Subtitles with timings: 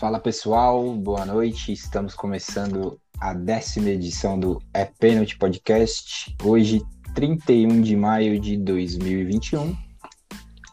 [0.00, 1.74] Fala pessoal, boa noite.
[1.74, 6.34] Estamos começando a décima edição do É Pênalti Podcast.
[6.42, 6.80] Hoje,
[7.14, 9.76] 31 de maio de 2021.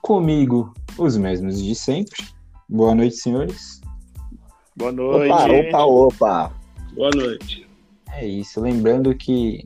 [0.01, 2.25] Comigo, os mesmos de sempre.
[2.69, 3.81] Boa noite, senhores.
[4.77, 5.29] Boa noite.
[5.29, 6.53] Opa, opa, opa.
[6.95, 7.67] Boa noite.
[8.13, 8.61] É isso.
[8.61, 9.65] Lembrando que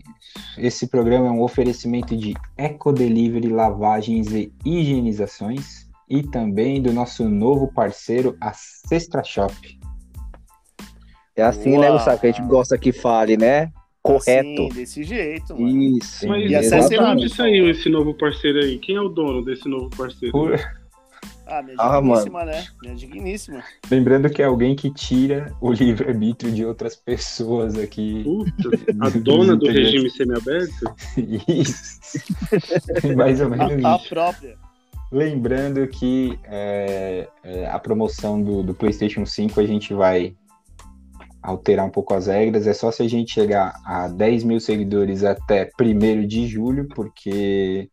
[0.57, 7.27] esse programa é um oferecimento de Eco Delivery Lavagens e Higienizações e também do nosso
[7.29, 9.53] novo parceiro, a Sextra Shop.
[11.35, 11.93] É assim, né, Uau.
[11.93, 13.71] Gustavo, que a gente gosta que fale, né?
[14.03, 14.63] Correto.
[14.63, 15.97] Sim, desse jeito, mano.
[15.97, 16.25] Isso.
[16.25, 17.23] E Mas acesse de exatamente.
[17.25, 18.77] onde saiu esse novo parceiro aí?
[18.79, 20.33] Quem é o dono desse novo parceiro?
[20.33, 20.59] Por-
[21.47, 22.65] Ah, minha Ah, digníssima, né?
[22.81, 23.63] Minha digníssima.
[23.89, 28.23] Lembrando que é alguém que tira o livre-arbítrio de outras pessoas aqui.
[28.23, 30.93] Puta, a dona do regime semiaberto?
[31.47, 31.99] Isso.
[33.15, 34.09] Mais ou menos A, a isso.
[34.09, 34.57] própria.
[35.11, 40.33] Lembrando que é, é, a promoção do, do PlayStation 5 a gente vai
[41.43, 42.65] alterar um pouco as regras.
[42.65, 47.89] É só se a gente chegar a 10 mil seguidores até 1 de julho, porque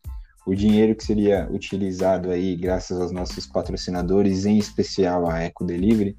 [0.47, 6.17] o dinheiro que seria utilizado aí, graças aos nossos patrocinadores, em especial a Eco Delivery,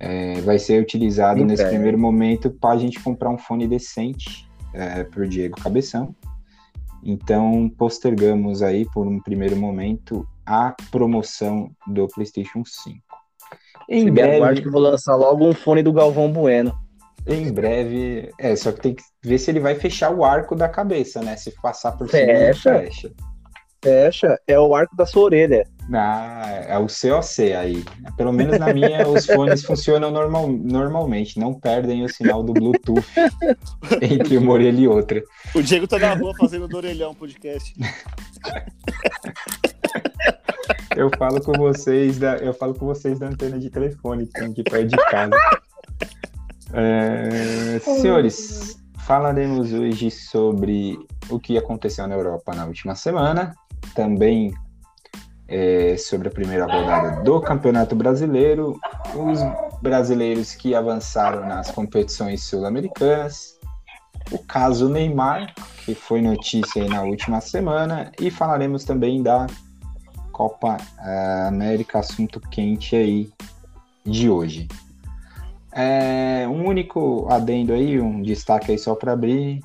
[0.00, 4.48] é, vai ser utilizado nesse primeiro momento para a gente comprar um fone decente
[5.12, 6.14] para o Diego Cabeção.
[7.02, 12.98] Então, postergamos aí por um primeiro momento a promoção do PlayStation 5.
[13.88, 16.72] Em Se breve, aguarde que vou lançar logo um fone do Galvão Bueno.
[17.26, 20.68] em breve, é, só que tem que ver se ele vai fechar o arco da
[20.68, 21.36] cabeça, né?
[21.36, 22.78] Se passar por cima, ele Fecha.
[22.80, 23.12] fecha.
[23.82, 25.66] Fecha, é o arco da sua orelha.
[25.92, 27.84] Ah, é o COC aí.
[28.16, 33.04] Pelo menos na minha, os fones funcionam normal, normalmente, não perdem o sinal do Bluetooth
[34.00, 35.22] entre uma orelha e outra.
[35.54, 37.74] O Diego tá na rua fazendo do orelhão podcast.
[40.94, 44.50] Eu falo com vocês da, eu falo com vocês da antena de telefone que tem
[44.50, 45.36] aqui perto de casa.
[46.74, 50.98] É, senhores, falaremos hoje sobre
[51.30, 53.54] o que aconteceu na Europa na última semana,
[53.94, 54.54] também
[55.48, 58.78] é, sobre a primeira rodada do Campeonato Brasileiro,
[59.14, 59.40] os
[59.82, 63.58] brasileiros que avançaram nas competições sul-americanas,
[64.30, 65.52] o caso Neymar,
[65.84, 69.46] que foi notícia na última semana, e falaremos também da
[70.30, 73.30] Copa eh, América, assunto quente aí
[74.04, 74.68] de hoje.
[75.70, 79.60] É, um único adendo aí, um destaque aí só para abrir,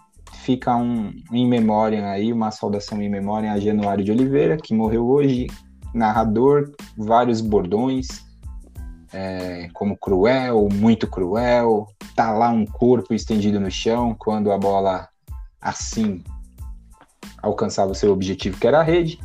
[0.48, 5.06] fica um em memória aí, uma saudação em memória a Januário de Oliveira, que morreu
[5.06, 5.48] hoje,
[5.94, 8.08] narrador, vários bordões,
[9.12, 15.10] é, como cruel, muito cruel, tá lá um corpo estendido no chão quando a bola
[15.60, 16.24] assim
[17.44, 19.20] alcançava o seu objetivo, que era a rede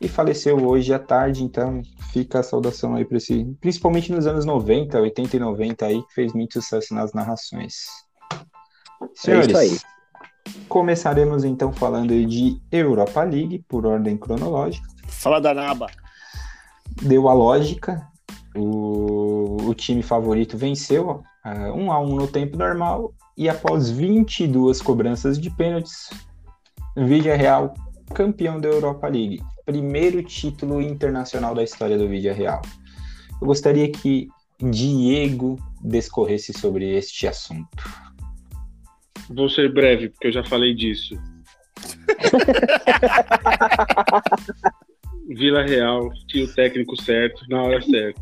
[0.00, 1.80] e faleceu hoje à tarde, então
[2.12, 6.12] fica a saudação aí para esse, principalmente nos anos 90, 80 e 90 aí, que
[6.12, 7.84] fez muito sucesso nas narrações.
[9.14, 9.95] Senhores, É isso
[10.68, 14.86] começaremos então falando de Europa League, por ordem cronológica.
[15.08, 15.86] Fala da Naba.
[17.02, 18.06] Deu a lógica,
[18.56, 24.80] o, o time favorito venceu, ah, um a um no tempo normal, e após 22
[24.80, 26.08] cobranças de pênaltis,
[26.96, 27.74] Vídea Real
[28.14, 29.42] campeão da Europa League.
[29.64, 32.62] Primeiro título internacional da história do Vídea Real.
[33.40, 38.05] Eu gostaria que Diego discorresse sobre este assunto.
[39.28, 41.16] Vou ser breve, porque eu já falei disso.
[45.28, 48.20] Vila Real tinha o técnico certo, na hora certa.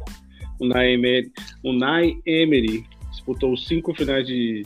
[0.61, 1.31] O Nai Emery,
[1.63, 4.63] o Nai Emery disputou cinco finais de,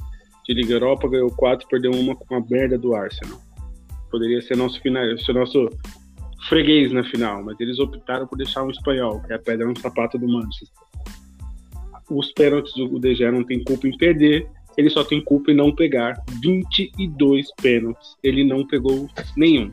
[0.47, 3.41] de Liga Europa, ganhou quatro, perdeu uma com a merda do Arsenal.
[4.11, 5.69] Poderia ser nosso, final, ser nosso
[6.49, 9.79] freguês na final, mas eles optaram por deixar um espanhol, que é a pedra no
[9.79, 10.69] sapato do Manchester.
[12.11, 15.75] Os pênaltis do DG não tem culpa em perder, ele só tem culpa em não
[15.75, 18.17] pegar 22 pênaltis.
[18.23, 19.73] Ele não pegou nenhum.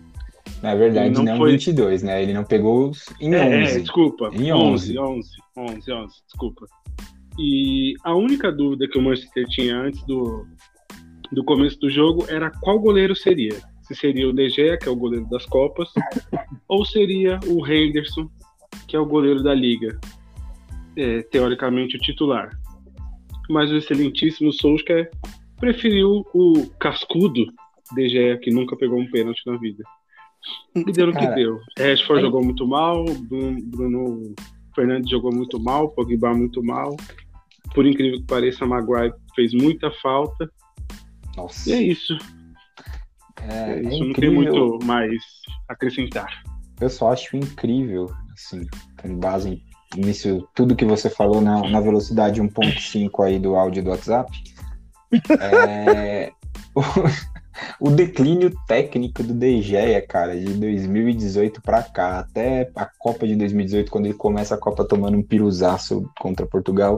[0.63, 2.23] Na verdade, Não não, foi- 22, né?
[2.23, 3.81] Ele não pegou os em É, é, 11.
[3.81, 4.31] desculpa.
[4.33, 6.65] Em 11, 11, 11, 11, desculpa.
[7.37, 10.47] E a única dúvida que o Manchester tinha antes do,
[11.31, 13.53] do começo do jogo era qual goleiro seria.
[13.83, 15.89] Se seria o De Gea, que é o goleiro das Copas,
[16.67, 18.27] ou seria o Henderson,
[18.87, 19.99] que é o goleiro da Liga.
[20.97, 22.49] É, teoricamente o titular.
[23.49, 25.09] Mas o excelentíssimo Solskjaer
[25.57, 27.45] preferiu o cascudo
[27.93, 29.83] De Gea, que nunca pegou um pênalti na vida.
[30.75, 31.59] E deu no que deu.
[31.77, 34.35] Rashford jogou muito mal, Bruno, Bruno
[34.75, 36.95] Fernandes jogou muito mal, Pogba muito mal.
[37.73, 40.49] Por incrível que pareça, Maguire fez muita falta.
[41.35, 41.69] Nossa.
[41.69, 42.17] E é isso.
[43.41, 44.03] É, É é isso.
[44.03, 45.21] Não tem muito mais
[45.67, 46.43] acrescentar.
[46.79, 48.61] Eu só acho incrível, assim,
[49.01, 53.83] com base em nisso tudo que você falou na, na velocidade 1.5 aí do áudio
[53.83, 54.31] do WhatsApp.
[55.39, 56.31] É,
[56.75, 56.81] o,
[57.79, 63.35] o declínio técnico do De Gea, cara, de 2018 para cá, até a Copa de
[63.35, 66.97] 2018, quando ele começa a Copa tomando um piruzaço contra Portugal,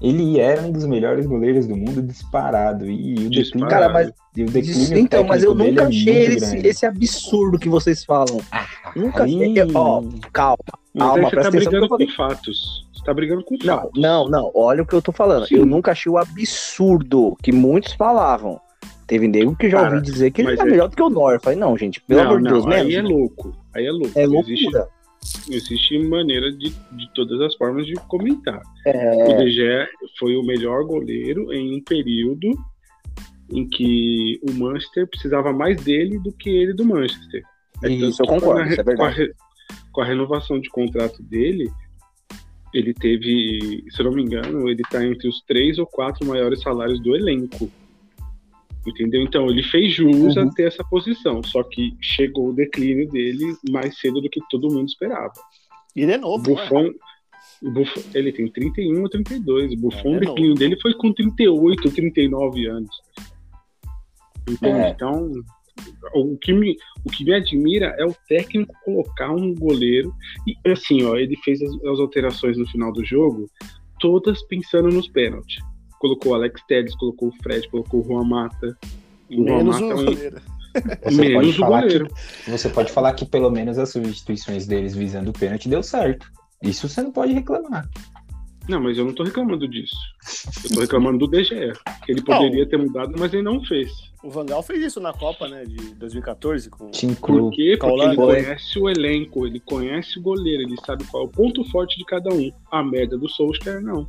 [0.00, 2.90] ele era um dos melhores goleiros do mundo disparado.
[2.90, 6.44] E o declínio, Cara, mas- e o declínio Então, mas eu nunca é achei muito
[6.44, 8.40] esse, esse absurdo que vocês falam.
[8.96, 9.74] Nunca Aí- achei.
[9.74, 10.81] Ó, calma.
[10.94, 12.86] Mas Calma, aí você tá brigando com fatos.
[12.92, 14.00] Você tá brigando com Não, fatos.
[14.02, 14.50] não, não.
[14.54, 15.46] Olha o que eu tô falando.
[15.46, 15.56] Sim.
[15.56, 18.60] Eu nunca achei o absurdo que muitos falavam.
[19.06, 21.10] Teve nego que já Cara, ouvi dizer que ele tá é- melhor do que o
[21.10, 21.34] Nor.
[21.34, 23.56] Eu falei, não, gente, pelo não, amor de Deus, aí é louco.
[23.74, 24.10] Aí é louco.
[24.18, 24.88] É Existe, loucura.
[25.50, 28.60] existe maneira de, de todas as formas de comentar.
[28.86, 29.88] É, O Gea
[30.18, 32.48] foi o melhor goleiro em um período
[33.50, 37.42] em que o Manchester precisava mais dele do que ele do Manchester.
[37.84, 39.14] É Isso, eu concordo, com a re- isso é verdade.
[39.26, 39.51] Com a,
[39.92, 41.70] com a renovação de contrato dele,
[42.72, 46.62] ele teve, se eu não me engano, ele tá entre os três ou quatro maiores
[46.62, 47.70] salários do elenco.
[48.86, 49.22] Entendeu?
[49.22, 50.48] Então ele fez jus Uhum.
[50.48, 54.72] a ter essa posição, só que chegou o declínio dele mais cedo do que todo
[54.72, 55.32] mundo esperava.
[55.94, 56.62] E ele é novo, O né?
[56.62, 56.90] Buffon,
[57.62, 59.72] o Buffon, ele tem 31 ou 32.
[59.74, 62.90] O Buffon, É, o declínio dele foi com 38, 39 anos.
[64.48, 64.78] Entende?
[64.80, 64.88] É.
[64.90, 65.30] Então,
[66.14, 70.14] o que, me, o que me admira é o técnico colocar um goleiro.
[70.46, 73.48] E assim, ó, ele fez as, as alterações no final do jogo,
[74.00, 75.62] todas pensando nos pênaltis.
[76.00, 78.76] Colocou o Alex Telles, colocou o Fred, colocou o Juan Mata.
[79.30, 80.40] O Juan Menos Mata o é um- goleiro.
[81.04, 82.08] Você menos pode o falar goleiro.
[82.44, 86.26] que você pode falar que pelo menos as substituições deles visando o pênalti deu certo.
[86.62, 87.86] Isso você não pode reclamar.
[88.68, 89.96] Não, mas eu não tô reclamando disso.
[90.64, 91.72] Eu tô reclamando do DGE.
[92.04, 93.90] Que ele poderia ter mudado, mas ele não fez.
[94.22, 97.76] O Vangal fez isso na Copa, né, de 2014 com Te Por quê?
[97.78, 101.64] Porque ele conhece o elenco, ele conhece o goleiro, ele sabe qual é o ponto
[101.70, 102.50] forte de cada um.
[102.70, 104.06] A merda do Solskjaer, não.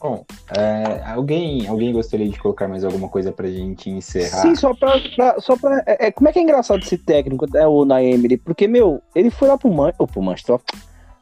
[0.00, 0.24] Bom,
[0.56, 4.40] é, alguém, alguém gostaria de colocar mais alguma coisa pra gente encerrar?
[4.40, 4.98] Sim, só pra.
[5.14, 8.38] pra- só pra é, é, como é que é engraçado esse técnico, né, o Naemery?
[8.38, 10.60] Porque, meu, ele foi lá pro, Man, oh, pro Manchester, ó.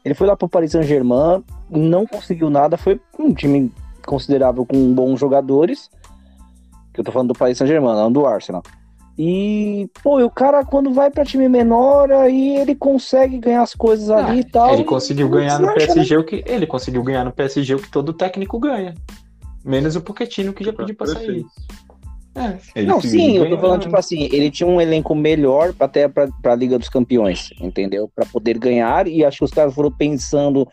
[0.03, 3.71] Ele foi lá pro Paris Saint-Germain, não conseguiu nada, foi um time
[4.05, 5.89] considerável com bons jogadores.
[6.93, 8.63] Que eu tô falando do Paris Saint-Germain, não do Arsenal.
[9.21, 13.75] E, pô, e o cara, quando vai pra time menor, aí ele consegue ganhar as
[13.75, 14.73] coisas Ah, ali e tal.
[14.73, 15.93] Ele conseguiu ganhar no deslancha, né?
[15.93, 18.95] PSG o que ele conseguiu ganhar no PSG o que todo técnico ganha.
[19.65, 21.45] Menos o Pochettino que já pediu pra sair.
[22.35, 26.27] É, Não, sim, eu tô falando, tipo assim, ele tinha um elenco melhor até pra,
[26.41, 28.09] pra Liga dos Campeões, entendeu?
[28.15, 30.67] Pra poder ganhar, e acho que os caras foram pensando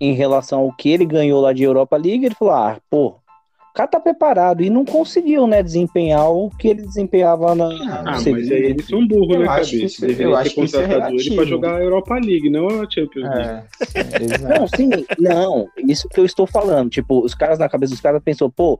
[0.00, 3.74] em relação ao que ele ganhou lá de Europa League, ele falou, ah, pô, o
[3.74, 8.24] cara tá preparado, e não conseguiu, né, desempenhar o que ele desempenhava na Ah, mas
[8.50, 9.76] aí eles são burros, né, que cabeça?
[9.76, 11.36] isso- Deveria eu acho que isso é relativo.
[11.36, 13.64] pra jogar a Europa League, não a Champions League.
[13.94, 14.58] É.
[14.58, 18.20] Não, sim, não, isso que eu estou falando, tipo, os caras na cabeça dos caras
[18.24, 18.78] pensou, pô,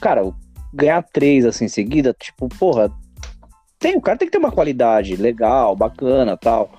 [0.00, 0.22] cara,
[0.72, 2.90] ganhar três assim em seguida, tipo, porra,
[3.78, 6.70] tem, o cara tem que ter uma qualidade legal, bacana, tal.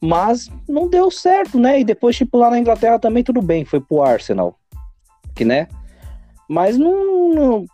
[0.00, 1.80] Mas não deu certo, né?
[1.80, 4.58] E depois, tipo, lá na Inglaterra também tudo bem, foi pro Arsenal.
[5.34, 5.68] Que, né?
[6.48, 7.64] Mas não, não,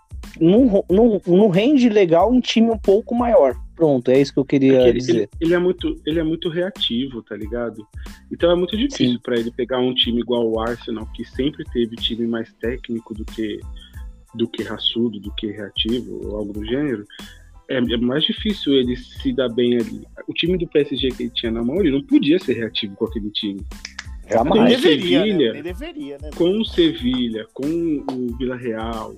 [0.40, 3.54] não, não, não rende legal em time um pouco maior.
[3.74, 5.14] Pronto, é isso que eu queria Porque ele, dizer.
[5.16, 7.86] ele- ele é muito, ele é muito reativo, tá ligado?
[8.30, 11.96] Então é muito difícil pra ele pegar um time igual o Arsenal, que sempre teve
[11.96, 13.60] time mais técnico do que
[14.34, 17.04] do que raçudo, do que reativo, ou algo do gênero.
[17.70, 20.06] É, é mais difícil ele se dar bem ali.
[20.26, 23.04] O time do PSG que ele tinha na mão, ele não podia ser reativo com
[23.04, 23.60] aquele time.
[24.30, 24.72] Jamais.
[24.72, 25.26] Mas deveria, né?
[25.26, 26.30] Sevilha- Nem deveria, né?
[26.36, 27.66] Com o Sevilha, com
[28.10, 29.14] o Vila Real,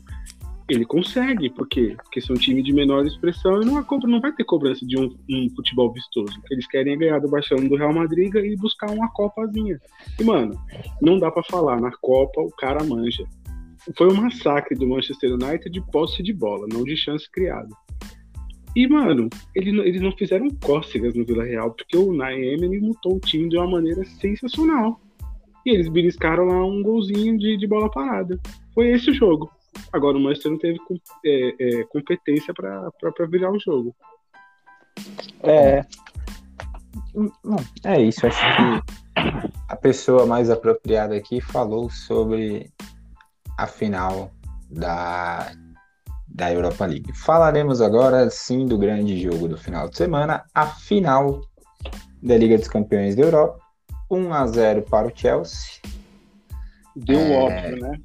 [0.69, 1.97] ele consegue, por quê?
[2.00, 5.12] Porque são time de menor expressão e não, cobra- não vai ter cobrança de um,
[5.29, 6.38] um futebol vistoso.
[6.38, 9.81] O que eles querem é ganhar do Barcelona do Real Madrid e buscar uma copazinha.
[10.21, 10.57] E, mano,
[11.02, 13.25] não dá pra falar, na Copa o cara manja.
[13.96, 17.68] Foi um massacre do Manchester United de posse de bola, não de chance criada.
[18.76, 22.80] E, mano, ele não- eles não fizeram cócegas no Vila Real, porque o Unai Emery
[22.80, 25.00] montou o time de uma maneira sensacional.
[25.66, 28.38] E eles beliscaram lá um golzinho de, de bola parada.
[28.75, 29.50] Foi esse o jogo.
[29.92, 30.78] Agora o Manchester não teve
[31.25, 32.90] é, é, competência pra
[33.28, 33.94] virar o jogo.
[35.42, 35.84] É,
[37.84, 38.26] é isso.
[38.26, 39.20] Acho que
[39.68, 42.70] a pessoa mais apropriada aqui falou sobre
[43.61, 44.31] a final
[44.71, 45.52] da,
[46.26, 47.12] da Europa League.
[47.12, 51.43] Falaremos agora sim do grande jogo do final de semana, a final
[52.23, 53.59] da Liga dos Campeões da Europa.
[54.11, 55.81] 1 a 0 para o Chelsea.
[56.97, 57.37] Deu É.
[57.37, 58.00] óbvio, né?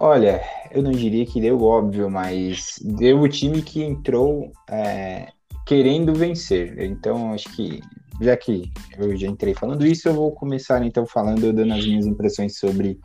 [0.00, 5.26] Olha, eu não diria que deu óbvio, mas deu o time que entrou é,
[5.66, 6.80] querendo vencer.
[6.80, 7.80] Então, acho que
[8.20, 12.06] já que eu já entrei falando isso, eu vou começar então falando, dando as minhas
[12.06, 12.98] impressões sobre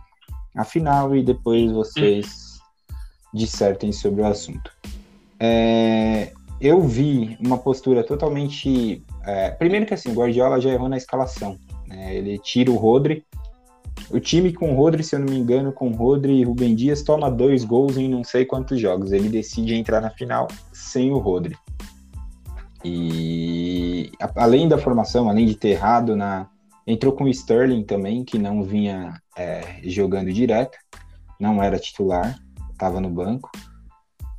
[0.55, 2.60] a final e depois vocês
[3.33, 4.72] dissertem sobre o assunto.
[5.39, 6.31] É,
[6.62, 9.03] eu vi uma postura totalmente.
[9.25, 11.57] É, primeiro que assim, o Guardiola já errou na escalação.
[11.88, 12.15] Né?
[12.15, 13.25] Ele tira o Rodri.
[14.10, 16.75] O time com o Rodri, se eu não me engano, com o Rodri e Rubem
[16.75, 19.12] Dias, toma dois gols em não sei quantos jogos.
[19.12, 21.57] Ele decide entrar na final sem o Rodri.
[22.83, 26.48] E além da formação, além de ter errado na.
[26.85, 30.77] Entrou com o Sterling também, que não vinha é, jogando direto,
[31.39, 32.37] não era titular,
[32.71, 33.49] estava no banco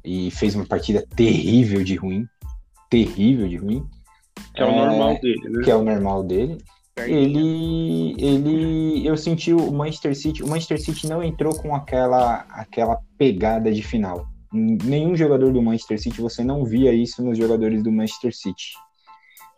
[0.05, 2.27] e fez uma partida terrível de ruim,
[2.91, 3.85] terrível de ruim.
[4.55, 5.65] Que é, o normal dele, né?
[5.65, 6.59] Que é o normal dele.
[6.97, 10.43] Ele, ele, eu senti o Manchester City.
[10.45, 14.29] O Manchester City não entrou com aquela, aquela pegada de final.
[14.53, 18.75] Nenhum jogador do Manchester City você não via isso nos jogadores do Manchester City.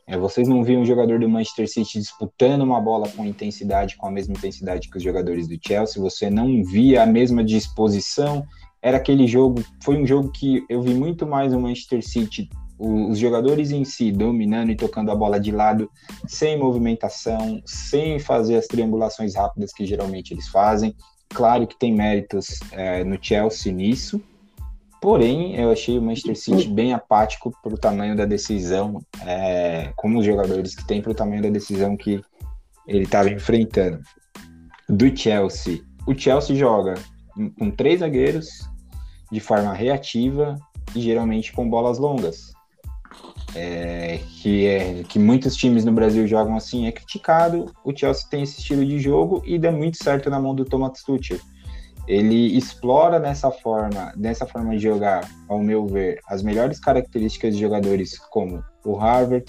[0.08, 4.06] É, vocês não viam um jogador do Manchester City disputando uma bola com intensidade, com
[4.06, 6.02] a mesma intensidade que os jogadores do Chelsea.
[6.02, 8.46] Você não via a mesma disposição
[8.86, 12.48] era aquele jogo, foi um jogo que eu vi muito mais o Manchester City,
[12.78, 15.90] os jogadores em si dominando e tocando a bola de lado,
[16.24, 20.94] sem movimentação, sem fazer as triangulações rápidas que geralmente eles fazem.
[21.30, 24.22] Claro que tem méritos é, no Chelsea nisso,
[25.00, 30.18] porém eu achei o Manchester City bem apático para o tamanho da decisão, é, como
[30.18, 32.20] os jogadores que tem para o tamanho da decisão que
[32.86, 34.00] ele estava enfrentando.
[34.88, 36.94] Do Chelsea, o Chelsea joga
[37.58, 38.48] com três zagueiros,
[39.30, 40.56] de forma reativa
[40.94, 42.54] e geralmente com bolas longas.
[43.54, 47.72] É, que, é, que muitos times no Brasil jogam assim, é criticado.
[47.84, 51.02] O Chelsea tem esse estilo de jogo e dá muito certo na mão do Thomas
[51.02, 51.38] Tuchel.
[52.06, 57.60] Ele explora nessa forma, nessa forma de jogar, ao meu ver, as melhores características de
[57.60, 59.46] jogadores como o Harvard.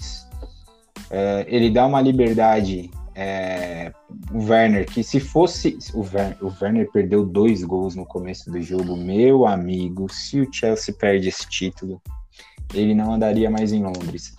[1.10, 3.92] É, ele dá uma liberdade é,
[4.32, 5.76] o Werner, que se fosse.
[5.92, 8.96] O Werner, o Werner perdeu dois gols no começo do jogo.
[8.96, 12.00] Meu amigo, se o Chelsea perde esse título,
[12.72, 14.34] ele não andaria mais em Londres.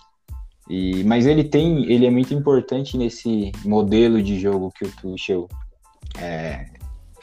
[0.68, 5.46] E, mas ele tem, ele é muito importante nesse modelo de jogo que o Tuchel
[6.18, 6.66] é,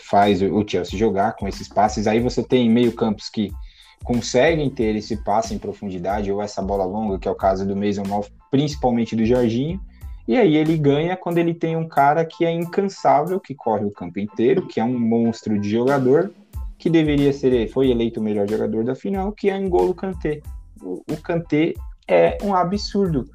[0.10, 2.08] faz o Chelsea jogar com esses passes.
[2.08, 3.52] Aí você tem meio campos que
[4.04, 7.76] conseguem ter esse passe em profundidade ou essa bola longa, que é o caso do
[7.76, 9.82] Mason Mount, principalmente do Jorginho
[10.28, 13.92] e aí ele ganha quando ele tem um cara que é incansável, que corre o
[13.92, 16.32] campo inteiro, que é um monstro de jogador,
[16.78, 20.42] que deveria ser, foi eleito o melhor jogador da final, que é N'Golo Kanté.
[20.82, 21.74] O Kanté
[22.08, 23.26] é um absurdo.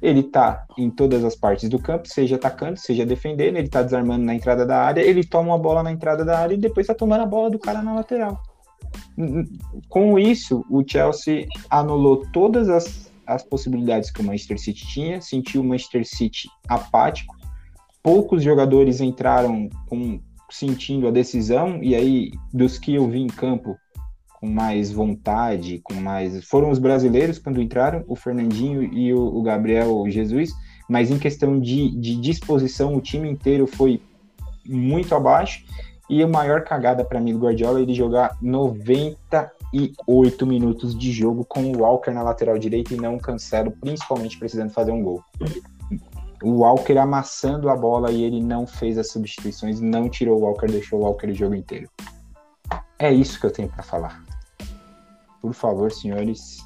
[0.00, 4.24] Ele tá em todas as partes do campo, seja atacando, seja defendendo, ele tá desarmando
[4.24, 6.94] na entrada da área, ele toma uma bola na entrada da área e depois tá
[6.94, 8.40] tomando a bola do cara na lateral.
[9.88, 15.60] Com isso, o Chelsea anulou todas as as possibilidades que o Manchester City tinha, sentiu
[15.60, 17.36] o Manchester City apático,
[18.02, 20.18] poucos jogadores entraram com,
[20.50, 23.76] sentindo a decisão, e aí, dos que eu vi em campo
[24.40, 26.44] com mais vontade, com mais.
[26.44, 30.52] Foram os brasileiros quando entraram, o Fernandinho e o, o Gabriel Jesus,
[30.88, 34.00] mas em questão de, de disposição, o time inteiro foi
[34.64, 35.64] muito abaixo.
[36.08, 40.96] E a maior cagada para mim do Guardiola é ele jogar 90 e oito minutos
[40.96, 45.02] de jogo com o Walker na lateral direita e não Cancelo, principalmente precisando fazer um
[45.02, 45.22] gol.
[46.42, 50.68] O Walker amassando a bola e ele não fez as substituições, não tirou o Walker,
[50.68, 51.90] deixou o Walker o jogo inteiro.
[52.98, 54.27] É isso que eu tenho para falar.
[55.40, 56.58] Por favor, senhores,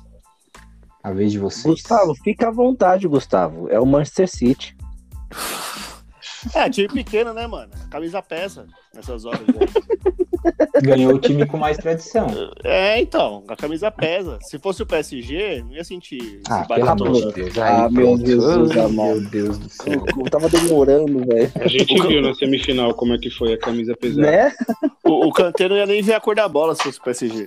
[1.03, 1.65] a vez de vocês.
[1.65, 3.69] Gustavo, fica à vontade, Gustavo.
[3.69, 4.77] É o Manchester City.
[6.55, 7.71] É, time pequeno, né, mano?
[7.85, 9.47] A camisa pesa nessas horas.
[9.47, 9.67] Né?
[10.83, 12.27] Ganhou o time com mais tradição.
[12.65, 14.39] É, então, a camisa pesa.
[14.43, 17.59] Se fosse o PSG, não ia sentir ah, pelo amor de Deus.
[17.59, 20.05] ah, meu Deus, Deus meu Deus do céu.
[20.19, 21.53] Eu, tava demorando, velho.
[21.61, 24.23] A gente viu na semifinal como é que foi a camisa pesada.
[24.23, 24.53] Né?
[25.05, 27.47] O, o canteiro não ia nem ver a cor da bola se fosse o PSG.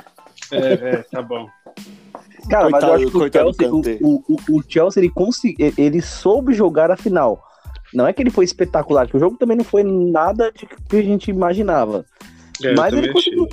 [0.51, 1.49] É, é, tá bom.
[2.49, 6.01] Cara, coitado, mas eu acho que o Chelsea, o, o, o, Chelsea ele, consegui, ele
[6.01, 7.43] soube jogar a final.
[7.93, 10.97] Não é que ele foi espetacular, que o jogo também não foi nada de que
[10.97, 12.05] a gente imaginava.
[12.63, 13.47] É, Mas ele, conseguiu,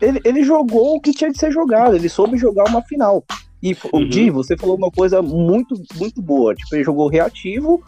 [0.00, 3.24] ele, ele, jogou o que tinha de ser jogado, ele soube jogar uma final.
[3.62, 4.08] E o uhum.
[4.08, 6.54] Di, você falou uma coisa muito, muito boa.
[6.54, 7.82] Tipo, ele jogou reativo.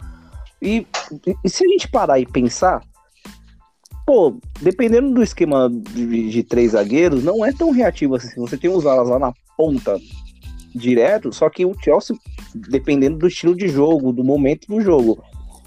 [0.61, 0.87] E,
[1.43, 2.81] e se a gente parar e pensar,
[4.05, 8.39] pô, dependendo do esquema de, de, três zagueiros, não é tão reativo assim.
[8.39, 9.99] Você tem os alas lá na ponta
[10.73, 12.15] direto, só que o Chelsea,
[12.53, 15.23] dependendo do estilo de jogo, do momento do jogo,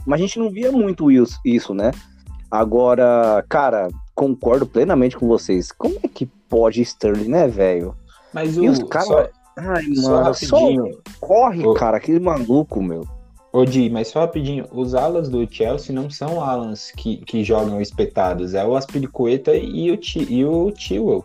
[0.07, 1.91] mas a gente não via muito isso, isso, né?
[2.51, 5.73] Agora, cara, concordo plenamente com vocês.
[5.73, 7.95] Como é que pode Sterling, né, velho?
[8.33, 8.65] Mas o.
[8.65, 9.31] E os caras.
[9.57, 10.59] Ai, mano, só, só
[11.21, 13.07] corre, cara, aquele maluco, meu.
[13.53, 17.81] Ô Di, mas só rapidinho, os alas do Chelsea não são alas que, que jogam
[17.81, 21.25] espetados, é o Aspilicueta e o, Ti- e o Tewell.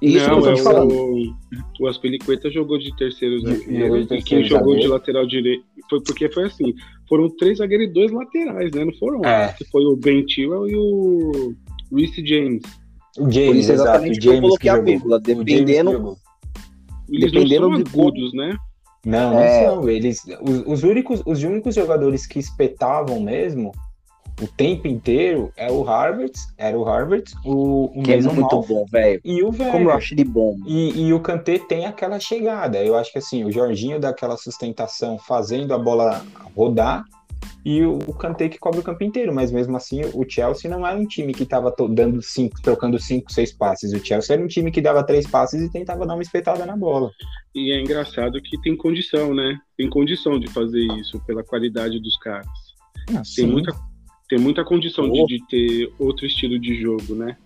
[0.00, 1.34] Isso não, é o,
[1.80, 3.96] o Aspilicueta jogou de terceiro Jogou zagueiro.
[3.98, 4.92] de E quem terceiro jogou de zagueiro.
[4.92, 6.72] lateral direito foi porque foi assim:
[7.08, 8.84] foram três zagueiros e dois laterais, né?
[8.84, 9.52] Não foram É.
[9.58, 11.52] que foi o Ben Chilwell e o
[11.92, 12.62] Reece James.
[13.18, 15.20] O James, isso exato, o exatamente que eu James coloquei que a vírgula.
[15.26, 16.16] James Dependendo, jogou.
[17.10, 18.56] Eles Dependendo não são de agudos, né?
[19.08, 19.64] Não, não É.
[19.64, 19.88] são.
[19.88, 23.72] Eles, os, os únicos, os únicos jogadores que espetavam mesmo
[24.40, 28.84] o tempo inteiro é o Harvard, era o Harvard, o, o que é muito bom,
[28.86, 29.20] velho.
[29.24, 30.56] e o Como eu acho ele bom.
[30.64, 32.78] E, e o Kanté tem aquela chegada.
[32.78, 36.24] Eu acho que assim, o Jorginho dá aquela sustentação fazendo a bola
[36.56, 37.04] rodar
[37.64, 39.34] e o, Kanté que cobre o campo inteiro.
[39.34, 43.32] Mas mesmo assim, o Chelsea não era um time que estava dando cinco, trocando cinco,
[43.32, 43.92] seis passes.
[43.92, 46.76] O Chelsea era um time que dava três passes e tentava dar uma espetada na
[46.76, 47.10] bola.
[47.54, 49.58] E é engraçado que tem condição, né?
[49.76, 52.46] Tem condição de fazer isso pela qualidade dos caras.
[53.34, 53.74] Tem muita,
[54.28, 55.26] tem muita condição de, Oh.
[55.26, 57.36] de ter outro estilo de jogo, né?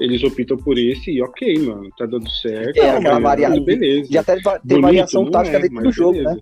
[0.00, 2.76] Eles optam por esse e ok, mano, tá dando certo.
[2.76, 4.12] É, aquela variável Beleza.
[4.12, 6.34] Já até tem Bonito, variação não tática é, dentro do jogo, beleza.
[6.34, 6.40] né?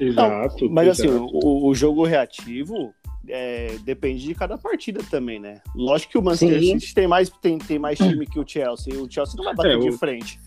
[0.00, 0.68] Exato.
[0.70, 1.28] Mas assim, exato.
[1.32, 2.92] o, o jogo reativo
[3.28, 5.60] é, depende de cada partida também, né?
[5.74, 6.78] Lógico que o Manchester Sim.
[6.78, 8.94] City tem mais, tem, tem mais time que o Chelsea.
[9.00, 10.38] O Chelsea não vai bater É, de o- frente.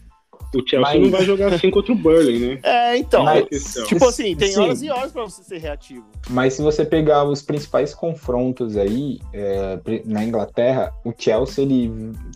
[0.56, 2.60] O Chelsea Mas- não vai jogar assim contra o Burnley, né?
[2.64, 3.24] É, então.
[3.24, 4.60] Mas- tipo assim, tem Sim.
[4.62, 6.06] horas e horas pra você ser reativo.
[6.30, 11.92] Mas se você pegar os principais confrontos aí é, na Inglaterra, o Chelsea, ele,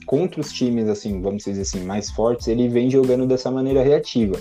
[0.05, 4.37] contra os times, assim, vamos dizer assim, mais fortes, ele vem jogando dessa maneira reativa.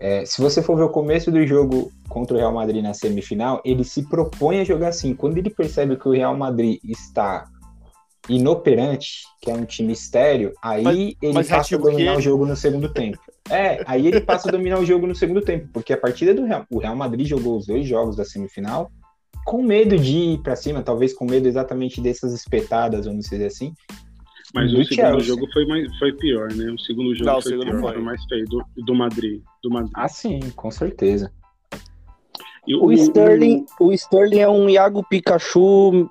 [0.00, 3.60] É, se você for ver o começo do jogo contra o Real Madrid na semifinal,
[3.64, 5.14] ele se propõe a jogar assim.
[5.14, 7.46] Quando ele percebe que o Real Madrid está
[8.28, 12.46] inoperante, que é um time estéreo, aí Mas- ele mas passa a dominar o jogo
[12.46, 13.18] no segundo tempo.
[13.50, 16.44] É, aí ele passa a dominar o jogo no segundo tempo, porque a partida do
[16.44, 18.90] Real, o Real Madrid jogou os dois jogos da semifinal
[19.46, 23.72] com medo de ir pra cima, talvez com medo exatamente dessas espetadas, vamos dizer assim.
[24.54, 25.20] Mas Do o segundo Chelsea.
[25.20, 26.70] jogo foi, mais, foi pior, né?
[26.70, 27.92] O segundo jogo Não, o foi segundo pior, foi.
[27.94, 28.44] foi mais feio.
[28.46, 29.42] Do, do Madrid.
[29.62, 29.92] Do Madrid.
[29.94, 31.32] Ah, sim, com certeza.
[32.66, 36.10] E O Sterling, o Sterling é um Iago Pikachu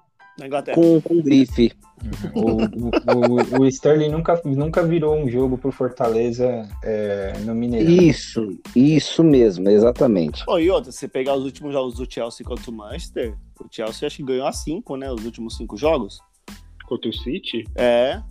[0.74, 1.72] com, com grife.
[2.36, 7.92] O, o, o, o Sterling nunca, nunca virou um jogo pro Fortaleza é, no Mineirão.
[7.92, 10.46] Isso, isso mesmo, exatamente.
[10.46, 13.66] Pô, e outra, se você pegar os últimos jogos do Chelsea contra o Manchester, o
[13.70, 15.12] Chelsea acho que ganhou a 5, né?
[15.12, 16.20] Os últimos cinco jogos.
[16.88, 17.66] Contra o City?
[17.76, 18.22] É.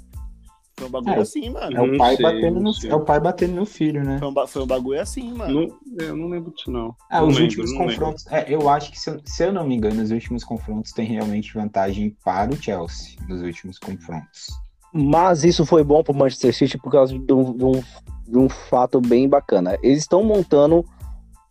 [0.79, 1.77] Foi um bagulho É, assim, mano.
[1.77, 2.91] É o, pai sei, batendo no, sei.
[2.91, 4.19] é o pai batendo no filho, né?
[4.19, 5.55] Foi um, foi um bagulho assim, mano.
[5.87, 6.95] Não, é, eu não lembro disso, não.
[7.11, 8.27] Ah, Não os lembro, últimos confrontos.
[8.29, 11.07] É, eu acho que, se eu, se eu não me engano, os últimos confrontos têm
[11.07, 14.49] realmente vantagem para o Chelsea nos últimos confrontos.
[14.93, 17.83] Mas isso foi bom pro Manchester City por causa de um, de um,
[18.29, 19.79] de um fato bem bacana.
[19.83, 20.85] Eles estão montando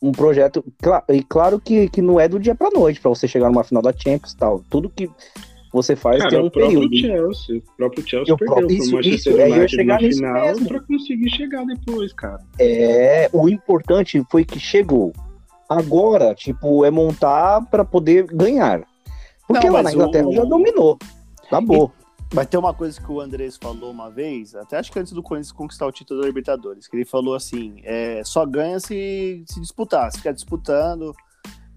[0.02, 0.64] um projeto,
[1.10, 3.82] e claro que, que não é do dia pra noite, pra você chegar numa final
[3.82, 4.64] da Champions e tal.
[4.70, 5.10] Tudo que
[5.76, 6.96] você faz Cara, tem um o próprio período.
[6.98, 7.58] Chelsea.
[7.58, 10.08] O próprio Chelsea Eu perdeu próprio- pro isso- Manchester isso, é, eu United chegar na
[10.08, 10.68] nisso final mesmo.
[10.68, 12.40] pra conseguir chegar depois, cara.
[12.60, 15.14] É, o importante foi que chegou.
[15.70, 18.84] Agora, tipo, é montar pra poder ganhar.
[19.48, 20.98] Porque Não, lá mas na Inglaterra o- já dominou.
[21.46, 21.92] Acabou.
[22.34, 25.22] Vai ter uma coisa que o Andrés falou uma vez, até acho que antes do
[25.22, 29.60] Corinthians conquistar o título da Libertadores, que ele falou assim: é, só ganha se, se
[29.62, 31.14] disputar, se ficar disputando,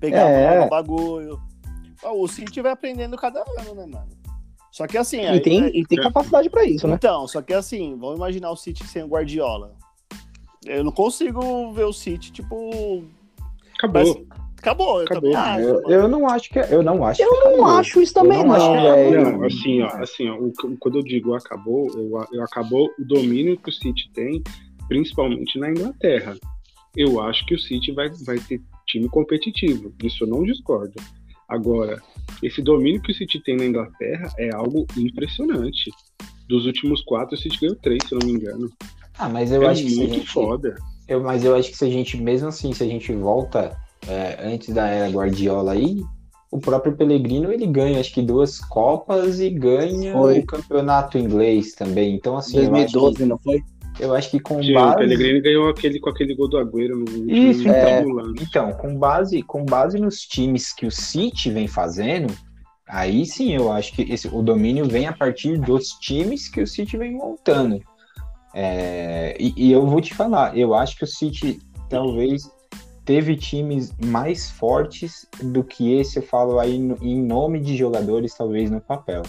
[0.00, 0.64] pegar É.
[0.64, 1.38] no bagulho.
[2.04, 4.08] O City vai aprendendo cada ano, né, mano?
[4.70, 5.20] Só que assim.
[5.22, 6.94] E aí- tem, aí- e tem capacidade pra isso, né?
[6.94, 9.74] Então, só que assim, vamos imaginar o City sem o Guardiola.
[10.66, 13.02] Eu não consigo ver o City, tipo.
[13.78, 14.24] Acabou.
[14.28, 15.30] Mas- Acabou, eu Acabou.
[15.32, 15.60] também acho.
[15.62, 17.22] Eu, eu não acho que é- eu não acho.
[17.22, 17.66] Eu que não acabou.
[17.78, 19.38] acho isso também, Eu não, acho que- velho.
[19.38, 23.56] Não, assim, ó, assim, ó, o- quando eu digo acabou, eu, eu acabou o domínio
[23.56, 24.42] que o City tem,
[24.88, 26.36] principalmente na Inglaterra.
[26.96, 30.94] Eu acho que o City vai, vai ter time competitivo, isso eu não discordo.
[31.48, 32.00] Agora,
[32.42, 35.90] esse domínio que o City tem na Inglaterra é algo impressionante.
[36.48, 38.70] Dos últimos quatro, o City ganhou três, se eu não me engano.
[39.18, 40.74] Ah, mas eu é acho que muito gente, foda.
[41.08, 44.38] eu, mas eu acho que se a gente, mesmo assim, se a gente volta é,
[44.46, 46.02] antes da era Guardiola aí,
[46.50, 50.38] o próprio Pellegrino ele ganha acho que duas Copas e ganha Foi.
[50.38, 52.14] o campeonato inglês também.
[52.14, 53.62] Então, assim, eu acho, 2012, que, não foi?
[54.00, 54.96] Eu acho que com Sim, o base.
[54.98, 57.98] Pellegrini ganhou aquele, com aquele gol do Agüero no Isso, então.
[57.98, 58.42] ambulante.
[58.42, 62.32] Então, com base, com base nos times que o City vem fazendo,
[62.88, 66.66] aí sim eu acho que esse, o domínio vem a partir dos times que o
[66.66, 67.80] City vem montando.
[68.54, 72.42] É, e, e eu vou te falar, eu acho que o City talvez
[73.04, 78.34] teve times mais fortes do que esse, eu falo aí no- em nome de jogadores,
[78.34, 79.22] talvez no papel.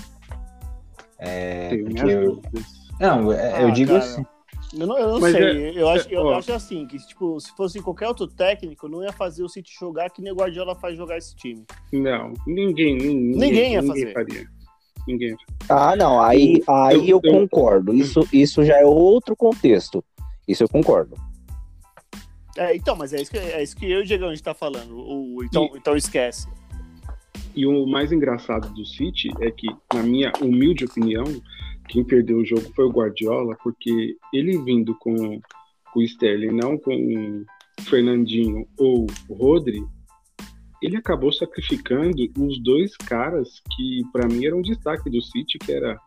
[1.17, 2.41] É, eu-
[2.99, 4.03] não, é, eu Ah, digo cara.
[4.03, 4.25] assim.
[4.77, 5.43] Eu não, eu não sei.
[5.43, 6.37] é- eu, acho, é, eu ó.
[6.37, 10.09] acho assim, que tipo, se fosse qualquer outro técnico, não ia fazer o City jogar
[10.11, 11.65] que nem o Guardiola faz jogar esse time.
[11.91, 14.13] Não, ninguém, ninguém, Ninguém ia fazer.
[14.13, 14.47] faria.
[15.07, 15.35] Ninguém.
[15.67, 17.93] Ah, não, aí, aí eu, eu- eu- concordo.
[17.93, 20.03] Isso, isso já é outro contexto.
[20.47, 21.15] Isso eu concordo.
[22.57, 24.43] É, então, mas é isso que, é isso que eu e o Diego a gente
[24.43, 24.95] tá falando.
[24.95, 26.47] O, então, então esquece.
[27.55, 31.23] E o mais engraçado do City é que, na minha humilde opinião,
[31.89, 35.41] quem perdeu o jogo foi o Guardiola, porque ele vindo com,
[35.91, 37.45] com o Sterling, não com o
[37.81, 39.83] Fernandinho ou o Rodri,
[40.81, 45.99] ele acabou sacrificando os dois caras que, para mim, eram destaque do City, que era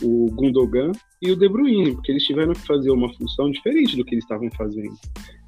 [0.00, 4.04] o Gundogan e o De Bruyne, porque eles tiveram que fazer uma função diferente do
[4.04, 4.94] que eles estavam fazendo.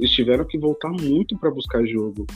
[0.00, 2.26] Eles tiveram que voltar muito para buscar jogo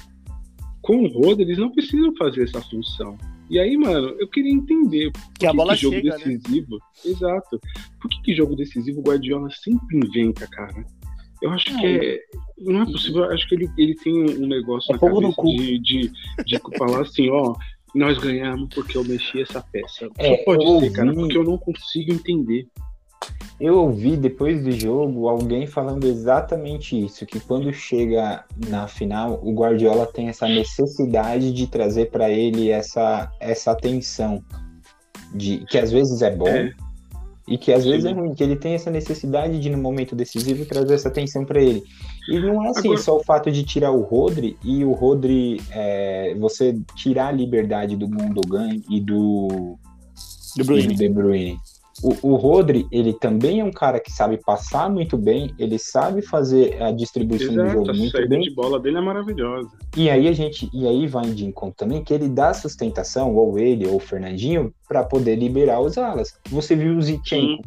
[0.83, 3.17] com o Roda, eles não precisam fazer essa função.
[3.51, 6.25] E aí, mano, eu queria entender por Que a bola jogo chega, né?
[6.25, 6.79] decisivo.
[7.05, 7.61] Exato.
[8.01, 10.85] Por que, que jogo decisivo o Guardiola sempre inventa, cara?
[11.41, 12.21] Eu acho que é.
[12.59, 15.49] Não é possível, eu acho que ele, ele tem um negócio É na cabeça cu.
[15.49, 16.13] de, de,
[16.45, 17.55] de falar assim, ó.
[17.95, 20.11] Nós ganhamos porque eu mexi essa peça.
[20.19, 22.69] É, Só pode ser, cara, porque eu não consigo entender.
[23.61, 29.53] Eu ouvi depois do jogo alguém falando exatamente isso, que quando chega na final, o
[29.53, 34.41] Guardiola tem essa necessidade de trazer para ele essa, essa atenção,
[35.35, 36.73] de que às vezes é bom É.
[37.49, 38.11] e que às vezes Sim.
[38.11, 41.61] é ruim, que ele tem essa necessidade de no momento decisivo trazer essa atenção para
[41.61, 41.83] ele.
[42.31, 45.61] E não é assim Agora- só o fato de tirar o Rodri e o Rodri
[45.73, 49.77] é, você tirar a liberdade do Gundogan e do
[50.55, 50.87] De e Bruyne.
[50.89, 51.59] do De Bruyne.
[52.03, 56.23] O, o Rodri, ele também é um cara que sabe passar muito bem, ele sabe
[56.23, 58.41] fazer a distribuição do Exato, jogo a muito saída bem.
[58.41, 59.69] de bola dele é maravilhosa.
[59.97, 63.59] E aí a gente, e aí vai de encontro também que ele dá sustentação, ou
[63.59, 66.39] ele, ou o Fernandinho, para poder liberar os alas.
[66.51, 67.63] Você viu o Zinchenko.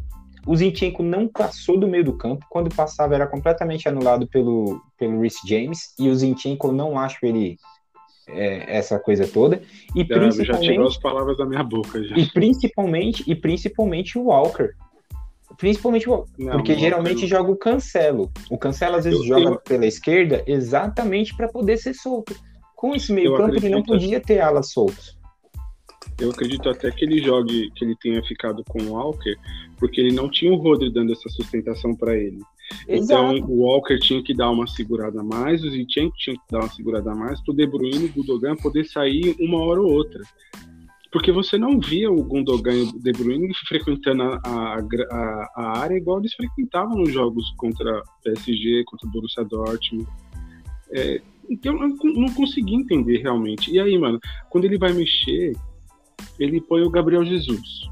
[0.46, 5.20] O Zinchenko não passou do meio do campo, quando passava era completamente anulado pelo, pelo
[5.20, 7.56] Rhys James, e o Zinchenko eu não acho ele
[8.28, 9.60] é, essa coisa toda.
[9.94, 12.16] E Já, já principalmente tirou as palavras da minha boca já.
[12.16, 14.70] e principalmente, e principalmente o Walker.
[15.58, 16.30] Principalmente o Walker.
[16.38, 18.30] Não, Porque não, geralmente eu- joga o Cancelo.
[18.50, 22.34] O Cancelo às vezes Eu- joga eu- pela esquerda exatamente para poder ser solto.
[22.74, 25.16] Com esse meio Eu campo ele não podia ter alas soltos.
[26.20, 29.36] Eu acredito até que ele jogue, que ele tenha ficado com o Walker,
[29.78, 32.38] porque ele não tinha o Rodri dando essa sustentação para ele.
[32.88, 36.60] Então o Walker tinha que dar uma segurada a mais, o Zinchenko tinha que dar
[36.60, 39.80] uma segurada a mais para o De Bruyne e o Gundogan poder sair uma hora
[39.80, 40.22] ou outra.
[41.10, 45.96] Porque você não via o Gundogan e o De Bruyne frequentando a, a, a- área
[45.96, 50.06] igual eles frequentavam nos jogos contra PSG, contra o Borussia Dortmund.
[50.90, 51.20] É,
[51.50, 53.70] então eu não- consegui entender realmente.
[53.70, 55.52] E aí, mano, quando ele vai mexer,
[56.38, 57.90] ele põe o Gabriel Jesus.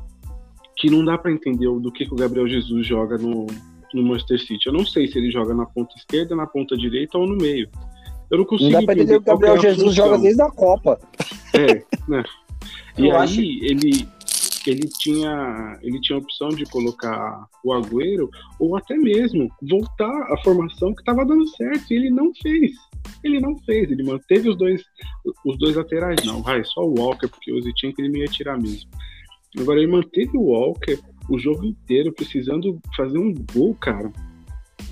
[0.77, 3.47] Que não dá pra entender do que, que o Gabriel Jesus joga no,
[3.95, 4.67] no Manchester City.
[4.67, 7.69] Eu não sei se ele joga na ponta esquerda, na ponta direita ou no meio.
[8.31, 10.07] Eu não consigo Não dá pra entender que o que é Gabriel a Jesus função.
[10.07, 11.01] joga desde a Copa.
[11.55, 11.75] É,
[12.09, 12.23] né?
[12.99, 14.07] E Eu aí acho- ele,
[14.67, 20.37] ele tinha ele tinha a opção de colocar o Agüero ou até mesmo voltar à
[20.45, 22.73] formação que estava dando certo e ele não fez.
[23.25, 24.83] Ele não fez, ele manteve os dois
[25.47, 28.59] os dois laterais não, vai, só o Walker porque o Zitinho ele não ia tirar
[28.61, 28.91] mesmo.
[29.59, 30.99] Agora ele manteve o Walker
[31.31, 34.13] o jogo inteiro precisando fazer um gol, cara.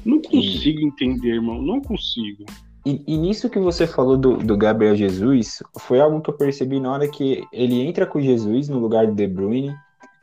[0.04, 2.44] Não consigo entender, irmão, não consigo.
[2.86, 6.80] E, e nisso que você falou do, do Gabriel Jesus, foi algo que eu percebi
[6.80, 9.74] na hora que ele entra com o Jesus no lugar do De Bruyne.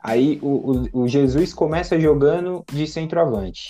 [0.01, 3.69] Aí o, o, o Jesus começa jogando de centroavante.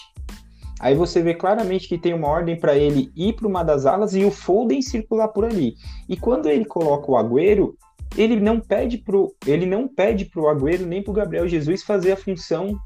[0.80, 4.14] Aí você vê claramente que tem uma ordem para ele ir para uma das alas
[4.14, 5.76] e o Foden circular por ali.
[6.08, 7.76] E quando ele coloca o Agüero,
[8.17, 12.17] ele não pede pro ele não pede pro Agüero nem pro Gabriel Jesus fazer a
[12.17, 12.78] função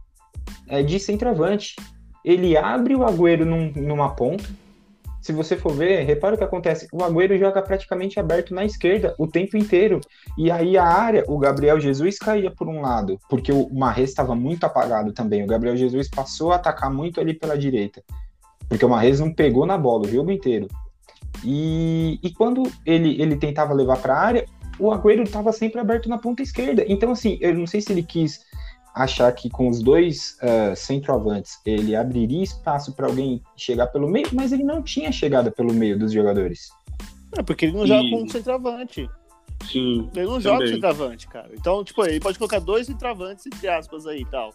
[0.67, 1.75] é, de centroavante.
[2.23, 4.43] Ele abre o Agüero num- numa ponta.
[5.21, 6.87] Se você for ver, repara o que acontece.
[6.91, 9.99] O Agüero joga praticamente aberto na esquerda o tempo inteiro.
[10.37, 14.33] E aí a área, o Gabriel Jesus caía por um lado, porque o Marres estava
[14.33, 15.43] muito apagado também.
[15.43, 18.01] O Gabriel Jesus passou a atacar muito ali pela direita.
[18.67, 20.67] Porque o Marres não pegou na bola o jogo inteiro.
[21.43, 24.45] E, e quando ele, ele tentava levar para a área,
[24.79, 26.83] o Agüero estava sempre aberto na ponta esquerda.
[26.87, 28.45] Então, assim, eu não sei se ele quis
[28.95, 34.27] achar que com os dois ah, centroavantes ele abriria espaço para alguém chegar pelo meio,
[34.33, 36.69] mas ele não tinha chegada pelo meio dos jogadores.
[37.37, 39.09] É, porque ele não E- joga com um centroavante.
[39.71, 40.09] Sim.
[40.15, 40.73] Ele não joga com Também.
[40.73, 41.49] centroavante, cara.
[41.53, 44.53] Então, tipo, ele pode colocar dois centroavantes, entre aspas, aí e tal.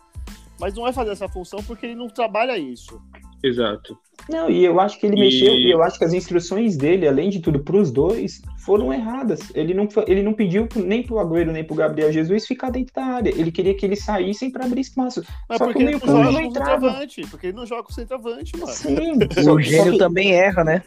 [0.59, 3.01] Mas não vai fazer essa função porque ele não trabalha isso.
[3.43, 3.97] Exato.
[4.29, 7.07] Não, e eu acho que ele E- mexeu, e eu acho que as instruções dele,
[7.07, 9.41] além de tudo, para os dois, foram erradas.
[9.55, 13.05] Ele não, ele não pediu nem pro Agüero nem pro Gabriel Jesus ficar dentro da
[13.05, 13.29] área.
[13.31, 15.23] Ele queria que eles saíssem para abrir espaço.
[15.49, 16.71] Mas só porque que o meio ele não não com entrava.
[16.81, 17.27] centroavante.
[17.31, 18.73] Porque ele não joga com centroavante, mano.
[18.73, 19.13] Sim,
[19.53, 20.83] O gênio que- também erra, né?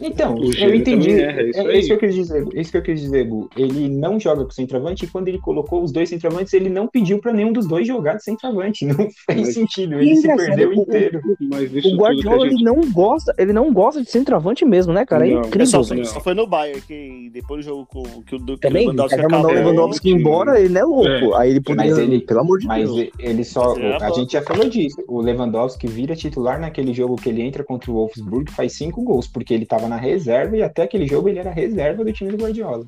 [0.00, 1.10] Então, O eu entendi.
[1.20, 1.78] erra, é isso é aí.
[1.78, 2.46] isso que eu quis dizer.
[2.54, 3.50] Isso que eu quis dizer, Gu.
[3.56, 7.18] Ele não joga com centroavante e quando ele colocou os dois centroavantes, ele não pediu
[7.20, 8.86] para nenhum dos dois jogar de centroavante.
[8.88, 9.94] Não fez Mas- sentido.
[10.00, 11.20] Ele se perdeu o- inteiro.
[11.40, 15.26] Mas isso O Guardiola não gosta, ele não gosta de centroavante mesmo, né, cara?
[15.26, 15.42] É Não.
[15.42, 15.66] É incrível.
[15.66, 16.06] só, velho.
[16.06, 19.20] só foi no Bayern que depois do jogo com, que o, que o Também, Lewandowski
[19.20, 19.50] acabou.
[19.52, 21.34] Lewandowski embora, ele não é louco.
[21.34, 23.10] Aí ele poderia, Mas ele- pelo amor de Mas Deus.
[23.18, 23.68] ele só.
[23.70, 25.02] Mas ele era A gente já falou disso.
[25.08, 29.26] O Lewandowski vira titular naquele jogo que ele entra contra o Wolfsburg faz cinco gols,
[29.26, 32.36] porque ele estava na reserva e até aquele jogo ele era reserva do time do
[32.42, 32.84] Guardiola.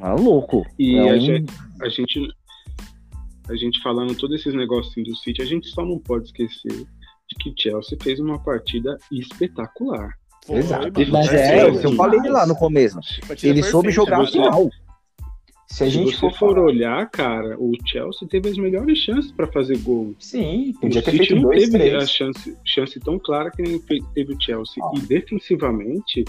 [0.00, 0.64] Ah, louco.
[0.78, 2.20] E É a, um- gente, a gente
[3.48, 6.84] a gente falando todos esses negocinhos do City, a gente só não pode esquecer
[7.28, 10.10] de que Chelsea fez uma partida espetacular.
[10.46, 10.92] Foi, Exato.
[11.10, 12.98] Mas é, o que eu falei lá no começo.
[13.26, 14.70] Partida Ele soube jogar a Você- final.
[15.68, 19.48] Se a Se gente você for, olhar, cara, o Chelsea teve as melhores chances para
[19.48, 20.14] fazer gol.
[20.20, 22.10] Sim, O podia ter City feito não dois, teve a três.
[22.10, 23.80] chance, chance tão clara que nem
[24.14, 24.74] teve o Chelsea.
[24.80, 24.96] Ó.
[24.96, 26.24] E defensivamente,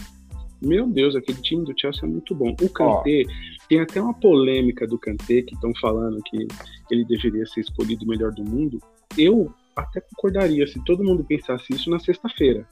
[0.59, 2.55] meu Deus, aquele time do Chelsea é muito bom.
[2.59, 3.23] O Kanté,
[3.69, 6.47] tem até uma polêmica do Kanté, que estão falando que
[6.89, 8.79] ele deveria ser escolhido o melhor do mundo.
[9.15, 12.65] Eu até concordaria se todo mundo pensasse isso na sexta-feira.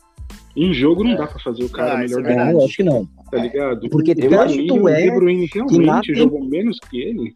[0.55, 2.65] Em jogo não dá pra fazer o cara Ah, melhor é do É, mundo, eu
[2.65, 3.05] acho que não.
[3.31, 3.89] tá ligado?
[3.89, 7.33] Porque o tanto é o De Bruyne realmente tem- jogou menos que ele.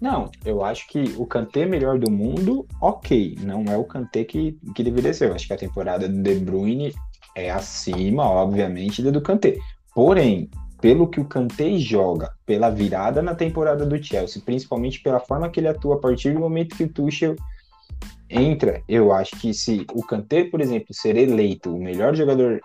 [0.00, 3.36] Não, eu acho que o Kanté melhor do mundo, ok.
[3.42, 5.28] Não é o Kanté que, que deveria ser.
[5.28, 6.94] Eu acho que a temporada do De Bruyne
[7.34, 9.58] é acima, obviamente, da do Kanté.
[9.94, 10.48] Porém,
[10.80, 15.58] pelo que o Kanté joga, pela virada na temporada do Chelsea, principalmente pela forma que
[15.58, 17.34] ele atua a partir do momento que o Tuchel
[18.30, 22.60] entra, eu acho que se o Kanté, por exemplo, ser eleito o melhor jogador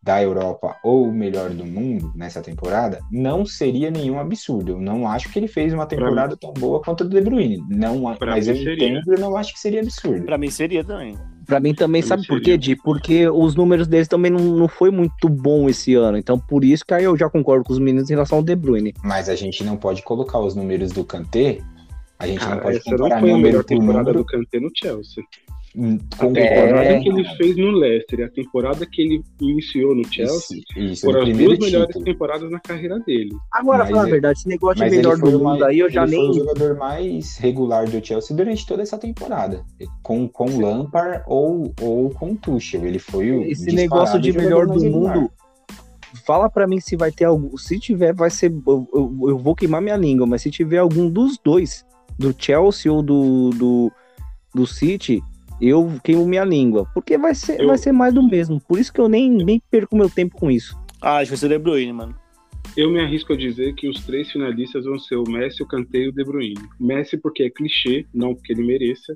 [0.00, 4.72] da Europa ou o melhor do mundo nessa temporada, não seria nenhum absurdo.
[4.72, 7.62] Eu não acho que ele fez uma temporada tão boa quanto a do De Bruyne.
[7.68, 8.74] Não, Pra mas eu seria.
[8.74, 10.24] entendo e não acho que seria absurdo.
[10.24, 11.18] Pra mim seria também.
[11.44, 12.76] Pra mim também, Eu sabe por quê, Di?
[12.76, 16.16] Porque os números deles também não, não foi muito bom esse ano.
[16.16, 18.54] Então, por isso que aí eu já concordo com os meninos em relação ao De
[18.54, 18.94] Bruyne.
[19.02, 21.58] Mas a gente não pode colocar os números do Kanté.
[22.18, 24.58] A gente não Cara, pode essa não comparar foi a melhor por temporada do Kanté
[24.60, 25.22] no Chelsea.
[25.76, 27.00] hum, A com temporada É.
[27.00, 31.06] que ele fez no Leicester e a temporada que ele iniciou no Chelsea Isso, isso
[31.06, 32.04] foram as duas melhores título.
[32.04, 33.30] temporadas na carreira dele.
[33.52, 36.16] Agora, Mas fala a verdade, esse negócio de melhor do mundo aí, eu já ele
[36.16, 36.38] foi o nem.
[36.40, 39.64] jogador mais regular do Chelsea durante toda essa temporada.
[40.02, 42.84] Com, com o Lampard ou, ou com o Tuchel.
[42.84, 45.16] Ele foi o Esse negócio de melhor do regular.
[45.16, 45.30] mundo.
[46.26, 47.56] Fala pra mim se vai ter algum.
[47.56, 48.50] Se tiver, vai ser.
[48.66, 51.84] Eu, eu- eu vou queimar minha língua, mas se tiver algum dos dois,
[52.18, 53.92] do Chelsea ou do, do,
[54.54, 55.22] do City,
[55.60, 56.86] eu queimo minha língua.
[56.94, 58.60] Porque vai ser, Eu- vai ser mais do mesmo.
[58.60, 60.76] Por isso que eu nem, nem perco meu tempo com isso.
[61.00, 62.14] Ah, acho que vai ser De Bruyne, mano.
[62.76, 65.98] Eu me arrisco a dizer que os três finalistas vão ser o Messi, o Kanté
[66.00, 66.54] e o De Bruyne.
[66.78, 69.14] Messi porque é clichê, não porque ele mereça.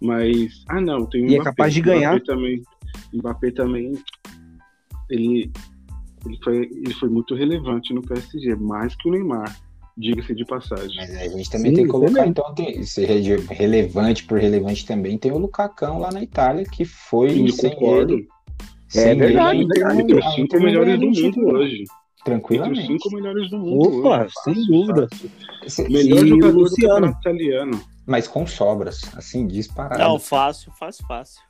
[0.00, 1.50] Mas, ah não, tem o E é Mbappé.
[1.50, 2.20] capaz de O Mbappé ganhar.
[2.22, 2.62] também.
[3.12, 3.92] o Mbappé também,
[5.10, 5.50] ele,
[6.26, 9.56] ele, foi, ele foi muito relevante no PSG, mais que o Neymar,
[9.96, 10.96] diga-se de passagem.
[10.96, 12.30] Mas a gente também Sim, tem que colocar, também.
[12.30, 16.84] então, tem, ser re- relevante por relevante também, tem o Lucacão lá na Itália, que
[16.84, 18.14] foi Eu sem concordo.
[18.14, 18.28] ele.
[18.94, 20.00] É sem verdade, ele, verdade.
[20.02, 21.72] Entre os cinco não melhores do mundo hoje.
[21.74, 22.86] Entre os Tranquilamente.
[22.86, 24.32] cinco melhores do mundo Opa, hoje.
[24.44, 25.08] sem dúvida.
[25.10, 25.30] fácil.
[25.66, 27.06] Se- Melhor E o jogador Luciano?
[27.12, 27.80] do italiano.
[28.06, 29.98] Mas com sobras, assim, disparado.
[29.98, 31.40] Não, fácil, fácil, fácil.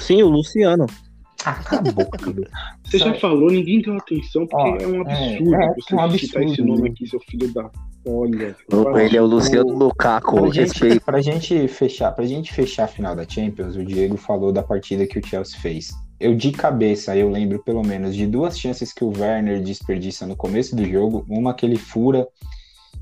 [0.00, 0.86] Sim, o Luciano.
[1.44, 2.44] Ah, cala a boca, Cadu.
[2.84, 5.96] Você já falou, ninguém deu atenção, porque Ó, é um é, absurdo é, você é
[5.96, 6.88] um citar esse absurdo, nome né?
[6.90, 7.70] aqui, seu filho da
[8.06, 8.56] olha.
[8.72, 10.36] Opa, ele é o Luciano Lukaku.
[10.36, 14.52] Pra gente, pra gente fechar, pra gente fechar a final da Champions, o Diego falou
[14.52, 15.90] da partida que o Chelsea fez.
[16.18, 20.34] Eu de cabeça, eu lembro pelo menos de duas chances que o Werner desperdiça no
[20.34, 22.26] começo do jogo, uma que ele fura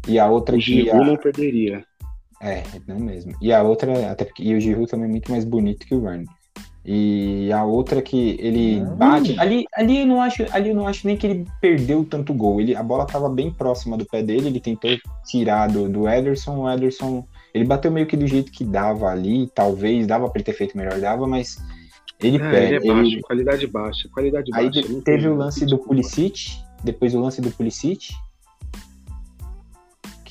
[0.06, 1.06] e a outra O que Giroud a...
[1.06, 1.84] não perderia.
[2.42, 3.32] é, não mesmo.
[3.40, 6.02] E a outra, até porque e o Giroud também é muito mais bonito que o
[6.02, 6.26] Werner.
[6.88, 11.04] E a outra que ele bate, ali, ali eu não acho, ali eu não acho
[11.04, 12.60] nem que ele perdeu tanto gol.
[12.60, 14.90] Ele, a bola estava bem próxima do pé dele, ele tentou
[15.24, 19.50] tirar do, do Ederson, o Ederson, ele bateu meio que do jeito que dava ali,
[19.52, 21.58] talvez dava para ele ter feito melhor, dava, mas
[22.20, 24.88] ele É, pega, ele é baixo, ele- qualidade baixa, qualidade aí baixa.
[24.88, 26.52] não teve o lance do Pulisic,
[26.84, 28.14] depois o lance do Pulisic,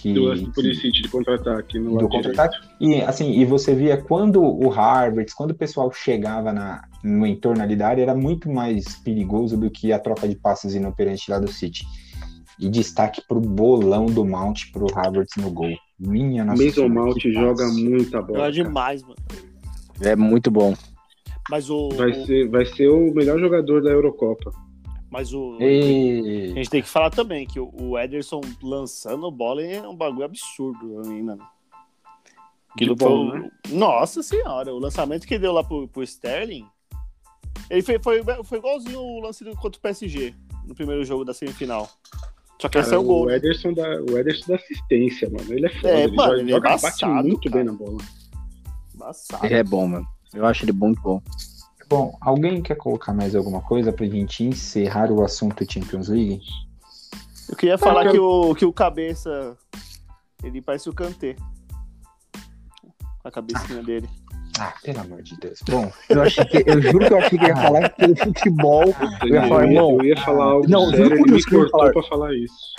[0.06, 2.58] que, Do lance do Pulisic de contra-ataque no do contra-ataque.
[2.80, 7.64] E assim, e você via quando o Harvard, quando o pessoal chegava na, no entorno
[7.64, 11.40] ali da área, era muito mais perigoso do que a troca de passes inoperante lá
[11.40, 11.88] do City.
[12.60, 15.76] E destaque pro bolão do Mount pro Harvard no gol.
[16.00, 18.40] Minha nossa Mason senhora, Mount joga muita bola.
[18.40, 19.16] Joga demais, mano.
[20.02, 20.76] É muito bom.
[21.50, 21.90] Mas o.
[21.90, 24.52] Vai ser, vai ser o melhor jogador da Eurocopa.
[25.16, 25.58] Mas o.
[25.62, 26.52] E...
[26.52, 30.78] A gente tem que falar também que o, Ederson lançando bola é um bagulho absurdo
[31.02, 31.48] pra mim, mano.
[32.72, 33.52] Aquilo bom, foi- né?
[33.70, 36.68] Nossa senhora, o lançamento que deu lá pro, pro Sterling.
[37.70, 40.36] Ele foi, foi, foi igualzinho o lance do, contra o PSG
[40.68, 41.90] no primeiro jogo da semifinal.
[42.62, 43.24] Só que esse é Cara, o gol.
[43.24, 43.38] o, né?
[43.38, 45.54] Ederson da, o Ederson da assistência, mano.
[45.54, 45.90] Ele é foda.
[45.94, 47.56] É, ele mano, joga, ele é joga- bate muito cara.
[47.56, 47.98] bem na bola.
[48.94, 49.46] Embaçado.
[49.46, 50.06] Ele é bom, mano.
[50.34, 51.22] Eu acho ele muito bom.
[51.88, 56.42] Bom, alguém quer colocar mais alguma coisa pra gente encerrar o assunto Champions League?
[57.48, 59.56] Eu queria falar que, o, que o cabeça.
[60.44, 61.36] Ele parece o Kanté.
[63.24, 64.10] A cabecinha dele.
[64.60, 65.60] Ah, pelo amor de Deus.
[65.70, 68.84] Bom, Eu, achei que, eu juro que eu achei que ia falar que pelo futebol.
[69.22, 71.46] Eu, ia falar, irmão, eu ia falar algo não, juro sério, por ele me Deus
[71.46, 71.92] que eu ia cortou falar.
[71.92, 72.76] pra falar isso.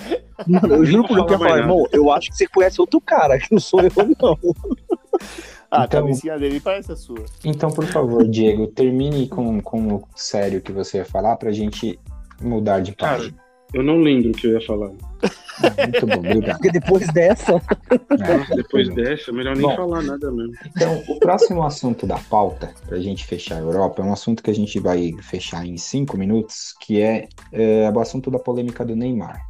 [0.46, 2.36] Mano, eu juro Não por Deus que eu ia fala falar, irmão, eu acho que
[2.36, 4.38] você conhece outro cara, que não sou eu, não.
[5.76, 7.24] Ah, a Então- cabecinha dele parece a sua.
[7.44, 11.98] então, por favor, Diego, termine com, com o sério que você ia falar pra gente
[12.40, 13.46] mudar de Cara, página.
[13.74, 14.88] Eu não lembro o que eu ia falar.
[14.88, 16.56] Muito bom, obrigado.
[16.58, 17.54] Porque depois dessa.
[17.90, 19.74] É, Depois dessa, é melhor nem Bom.
[19.74, 20.52] falar nada mesmo.
[20.66, 24.42] Então, o próximo assunto da pauta, para a gente fechar a Europa, é um assunto
[24.42, 28.84] que a gente vai fechar em cinco minutos, que é, é, o assunto da polêmica
[28.84, 29.40] do Neymar.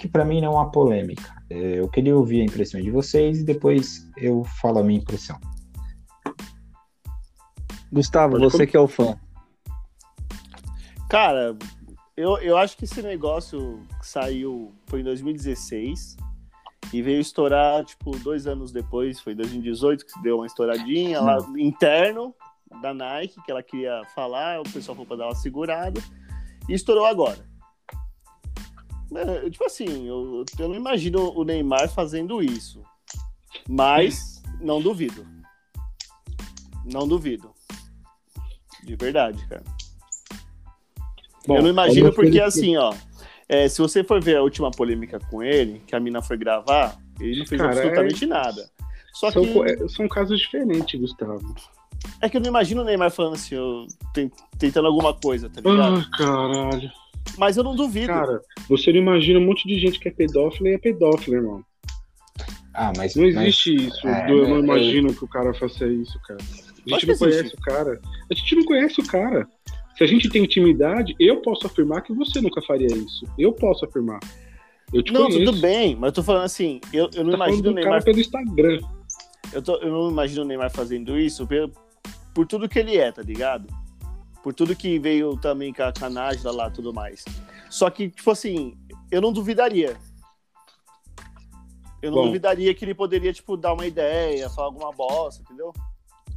[0.00, 1.30] Que para mim não é uma polêmica.
[1.48, 5.36] É, eu queria ouvir a impressão de vocês e depois eu falo a minha impressão.
[7.94, 9.16] Gustavo, Pode você com- que é o fã.
[11.08, 11.56] Cara,
[12.16, 16.16] eu, eu acho que esse negócio que saiu foi em 2016
[16.92, 21.38] e veio estourar, tipo, dois anos depois, foi em 2018 que deu uma estouradinha lá
[21.56, 22.34] interno
[22.82, 26.00] da Nike, que ela queria falar, o pessoal foi pra dar uma segurada
[26.68, 27.38] e estourou agora.
[29.14, 32.82] É, tipo assim, eu, eu não imagino o Neymar fazendo isso,
[33.68, 35.24] mas não duvido.
[36.84, 37.53] Não duvido.
[38.84, 39.62] De verdade, cara.
[41.46, 42.94] Bom, eu não imagino porque que- assim, ó.
[43.48, 46.96] é, se você for ver a última polêmica com ele, que a mina foi gravar,
[47.20, 48.68] ele não fez Cara, absolutamente nada.
[49.14, 51.54] Só são, que é, são casos diferentes, Gustavo.
[52.20, 55.60] é que eu não imagino o Neymar falando assim, eu, ten- tentando alguma coisa, tá
[55.60, 55.98] ligado?
[56.12, 56.90] Ah, caralho.
[57.38, 58.06] Mas eu não duvido.
[58.08, 61.64] Cara, você não imagina um monte de gente que é pedófilo e é pedófilo, irmão.
[62.74, 63.14] Ah, mas.
[63.14, 64.06] Não mas- existe isso.
[64.08, 66.40] é, eu não é, imagino que o cara faça isso, cara.
[66.86, 68.00] A gente não conhece o cara.
[68.30, 69.48] A gente não conhece o cara.
[69.96, 73.24] Se a gente tem intimidade, eu posso afirmar que você nunca faria isso.
[73.38, 74.18] Eu posso afirmar.
[74.92, 75.44] Eu te não, conheço.
[75.44, 78.04] tudo bem, mas eu tô falando assim, eu, eu não Tá imagino o Neymar.
[78.04, 78.80] pelo Instagram.
[79.52, 81.70] Eu, tô- eu não imagino o Neymar fazendo isso por,
[82.34, 83.66] por tudo que ele é, tá ligado?
[84.42, 87.24] Por tudo que veio também com a canagem lá e tudo mais.
[87.70, 88.76] Só que, tipo assim,
[89.10, 89.96] eu não duvidaria.
[92.02, 92.26] Eu não Bom.
[92.26, 95.72] duvidaria que ele poderia, tipo, dar uma ideia, falar alguma bosta, entendeu?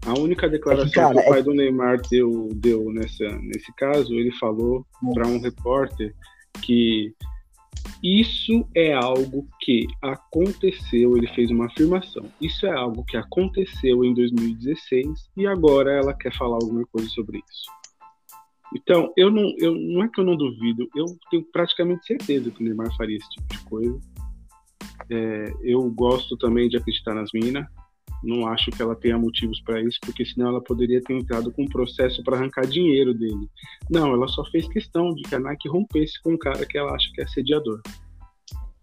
[0.07, 4.13] A única declaração cara, que o é- pai do Neymar deu, deu nessa, nesse caso,
[4.13, 6.15] ele falou para um repórter
[6.63, 7.13] que
[8.01, 12.23] isso é algo que aconteceu, ele fez uma afirmação.
[12.41, 17.39] Isso é algo que aconteceu em 2016 e agora ela quer falar alguma coisa sobre
[17.39, 17.69] isso.
[18.75, 22.61] Então, eu não, eu, não é que eu não duvido, eu tenho praticamente certeza que
[22.61, 23.99] o Neymar faria esse tipo de coisa.
[25.09, 27.65] É, eu gosto também de acreditar nas minas,
[28.23, 31.63] não acho que ela tenha motivos para isso, porque senão ela poderia ter entrado com
[31.63, 33.47] um processo para arrancar dinheiro dele.
[33.89, 36.93] Não, ela só fez questão de que a Nike rompesse com um cara que ela
[36.93, 37.81] acha que é assediador.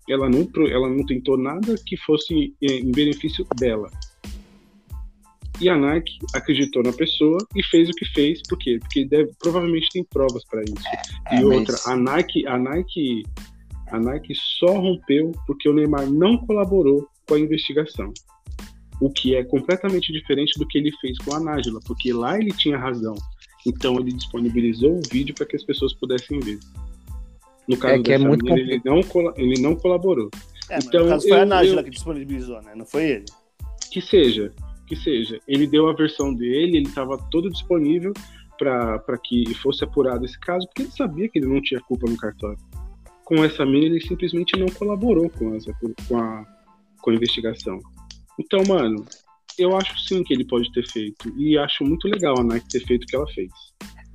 [0.08, 3.90] Ela não, ela não tentou nada que fosse eh, em benefício dela.
[5.60, 8.78] E a Nike acreditou na pessoa e fez o que fez, por quê?
[8.80, 10.74] Porque deve, provavelmente tem provas para isso.
[11.30, 13.22] É, e mas- outra, a Nike, a Nike,
[13.88, 18.12] a Nike só rompeu porque o Neymar não colaborou com a investigação.
[19.04, 22.52] O que é completamente diferente do que ele fez com a Nájila, porque lá ele
[22.52, 23.14] tinha razão.
[23.66, 26.58] Então ele disponibilizou o vídeo para que as pessoas pudessem ver.
[27.68, 29.00] No caso É que é dessa muito mina, ele, não,
[29.36, 30.30] ele não colaborou.
[30.70, 32.74] É, mas Então, no caso foi eu- a Nájila eu- que disponibilizou, né?
[32.74, 33.24] Não foi ele.
[33.92, 34.52] Que seja,
[34.86, 35.38] que seja.
[35.46, 38.12] Ele deu a versão dele, ele estava todo disponível
[38.58, 42.16] para que fosse apurado esse caso, porque ele sabia que ele não tinha culpa no
[42.16, 42.58] cartório.
[43.24, 45.72] Com essa mina, ele simplesmente não colaborou com, essa,
[46.08, 46.44] com, a,
[47.02, 47.78] com a investigação.
[48.40, 49.04] Então, mano,
[49.58, 51.28] eu acho sim que ele pode ter feito.
[51.38, 53.50] E acho muito legal a Nike ter feito o que ela fez.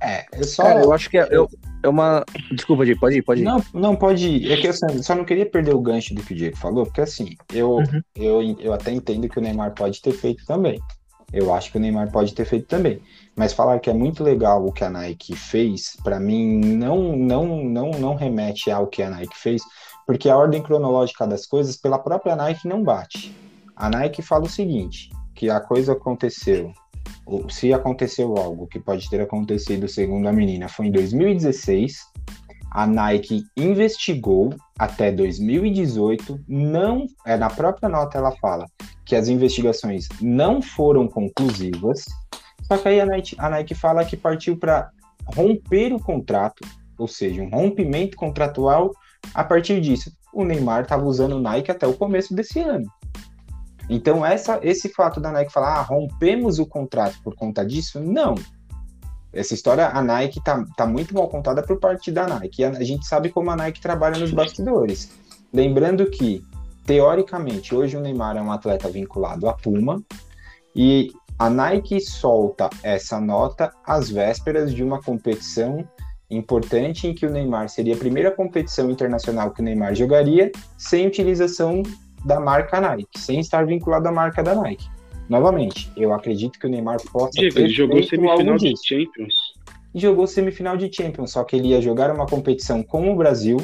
[0.02, 0.62] É, eu só.
[0.62, 1.48] Cara, eu acho que é, eu-
[1.82, 2.24] é uma.
[2.52, 3.44] Desculpa, Di, pode ir, pode ir.
[3.44, 4.50] Não, não pode ir.
[4.50, 4.72] É que eu
[5.02, 8.00] só- não queria perder o gancho do que o Diego falou, porque assim, eu, Uhum.
[8.14, 10.80] eu, eu até entendo que o Neymar pode ter feito também.
[11.32, 13.00] Eu acho que o Neymar pode ter feito também.
[13.36, 17.62] Mas falar que é muito legal o que a Nike fez, pra mim, não, não,
[17.62, 19.62] não, não remete ao que a Nike fez,
[20.06, 23.32] porque a ordem cronológica das coisas, pela própria Nike, não bate.
[23.80, 26.70] A Nike fala o seguinte: que a coisa aconteceu,
[27.24, 31.96] ou se aconteceu algo que pode ter acontecido segundo a menina, foi em 2016.
[32.72, 38.66] a Nike investigou até 2018, não, é, na própria nota ela fala
[39.04, 42.04] que as investigações não foram conclusivas,
[42.62, 44.90] só que aí a Nike, a Nike fala que partiu para
[45.34, 46.60] romper o contrato,
[46.98, 48.92] ou seja, um rompimento contratual
[49.34, 50.12] a partir disso.
[50.34, 52.84] O Neymar estava usando Nike até o começo desse ano.
[53.90, 58.36] Então, essa, esse fato da Nike falar, ah, rompemos o contrato por conta disso, não.
[59.32, 62.62] Essa história, a Nike tá, tá muito mal contada por parte da Nike.
[62.62, 65.10] A, a gente sabe como a Nike trabalha nos bastidores.
[65.52, 66.40] Lembrando que,
[66.86, 70.00] teoricamente, hoje o Neymar é um atleta vinculado à Puma
[70.74, 75.84] e a Nike solta essa nota às vésperas de uma competição
[76.30, 81.08] importante em que o Neymar seria a primeira competição internacional que o Neymar jogaria sem
[81.08, 81.82] utilização
[82.24, 84.88] da marca Nike, sem estar vinculado à marca da Nike.
[85.28, 88.74] Novamente, eu acredito que o Neymar possa Diego, ter ele jogou semifinal de.
[88.84, 89.34] Champions.
[89.94, 93.56] Jogou semifinal de Champions, só que ele ia jogar uma competição com o Brasil.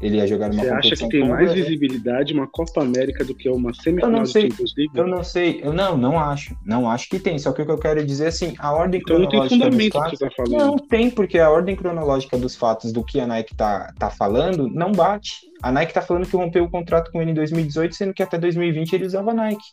[0.00, 3.48] Ele ia jogar uma Você acha que tem mais visibilidade uma Copa América do que
[3.50, 4.98] uma Eu semifinal não de sei, Champions League?
[4.98, 6.56] Eu não sei, eu não, não acho.
[6.64, 7.38] Não acho que tem.
[7.38, 9.68] Só que o que eu quero dizer assim, a ordem Então não tem cronológica dos
[9.68, 10.18] fundamento o que fatos.
[10.18, 10.66] você tá falando.
[10.66, 14.68] Não tem, porque a ordem cronológica dos fatos do que a Nike tá, tá falando
[14.68, 15.32] não bate.
[15.62, 18.38] A Nike tá falando que rompeu o contrato com ele em 2018, sendo que até
[18.38, 19.64] 2020 ele usava Nike.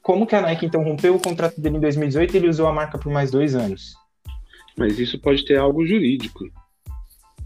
[0.00, 2.72] Como que a Nike então rompeu o contrato dele em 2018 e ele usou a
[2.72, 3.94] marca por mais dois anos?
[4.76, 6.44] Mas isso pode ter algo jurídico.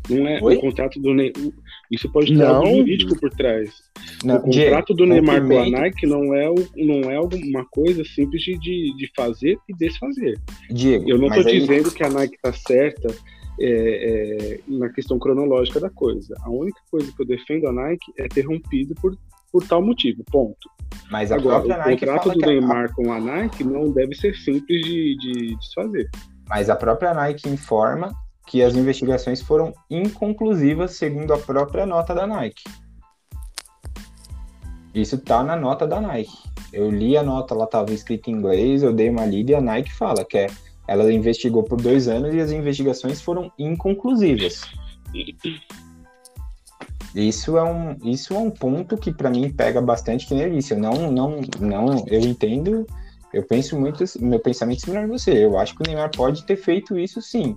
[0.08, 0.56] Não é Oi?
[0.56, 1.52] o contrato do Neymar.
[1.90, 2.56] Isso pode ter Não.
[2.56, 3.70] algo jurídico por trás.
[4.24, 8.04] Não, o contrato do Neymar com a Nike não é, o- não é alguma coisa
[8.04, 8.58] simples de,
[8.96, 10.38] de, fazer e desfazer.
[10.70, 13.08] Diego, Eu não estou aí- dizendo que a Nike está certa
[13.58, 16.34] é, é, na questão cronológica da coisa.
[16.42, 19.16] A única coisa que eu defendo a Nike é ter rompido por,
[19.50, 20.22] por tal motivo.
[20.30, 20.68] Ponto.
[21.10, 24.82] Mas a Agora, o contrato do a- Neymar com a Nike não deve ser simples
[24.84, 26.08] de, de desfazer.
[26.48, 28.12] Mas a própria Nike informa
[28.46, 32.64] que as investigações foram inconclusivas, segundo a própria nota da Nike.
[34.94, 36.36] Isso tá na nota da Nike.
[36.72, 39.60] Eu li a nota, ela estava escrita em inglês, eu dei uma lida e a
[39.60, 40.46] Nike fala que é,
[40.88, 44.62] ela investigou por dois anos e as investigações foram inconclusivas.
[47.14, 50.50] Isso é um, isso é um ponto que para mim pega bastante que nem eu
[50.50, 50.74] disse.
[50.74, 52.86] Eu não, não, não, eu entendo
[53.36, 55.44] eu penso muito, meu pensamento é similar a você.
[55.44, 57.54] Eu acho que o Neymar pode ter feito isso sim.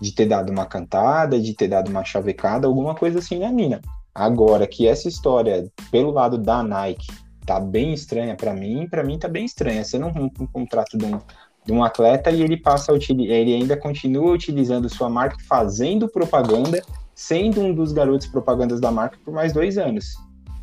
[0.00, 3.80] De ter dado uma cantada, de ter dado uma chavecada, alguma coisa assim na mina.
[4.14, 7.06] Agora, que essa história, pelo lado da Nike,
[7.46, 9.84] tá bem estranha pra mim, pra mim tá bem estranha.
[9.84, 11.18] Você não rompe um contrato de um,
[11.64, 16.82] de um atleta e ele passa ele ainda continua utilizando sua marca, fazendo propaganda,
[17.14, 20.14] sendo um dos garotos propagandas da marca por mais dois anos.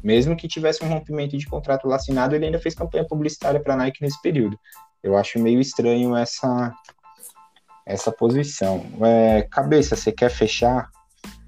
[0.04, 3.76] Mesmo que tivesse um rompimento de contrato lá assinado, ele ainda fez campanha publicitária para
[3.76, 4.60] Nike nesse período.
[5.02, 6.72] Eu acho meio estranho essa
[7.86, 8.84] essa posição.
[9.02, 10.90] É, cabeça, você quer fechar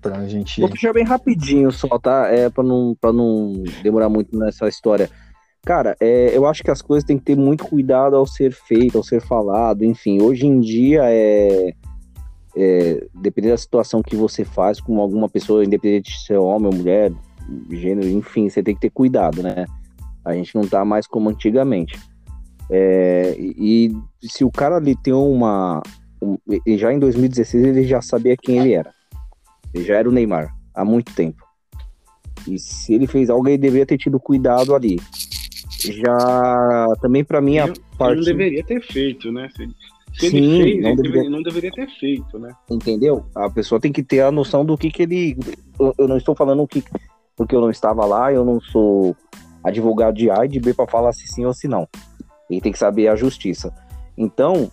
[0.01, 0.61] pra gente?
[0.61, 2.27] Vou fechar bem rapidinho só, tá?
[2.27, 5.09] É, pra não, pra não demorar muito nessa história.
[5.65, 8.97] Cara, é, eu acho que as coisas têm que ter muito cuidado ao ser feito,
[8.97, 10.21] ao ser falado, enfim.
[10.21, 11.73] Hoje em dia, é,
[12.55, 16.75] é, dependendo da situação que você faz com alguma pessoa, independente de ser homem ou
[16.75, 17.11] mulher,
[17.69, 19.65] gênero, enfim, você tem que ter cuidado, né?
[20.23, 21.99] A gente não tá mais como antigamente.
[22.69, 25.81] É, e e se o cara ali tem uma.
[26.65, 28.91] E já em 2016 ele já sabia quem ele era.
[29.73, 31.43] Ele já era o Neymar há muito tempo.
[32.47, 34.97] E se ele fez algo, ele deveria ter tido cuidado ali.
[35.79, 39.49] Já também pra mim a Ele- Ele parte, não deveria ter feito, né?
[39.55, 39.67] Se,
[40.19, 42.51] se Sim, ele fez, não ele deveria- deveria- não deveria ter feito, né?
[42.69, 43.25] entendeu?
[43.35, 45.37] A pessoa tem que ter a noção do que que ele.
[45.79, 46.83] Eu, eu não estou falando o que,
[47.35, 49.15] porque eu não estava lá, eu não sou
[49.63, 51.87] advogado de A e de B para falar se sim ou se não.
[52.49, 53.73] Ele tem que saber a justiça.
[54.17, 54.71] Então,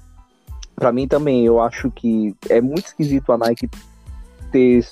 [0.74, 3.68] pra mim também, eu acho que é muito esquisito a Nike
[4.52, 4.84] ter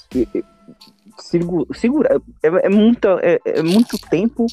[1.18, 4.46] segu- segura, é, é, muita, é, é muito tempo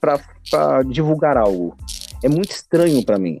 [0.00, 1.76] pra divulgar algo.
[2.22, 3.38] É muito estranho pra mim.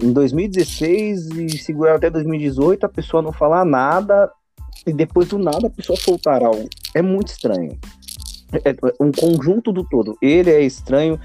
[0.00, 4.30] Em 2016 e segurar até 2018, a pessoa não falar nada
[4.86, 6.68] e depois do nada a pessoa soltar algo.
[6.94, 7.76] É muito estranho.
[8.64, 10.16] É um conjunto do todo.
[10.22, 11.20] Ele é estranho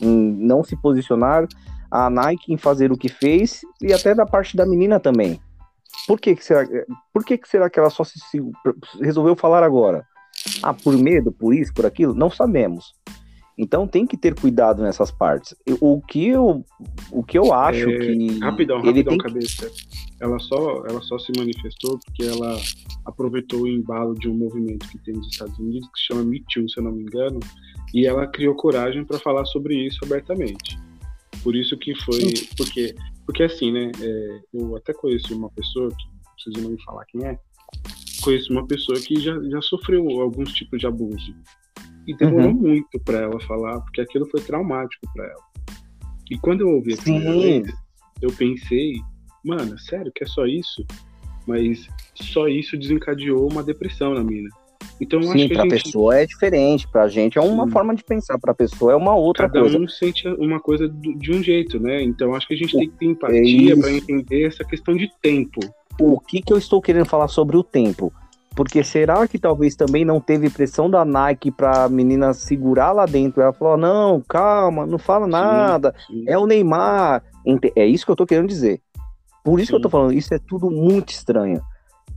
[0.00, 1.46] em não se posicionar,
[1.90, 5.40] a Nike em fazer o que fez e até da parte da menina também.
[6.06, 6.66] Por que, que será?
[7.12, 8.40] Por que, que será que ela só se, se
[9.00, 10.04] resolveu falar agora?
[10.62, 12.14] Ah, por medo, por isso, por aquilo?
[12.14, 12.94] Não sabemos.
[13.58, 15.56] Então tem que ter cuidado nessas partes.
[15.80, 16.62] O que eu,
[17.10, 19.70] o que eu acho É, que Rapidão, ele rapidão, tem cabeça.
[20.20, 22.58] Ela só, ela só se manifestou porque ela
[23.06, 26.44] aproveitou o embalo de um movimento que tem nos Estados Unidos que se chama Me
[26.52, 27.40] Too, se eu não me engano,
[27.94, 30.78] e ela criou coragem para falar sobre isso abertamente.
[31.46, 32.92] Por isso que foi, porque,
[33.24, 33.92] porque assim, né?
[34.00, 37.38] é, eu até conheci uma pessoa que não preciso nem falar quem é.
[38.20, 41.36] conheço uma pessoa que já, já sofreu alguns tipos de abuso.
[42.04, 42.52] E demorou uhum.
[42.52, 45.44] muito para ela falar, porque aquilo foi traumático para ela.
[46.32, 47.72] E quando eu ouvi a primeira vez,
[48.20, 48.94] eu pensei,
[49.44, 50.84] mano, sério que é só isso?
[51.46, 54.48] Mas só isso desencadeou uma depressão na mina.
[55.00, 55.82] Então, Sim, que pra gente...
[55.82, 57.70] pessoa é diferente, pra gente é uma Sim.
[57.70, 59.74] forma de pensar, pra pessoa é uma outra Cada coisa.
[59.74, 62.02] Cada um sente uma coisa de um jeito, né?
[62.02, 62.78] Então acho que a gente o...
[62.78, 65.60] tem que ter empatia é para entender essa questão de tempo.
[66.00, 68.12] O que que eu estou querendo falar sobre o tempo?
[68.54, 73.42] Porque será que talvez também não teve pressão da Nike pra menina segurar lá dentro?
[73.42, 76.24] Ela falou: não, calma, não fala nada, sim, sim.
[76.26, 77.22] é o Neymar.
[77.76, 78.80] É isso que eu tô querendo dizer.
[79.44, 79.72] Por isso sim.
[79.72, 81.60] que eu tô falando, isso é tudo muito estranho.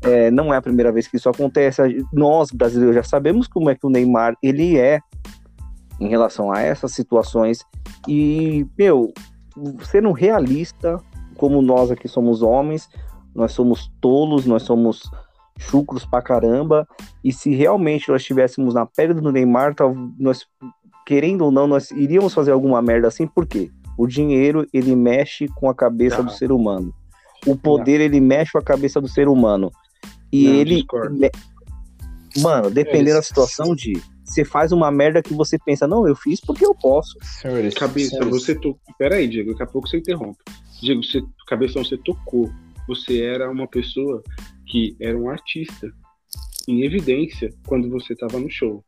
[0.01, 1.81] É, não é a primeira vez que isso acontece.
[2.13, 4.99] Nós, brasileiros, já sabemos como é que o Neymar ele é
[5.99, 7.65] em relação a essas situações.
[8.07, 9.11] E, meu,
[9.83, 10.97] sendo realista,
[11.35, 12.89] como nós aqui somos homens,
[13.35, 15.09] nós somos tolos, nós somos
[15.57, 16.87] chucros pra caramba.
[17.23, 19.75] E se realmente nós estivéssemos na pele do Neymar,
[20.17, 20.45] nós,
[21.05, 23.69] querendo ou não, nós iríamos fazer alguma merda assim, por quê?
[23.97, 26.93] O dinheiro, ele mexe com a cabeça do ser humano.
[27.45, 29.69] O poder, ele mexe com a cabeça do ser humano.
[30.32, 30.75] E não, ele.
[30.75, 31.19] Discordo.
[32.38, 33.93] Mano, dependendo é da situação de.
[34.23, 37.17] Você faz uma merda que você pensa, não, eu fiz porque eu posso.
[37.23, 38.30] Senhores, cabeça, senhores.
[38.30, 38.80] você tocou.
[38.97, 40.38] Pera aí, Diego, daqui a pouco você interrompe.
[40.80, 42.49] Diego, você, cabeção, você tocou.
[42.88, 44.21] Você era uma pessoa
[44.67, 45.91] que era um artista.
[46.67, 48.84] Em evidência quando você estava no show.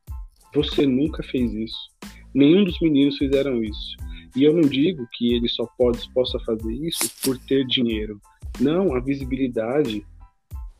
[0.53, 1.89] Você nunca fez isso.
[2.33, 3.97] Nenhum dos meninos fizeram isso.
[4.35, 8.21] E eu não digo que ele só pode, possa fazer isso por ter dinheiro.
[8.59, 10.05] Não, a visibilidade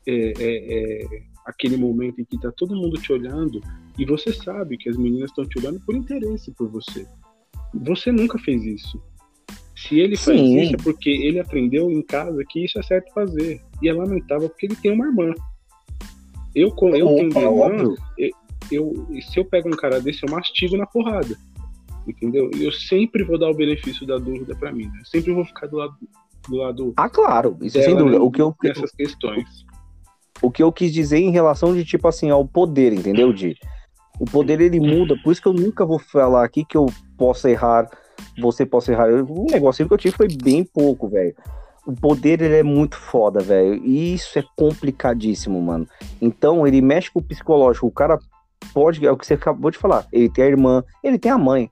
[0.08, 3.62] é, é, é aquele momento em que está todo mundo te olhando
[3.98, 7.06] e você sabe que as meninas estão te olhando por interesse por você.
[7.74, 9.02] Você nunca fez isso.
[9.76, 10.62] Se ele faz Sim.
[10.62, 13.62] isso é porque ele aprendeu em casa que isso é certo fazer.
[13.82, 15.34] E é lamentável porque ele tem uma irmã.
[16.54, 18.32] Eu, eu Opa, tenho uma irmã, eu,
[18.72, 21.36] eu, se eu pego um cara desse, eu mastigo na porrada.
[22.06, 22.50] Entendeu?
[22.60, 24.86] Eu sempre vou dar o benefício da dúvida para mim.
[24.86, 25.00] Né?
[25.00, 25.96] Eu sempre vou ficar do lado
[26.50, 26.94] do lado.
[26.98, 28.22] Ah, claro, isso sem dúvida.
[28.22, 29.66] O que eu essas questões
[30.42, 33.32] o que eu quis dizer em relação de tipo assim ao poder, entendeu?
[33.32, 33.56] De
[34.20, 36.86] o poder ele muda, por isso que eu nunca vou falar aqui que eu
[37.18, 37.90] possa errar,
[38.40, 39.10] você possa errar.
[39.10, 41.36] O negócio que eu tive foi bem pouco, velho.
[41.86, 43.76] O poder ele é muito foda, velho.
[43.84, 45.88] E isso é complicadíssimo, mano.
[46.22, 47.88] Então ele mexe com o psicológico.
[47.88, 48.20] O cara
[48.74, 50.06] pode, é o que você acabou de falar.
[50.12, 51.72] Ele tem a irmã, ele tem a mãe.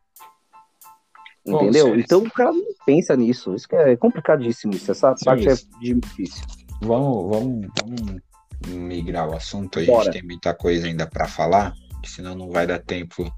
[1.45, 1.99] Entendeu?
[1.99, 3.53] Então o cara não pensa nisso.
[3.53, 4.73] Isso é complicadíssimo.
[4.73, 4.91] Isso.
[4.91, 5.67] Essa sim, parte isso.
[5.75, 6.43] é difícil.
[6.81, 8.28] Vamos, vamos, vamos
[8.67, 10.05] migrar o assunto, a Bora.
[10.05, 11.73] gente tem muita coisa ainda para falar,
[12.05, 13.31] senão não vai dar tempo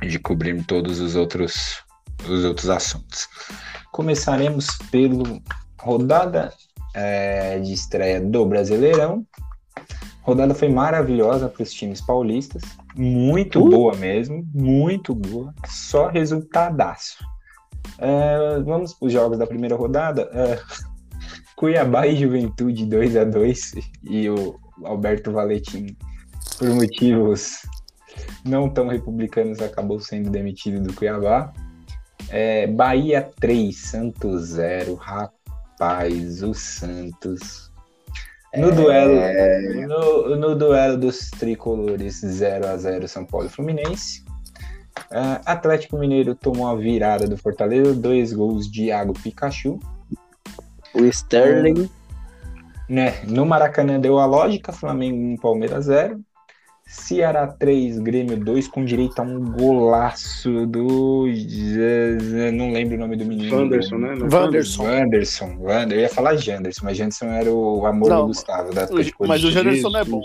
[0.00, 1.82] de cobrir todos os outros,
[2.28, 3.28] os outros assuntos.
[3.92, 5.42] Começaremos pelo
[5.78, 6.52] rodada
[6.94, 9.26] é, de estreia do Brasileirão.
[9.76, 9.82] A
[10.26, 12.62] rodada foi maravilhosa para os times paulistas,
[12.94, 13.68] muito uh.
[13.68, 17.24] boa mesmo, muito boa, só resultadaço.
[17.98, 20.30] É, vamos para os jogos da primeira rodada.
[20.32, 20.58] É,
[21.62, 25.96] Cuiabá e Juventude 2 a 2 e o Alberto Valetim,
[26.58, 27.62] por motivos
[28.44, 31.52] não tão republicanos, acabou sendo demitido do Cuiabá.
[32.30, 34.96] É, Bahia 3, Santos 0.
[34.96, 37.70] Rapaz, o Santos.
[38.56, 38.72] No, é...
[38.72, 44.24] duelo, no, no, duelo dos tricolores 0 a 0 São Paulo e Fluminense.
[45.12, 49.78] Uh, Atlético Mineiro tomou a virada do Fortaleza, dois gols de Iago Pikachu.
[50.94, 51.88] O Sterling.
[52.88, 56.20] Né, no Maracanã deu a lógica, Flamengo 1, Palmeiras 0.
[56.92, 61.26] Ceará 3, Grêmio 2, com direito a um golaço do.
[62.52, 63.56] Não lembro o nome do menino.
[63.56, 64.14] Wanderson, né?
[64.30, 64.84] Wanderson.
[64.84, 65.56] Wanderson.
[65.58, 65.98] Wander.
[65.98, 68.74] Eu ia falar Janderson, mas Janderson era o amor não, do Gustavo.
[68.74, 70.22] Da o, mas o Janderson não é bom.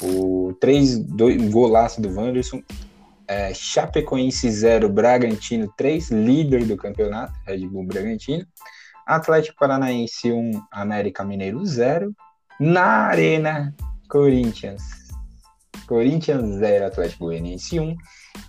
[0.00, 2.62] O 3, 2, golaço do Wanderson.
[3.26, 8.46] É, Chapecoense 0, Bragantino 3, líder do campeonato, Red Bull Bragantino.
[9.08, 12.12] Atlético Paranaense 1, América Mineiro 0.
[12.60, 13.74] Na Arena,
[14.06, 14.82] Corinthians.
[15.86, 17.96] Corinthians 0, Atlético Goianiense 1.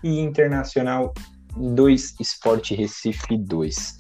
[0.03, 1.14] E Internacional
[1.55, 3.97] 2, Sport Recife 2.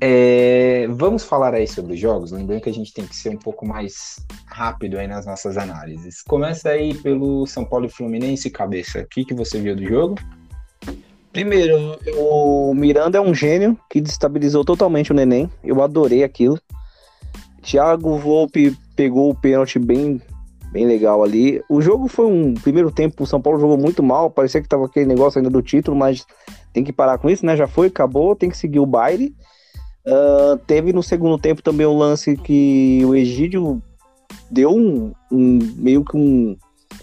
[0.00, 3.36] É, vamos falar aí sobre os jogos, lembrando que a gente tem que ser um
[3.36, 6.22] pouco mais rápido aí nas nossas análises.
[6.22, 9.00] Começa aí pelo São Paulo e Fluminense, cabeça.
[9.00, 10.14] O que, que você viu do jogo?
[11.40, 15.50] Primeiro, o Miranda é um gênio que destabilizou totalmente o neném.
[15.64, 16.60] Eu adorei aquilo.
[17.62, 20.20] Thiago Volpe pegou o pênalti bem,
[20.70, 21.62] bem legal ali.
[21.66, 24.84] O jogo foi um primeiro tempo, o São Paulo jogou muito mal, parecia que tava
[24.84, 26.26] aquele negócio ainda do título, mas
[26.74, 27.56] tem que parar com isso, né?
[27.56, 29.34] Já foi, acabou, tem que seguir o baile.
[30.06, 33.82] Uh, teve no segundo tempo também o lance que o Egídio
[34.50, 36.54] deu um, um meio que um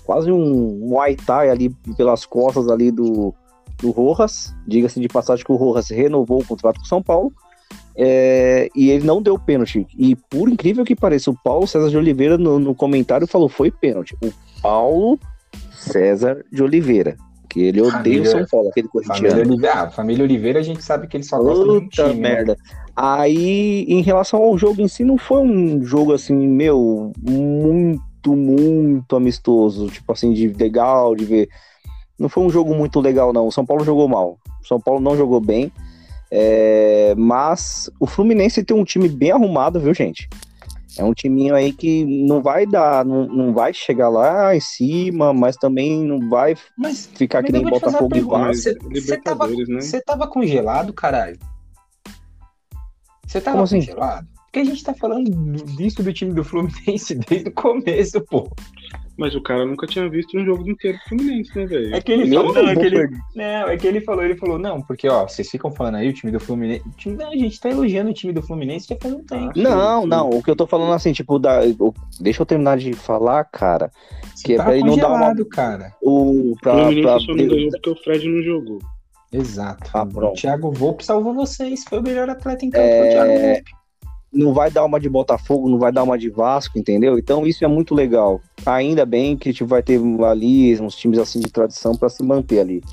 [0.06, 3.34] quase um Muay Thai ali pelas costas ali do,
[3.82, 4.54] do Rojas.
[4.68, 7.32] Diga-se de passagem que o Rojas renovou o contrato com o São Paulo.
[8.00, 9.88] É, e ele não deu pênalti.
[9.98, 13.72] E por incrível que pareça, o Paulo César de Oliveira no, no comentário falou foi
[13.72, 14.16] pênalti.
[14.24, 15.20] O Paulo
[15.72, 17.18] César de Oliveira.
[17.50, 19.52] Que ele odeia Família- o São Paulo, aquele Família corintiano.
[19.54, 22.16] Oliveira, ah, família Oliveira, a gente sabe que ele só gosta de um Puta time.
[22.22, 22.30] né?
[22.30, 22.58] merda.
[22.96, 29.16] Aí, em relação ao jogo em si, não foi um jogo assim, meu, muito, muito
[29.16, 29.88] amistoso.
[29.88, 31.50] Tipo assim, de legal, de ver.
[32.20, 33.48] Não foi um jogo muito legal, não.
[33.48, 34.38] O São Paulo jogou mal.
[34.64, 35.72] O São Paulo não jogou bem.
[36.32, 40.28] É, mas o Fluminense tem um time bem arrumado, viu, gente?
[40.98, 45.32] É um timinho aí que não vai dar, não, não vai chegar lá em cima,
[45.32, 48.22] mas também não vai Mas ficar que nem Botafogo e.
[48.22, 48.74] Vasco.
[48.92, 49.80] Você- tava- né?
[49.82, 51.38] Você tava congelado, caralho?
[53.26, 53.80] Você tava Como assim?
[53.80, 54.28] congelado?
[54.46, 55.30] Porque a gente tá falando
[55.76, 58.50] disso do time do Fluminense desde o começo, pô.
[59.18, 61.96] Mas o cara nunca tinha visto um jogo inteiro do Fluminense, né, velho?
[61.96, 64.36] É que ele falou, não não, é que ele, não, é que ele falou, ele
[64.36, 66.84] falou, não, porque ó, vocês ficam falando aí o time do Fluminense.
[66.98, 69.50] time- não, a gente tá elogiando o time do Fluminense já faz um tempo.
[69.50, 72.46] Ah, Não, sim, não, o que eu tô falando assim, tipo, da, o- deixa eu
[72.46, 73.90] terminar de falar, cara.
[74.36, 75.94] Você que é tá pra ele não dar uma- cara.
[76.02, 78.80] O, O pra, Fluminense pra- só não ganhou porque o Fred não jogou.
[79.34, 79.90] Exato.
[79.94, 80.34] Ah, o.
[80.34, 81.84] Thiago Volpe salvou vocês.
[81.90, 83.72] Foi o melhor atleta em campo, É, o Thiago Volpe.
[84.32, 87.18] Não vai dar uma de Botafogo, não vai dar uma de Vasco, entendeu?
[87.18, 88.42] Então isso é muito legal.
[88.66, 92.60] Ainda bem que tipo, vai ter ali uns times assim de tradição pra se manter
[92.60, 92.84] ali.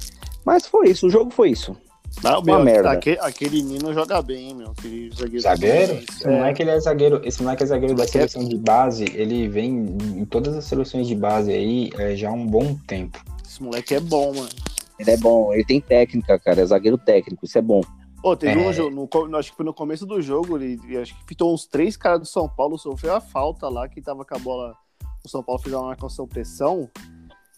[0.44, 1.76] Mas foi isso, o jogo foi isso.
[2.22, 2.92] Não, Uma meu, merda.
[2.92, 4.70] Aquele, aquele menino joga bem, hein, meu.
[4.70, 5.40] Aquele zagueiro.
[5.42, 5.92] Zagueiro?
[6.08, 6.30] Esse É.
[6.30, 7.20] moleque ele é zagueiro.
[7.24, 9.04] Esse moleque é zagueiro da seleção de base.
[9.14, 13.18] Ele vem em todas as seleções de base aí é, já há um bom tempo.
[13.44, 14.48] Esse moleque é bom, mano.
[14.96, 17.80] Ele é bom, ele tem técnica, cara, é zagueiro técnico, isso é bom.
[18.24, 18.68] Ô, teve É.
[18.68, 21.52] um jogo, no, acho que foi no começo do jogo, ele, ele acho que fitou
[21.52, 24.74] uns três caras do São Paulo, sofreu a falta lá, que tava com a bola,
[25.22, 26.88] o São Paulo fez uma marcação pressão,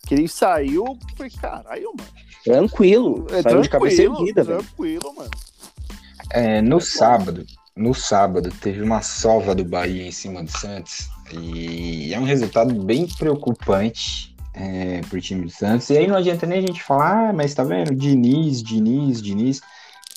[0.06, 0.84] que ele saiu,
[1.16, 2.10] foi caralho, mano.
[2.44, 4.58] Tranquilo, É saiu de cabeça tranquilo, erguida, velho.
[4.58, 5.30] tranquilo, mano.
[6.30, 7.46] É, no sábado,
[7.76, 11.08] no sábado, teve uma sova do Bahia em cima do Santos.
[11.32, 15.90] E é um resultado bem preocupante é, pro time do Santos.
[15.90, 17.94] E aí não adianta nem a gente falar, ah, mas tá vendo?
[17.94, 19.60] Diniz, Diniz, Diniz.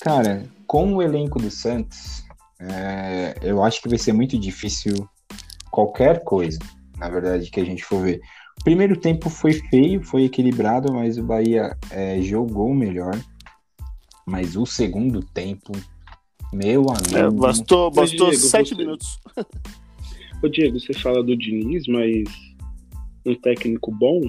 [0.00, 2.24] Cara, com o elenco do Santos,
[2.60, 5.08] é, eu acho que vai ser muito difícil
[5.70, 6.58] qualquer coisa,
[6.96, 8.20] na verdade, que a gente for ver.
[8.60, 13.18] O primeiro tempo foi feio, foi equilibrado, mas o Bahia é, jogou melhor.
[14.26, 15.72] Mas o segundo tempo,
[16.52, 17.16] meu amigo.
[17.16, 19.18] É, bastou bastou Diego, sete você- minutos.
[20.42, 22.24] Ô, Diego, você fala do Diniz, mas
[23.26, 24.20] um técnico bom,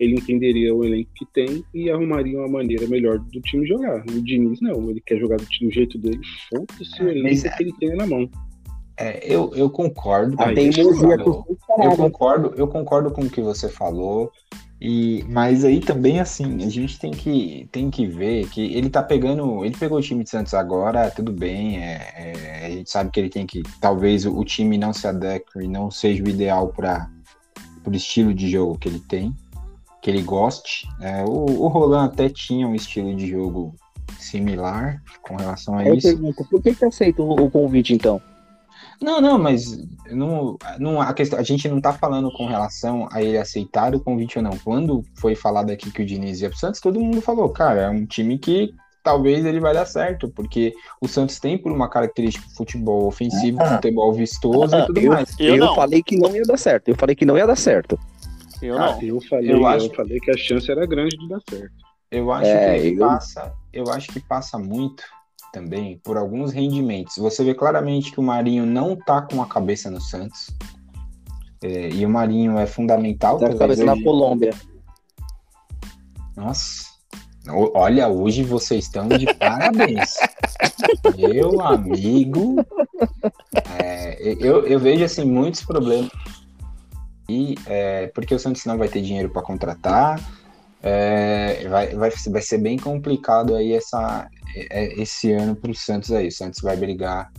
[0.00, 4.02] ele entenderia o elenco que tem e arrumaria uma maneira melhor do time jogar.
[4.10, 7.44] O Diniz não, ele quer jogar do, time- do jeito dele, foda-se o É, mas
[7.44, 8.28] elenco que ele tem na mão.
[8.96, 10.34] É, eu, eu concordo.
[10.40, 11.44] A teimosia eu-
[11.82, 14.30] Eu concordo, eu concordo com o que você falou.
[14.82, 19.02] E, mas aí também assim, a gente tem que, tem que ver que ele tá
[19.02, 19.62] pegando.
[19.64, 21.78] Ele pegou o time de Santos agora, tudo bem.
[21.78, 23.62] é- é, a gente sabe que ele tem que.
[23.80, 27.10] Talvez o, o time não se adeque e não seja o ideal para
[27.86, 29.34] o estilo de jogo que ele tem,
[30.00, 30.88] que ele goste.
[31.00, 33.74] É, o, o Roland até tinha um estilo de jogo
[34.18, 36.08] similar com relação a Eu isso.
[36.08, 38.20] pergunto, por que que aceita o, o convite então?
[39.00, 39.78] Não, não, mas
[40.10, 44.00] não, não, a, questão, a gente não tá falando com relação a ele aceitar o
[44.00, 44.56] convite ou não.
[44.62, 47.88] Quando foi falado aqui que o Diniz ia pro Santos, todo mundo falou, cara, é
[47.88, 52.46] um time que talvez ele vai dar certo, porque o Santos tem por uma característica
[52.54, 55.34] futebol ofensivo, futebol vistoso e tudo eu, mais.
[55.38, 55.74] Eu eu não.
[55.74, 56.88] falei que não ia dar certo.
[56.88, 57.98] Eu falei que não ia dar certo.
[58.62, 59.02] Eu Ah, não.
[59.02, 61.74] Eu falei, Eu eu, acho- falei que a chance era grande de dar certo.
[62.10, 65.02] Eu acho É, que eu- passa, eu acho que passa muito
[65.52, 67.16] também por alguns rendimentos.
[67.16, 70.48] Você vê claramente que o Marinho não tá com a cabeça no Santos.
[71.62, 73.38] É, e o Marinho é fundamental.
[73.38, 74.54] Tá com a cabeça na hoje- Colômbia.
[76.36, 76.84] Nossa.
[77.48, 80.14] O- Olha, hoje vocês estão de parabéns.
[81.16, 82.56] Meu amigo.
[83.82, 86.10] é, eu, eu vejo assim muitos problemas.
[87.30, 90.18] E, é, porque o Santos não vai ter dinheiro para contratar.
[90.82, 94.26] é, vai, vai, vai ser bem complicado aí essa,
[94.56, 96.28] é, esse ano para o Santos aí.
[96.28, 97.30] O Santos vai brigar.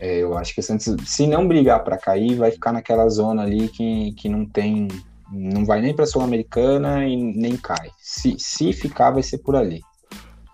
[0.00, 3.42] é, eu acho que o Santos, se não brigar para cair, vai ficar naquela zona
[3.42, 4.88] ali que, que não tem
[5.30, 7.90] não vai nem para Sul-Americana e nem cai.
[8.00, 9.82] Se, se ficar, vai ser por ali.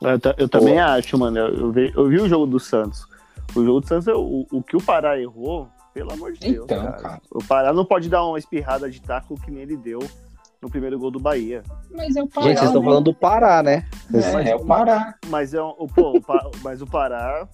[0.02, 1.38] Eu, ta- eu também acho, mano.
[1.38, 3.06] Eu, eu vi, eu vi o jogo do Santos.
[3.54, 6.64] O jogo do Santos, o, o que o Pará errou, pelo amor de Deus.
[6.64, 6.92] Então, cara.
[6.98, 7.22] cara.
[7.30, 10.00] O Pará não pode dar uma espirrada de taco que nem ele deu
[10.60, 11.62] no primeiro gol do Bahia.
[11.90, 13.86] Mas é o Gente, vocês estão falando do Pará, né?
[14.12, 15.14] É, é o Pará.
[15.28, 17.48] Mas é um- o pô, o Pa- mas o Pará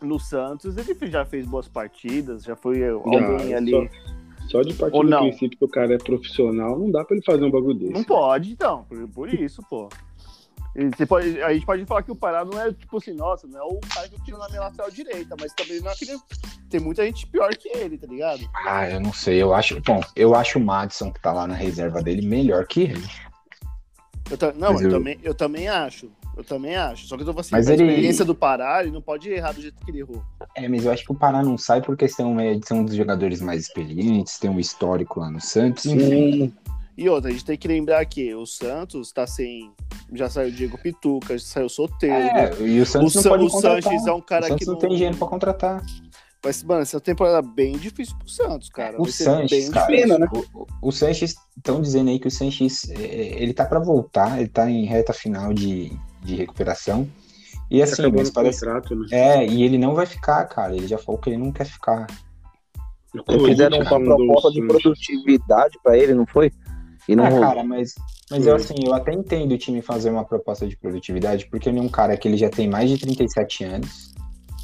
[0.00, 3.70] no Santos ele já fez boas partidas, já foi alguém Já, ali.
[3.72, 7.24] só- Só de partir do princípio que o cara é profissional, não dá pra ele
[7.24, 7.92] fazer um bagulho desse.
[7.92, 8.84] Não pode, então.
[8.88, 9.88] Por, por isso, pô.
[10.76, 13.46] E você pode- a gente pode falar que o Pará não é, tipo assim, nossa,
[13.46, 15.92] não é o cara que eu tiro na minha lateral direita, mas também não é
[15.94, 16.16] aquele.
[16.70, 18.48] Tem muita gente pior que ele, tá ligado?
[18.66, 19.42] Ah, eu não sei.
[19.42, 19.80] Eu acho.
[19.80, 23.08] Bom, eu acho o Madison, que tá lá na reserva dele, melhor que ele.
[24.30, 26.10] Eu ta- não, eu, eu- também, eu também acho.
[26.36, 27.06] Eu também acho.
[27.08, 29.28] Só que eu tô falando assim, Mas a ele- experiência do Pará, ele não pode
[29.28, 30.22] errar do jeito que ele errou.
[30.54, 32.84] É, mas eu acho que o Pará não sai por questão é, de ser um
[32.84, 35.82] dos jogadores mais experientes, tem um histórico lá no Santos.
[35.82, 35.98] Sim.
[35.98, 36.52] E
[37.06, 39.70] outra, a gente tem que lembrar que o Santos tá sem.
[40.14, 42.16] Já saiu o Diego Pituca, já saiu o Soteldo.
[42.16, 43.50] É, e o o, Santos não San- pode o.
[43.50, 45.84] Sanches é um o cara Santos que não não tem dinheiro pra contratar.
[46.44, 49.00] Mas, mano, essa temporada é bem difícil pro Santos, cara.
[49.00, 50.18] O Sanches, bem cara, difícil.
[50.18, 50.26] né?
[50.32, 54.38] o, o- o Sanches, estão dizendo aí que o Sanches, é, ele tá pra voltar,
[54.40, 55.92] ele tá em reta final de,
[56.22, 57.08] de recuperação.
[57.70, 58.60] E assim, mas parece...
[58.64, 59.06] contrato, né?
[59.10, 62.06] É, e ele não vai ficar, cara, ele já falou que ele não quer ficar.
[63.14, 66.50] O Fizeram uma proposta o de produtividade pra ele, não foi?
[67.08, 67.44] E não ah, rolou.
[67.46, 67.94] cara, mas,
[68.30, 71.78] mas eu assim, eu até entendo o time fazer uma proposta de produtividade, porque ele
[71.78, 74.12] é um cara que ele já tem mais de 37 anos,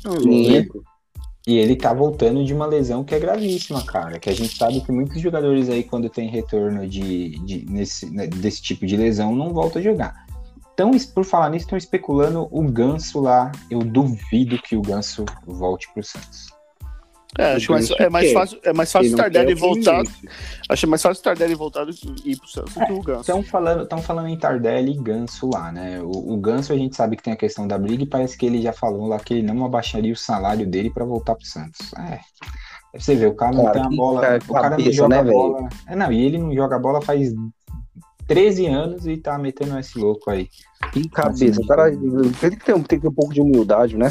[0.05, 0.85] Não, lógico.
[1.47, 4.19] e ele tá voltando de uma lesão que é gravíssima, cara.
[4.19, 8.27] Que a gente sabe que muitos jogadores aí, quando tem retorno de, de- nesse, né,
[8.27, 10.25] desse tipo de lesão, não voltam a jogar.
[10.75, 13.53] Então, por falar nisso, estão especulando o Ganso lá.
[13.71, 16.49] Eu duvido que o Ganso volte pro Santos.
[17.39, 20.03] É, acho que mais- é mais fácil, é mais fácil não Tardelli é voltar.
[20.69, 23.21] Acho mais fácil o Tardelli voltar do que ir pro Santos do que o Ganso.
[23.23, 26.01] Estão falando, tão falando em Tardelli e Ganso lá, né?
[26.01, 28.47] O, o Ganso a gente sabe que tem a questão da briga e parece que
[28.47, 31.93] ele já falou lá que ele não abaixaria o salário dele pra voltar pro Santos.
[31.99, 32.21] É.
[32.93, 34.21] Pra Você vê, o cara não Cara, tem a bola.
[34.21, 35.69] cara- o cara não cabeça, joga né, bola.
[35.89, 37.33] É, não, e ele não joga a bola faz
[38.29, 40.49] 13 anos e tá metendo esse louco aí.
[40.93, 41.61] Que cabeça.
[41.61, 44.09] O cara tem que, ter, um- tem que ter um pouco de humildade, né?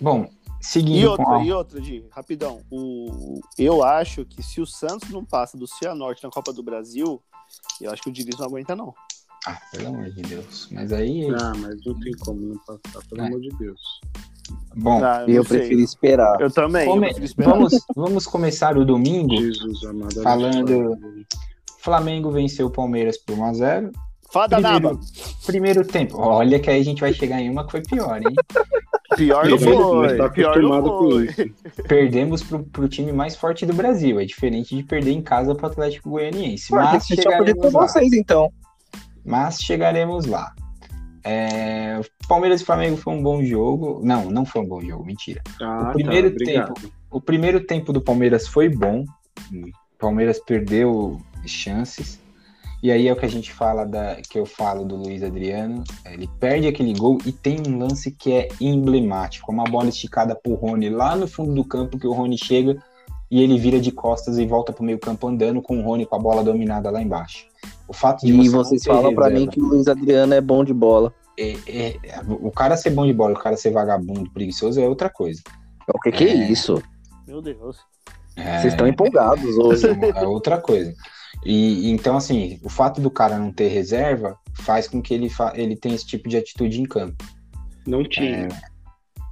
[0.00, 0.26] Bom,
[0.60, 2.60] seguindo E outra, a- e outra, Di, rapidão.
[2.70, 7.22] O, eu acho que se o Santos não passa do Cianorte na Copa do Brasil,
[7.80, 8.94] eu acho que o Diniz não aguenta, não.
[9.46, 10.68] Ah, pelo amor de Deus.
[10.70, 11.26] Mas aí.
[11.34, 13.26] Ah, mas não tem como não passar, pelo É.
[13.26, 13.80] amor de Deus.
[14.76, 15.58] Bom, Ah, E eu sei.
[15.60, 16.40] prefiro esperar.
[16.40, 17.50] Eu também, eu come- prefiro esperar.
[17.50, 19.34] vamos, vamos começar o domingo.
[19.34, 20.22] Jesus amado.
[20.22, 20.98] Falando-
[21.78, 23.90] Flamengo venceu o Palmeiras por 1x0.
[24.32, 24.90] Fada naba.
[24.90, 26.18] Primeiro, primeiro tempo.
[26.18, 28.34] Olha que aí a gente vai chegar em uma que foi pior, hein?
[29.16, 30.30] Pior não Mas tá foi.
[30.30, 31.24] Pior não acostumado com foi.
[31.24, 31.54] isso.
[31.88, 34.20] Perdemos pro, pro time mais forte do Brasil.
[34.20, 36.68] É diferente de perder em casa pro Atlético Goianiense.
[36.68, 37.86] Pô, Mas chegaremos lá.
[37.88, 38.52] vocês, então.
[39.24, 40.54] Mas chegaremos lá.
[41.24, 44.00] É, Palmeiras e Flamengo foi um bom jogo.
[44.02, 45.42] Não, não foi um bom jogo, mentira.
[45.60, 46.92] Ah, O primeiro tá, obrigado.
[47.10, 49.04] O primeiro tempo do Palmeiras foi bom.
[49.52, 52.20] O Palmeiras perdeu chances.
[52.82, 55.84] E aí é o que a gente fala da que eu falo do Luiz Adriano.
[56.06, 60.54] Ele perde aquele gol e tem um lance que é emblemático, uma bola esticada pro
[60.54, 62.76] Rony lá no fundo do campo que o Rony chega
[63.30, 66.18] e ele vira de costas e volta pro meio-campo andando com o Rony com a
[66.18, 67.46] bola dominada lá embaixo.
[67.86, 70.40] O fato de E você vocês falam pra reserva- mim que o Luiz Adriano é
[70.40, 71.12] bom de bola.
[71.38, 71.96] é- é-
[72.28, 75.40] o cara ser bom de bola, e o cara ser vagabundo, preguiçoso é outra coisa.
[75.88, 76.50] O que, que é É.
[76.50, 76.82] isso?
[77.26, 77.78] Meu Deus.
[78.36, 79.86] É, Vocês estão empolgados hoje.
[80.16, 80.94] É outra coisa.
[81.44, 85.28] E e então, assim, o fato do cara não ter reserva faz com que ele,
[85.28, 87.24] fa ele tenha esse tipo de atitude em campo.
[87.86, 88.48] Não tinha.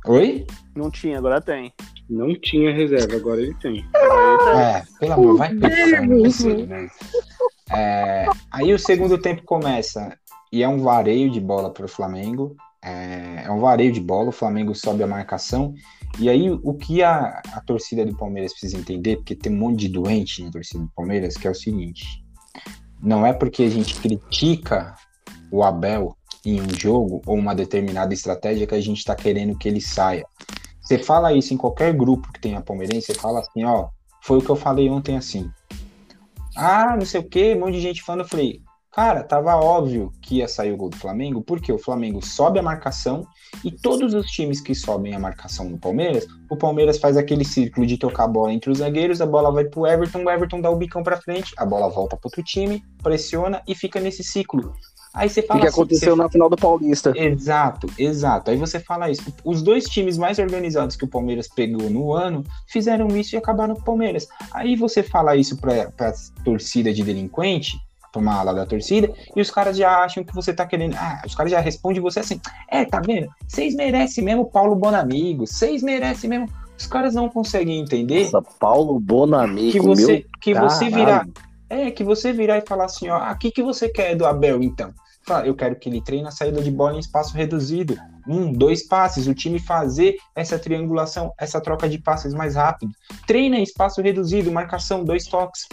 [0.07, 0.47] Oi?
[0.75, 1.73] Não tinha, agora tem.
[2.09, 3.83] Não tinha reserva, agora ele tem.
[3.83, 4.61] Tem.
[4.61, 6.89] É, pelo amor, vai pensando né?
[7.71, 10.17] É, aí o segundo tempo começa
[10.51, 12.57] e é um vareio de bola para o Flamengo.
[12.83, 15.75] É, é um vareio de bola, o Flamengo sobe a marcação.
[16.19, 19.81] E aí o que a, a torcida do Palmeiras precisa entender, porque tem um monte
[19.81, 22.25] de doente na torcida do Palmeiras, que é o seguinte:
[23.01, 24.95] não é porque a gente critica
[25.51, 29.69] o Abel em um jogo ou uma determinada estratégia que a gente está querendo que
[29.69, 30.27] ele saia.
[30.81, 33.89] Você fala isso em qualquer grupo que tenha palmeirense, você fala assim, ó,
[34.23, 35.51] foi o que eu falei ontem assim.
[36.57, 38.63] Ah, não sei o que, um monte de gente falando, eu falei,
[38.99, 42.63] cara, tava óbvio que ia sair o gol do Flamengo, porque o Flamengo sobe a
[42.65, 43.25] marcação
[43.65, 47.87] e todos os times que sobem a marcação no Palmeiras, o Palmeiras faz aquele círculo
[47.87, 50.69] de tocar a bola entre os zagueiros, a bola vai pro Everton, o Everton dá
[50.69, 54.73] o bicão pra frente, a bola volta pro outro time, pressiona e fica nesse ciclo.
[55.15, 57.13] Aí você O fala que, que assim, aconteceu na final do Paulista?
[57.17, 58.51] Exato, exato.
[58.51, 59.23] Aí você fala isso.
[59.45, 63.75] Os dois times mais organizados que o Palmeiras pegou no ano fizeram isso e acabaram
[63.75, 64.29] com o Palmeiras.
[64.53, 66.13] Aí você fala isso pra, pra
[66.45, 67.79] torcida de delinquente,
[68.17, 70.95] uma ala da torcida, e os caras já acham que você tá querendo.
[70.97, 73.29] Ah, os caras já respondem você assim: é, tá vendo?
[73.47, 76.49] Vocês merecem mesmo Paulo Bonamigo, vocês merecem mesmo.
[76.79, 81.27] Os caras não conseguem entender Nossa, Paulo Bonamigo, que você, que você virar.
[81.69, 84.63] É, que você virar e falar assim, ó, o que, que você quer do Abel,
[84.63, 84.91] então?
[85.29, 87.95] Fala, eu quero que ele treine a saída de bola em espaço reduzido.
[88.27, 92.93] Um, dois passes, o time fazer essa triangulação, essa troca de passes mais rápido.
[93.27, 95.67] Treina em espaço reduzido, marcação, dois toques.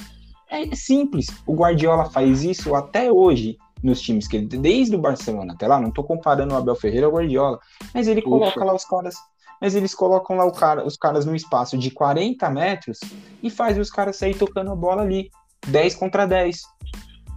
[0.50, 1.28] É simples.
[1.46, 5.80] O Guardiola faz isso até hoje nos times que ele desde o Barcelona até lá,
[5.80, 7.60] não tô comparando o Abel Ferreira ao Guardiola,
[7.94, 8.30] mas ele Ufa.
[8.30, 9.16] coloca lá os caras,
[9.62, 13.00] mas eles colocam lá cara, os caras no espaço de 40 metros
[13.44, 15.30] e faz os caras sair tocando a bola ali,
[15.68, 16.62] 10 contra 10.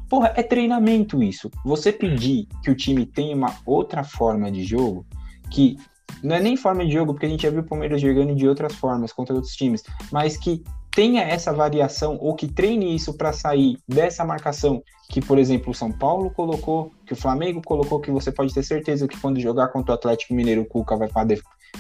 [0.09, 1.51] Porra, é treinamento isso.
[1.65, 5.05] Você pedir que o time tenha uma outra forma de jogo,
[5.51, 5.77] que
[6.23, 8.49] não é nem forma de jogo, porque a gente já viu o Palmeiras jogando de
[8.49, 10.65] outras formas contra outros times, mas que
[10.99, 15.75] tenha essa variação ou que treine isso para sair dessa marcação que, por exemplo, o
[15.75, 19.69] São Paulo colocou, que o Flamengo colocou, que você pode ter certeza que quando jogar
[19.69, 21.09] contra o Atlético Mineiro, o Cuca vai,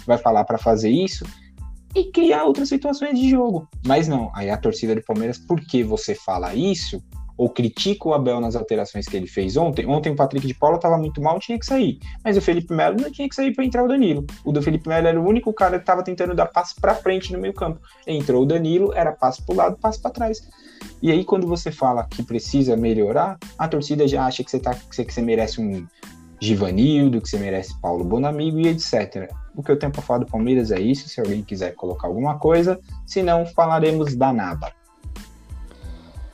[0.06, 1.26] vai falar para fazer isso
[1.96, 3.68] e criar outras situações de jogo.
[3.84, 7.02] Mas não, aí a torcida do Palmeiras, porque você fala isso,
[7.38, 9.86] ou critica o Abel nas alterações que ele fez ontem.
[9.86, 12.00] Ontem o Patrick de Paula estava muito mal, tinha que sair.
[12.24, 14.26] Mas o Felipe Melo não tinha que sair para entrar o Danilo.
[14.44, 17.32] O do Felipe Melo era o único cara que estava tentando dar passe para frente
[17.32, 17.80] no meio campo.
[18.04, 20.48] Entrou o Danilo, era passe para o lado, passe para trás.
[21.00, 24.74] E aí quando você fala que precisa melhorar, a torcida já acha que você, tá,
[24.74, 25.86] que você, merece um
[26.40, 29.30] Givanildo, que você merece Paulo Bonamigo e etc.
[29.54, 31.08] O que eu tenho para falar do Palmeiras é isso.
[31.08, 34.72] Se alguém quiser colocar alguma coisa, se não, falaremos da nada.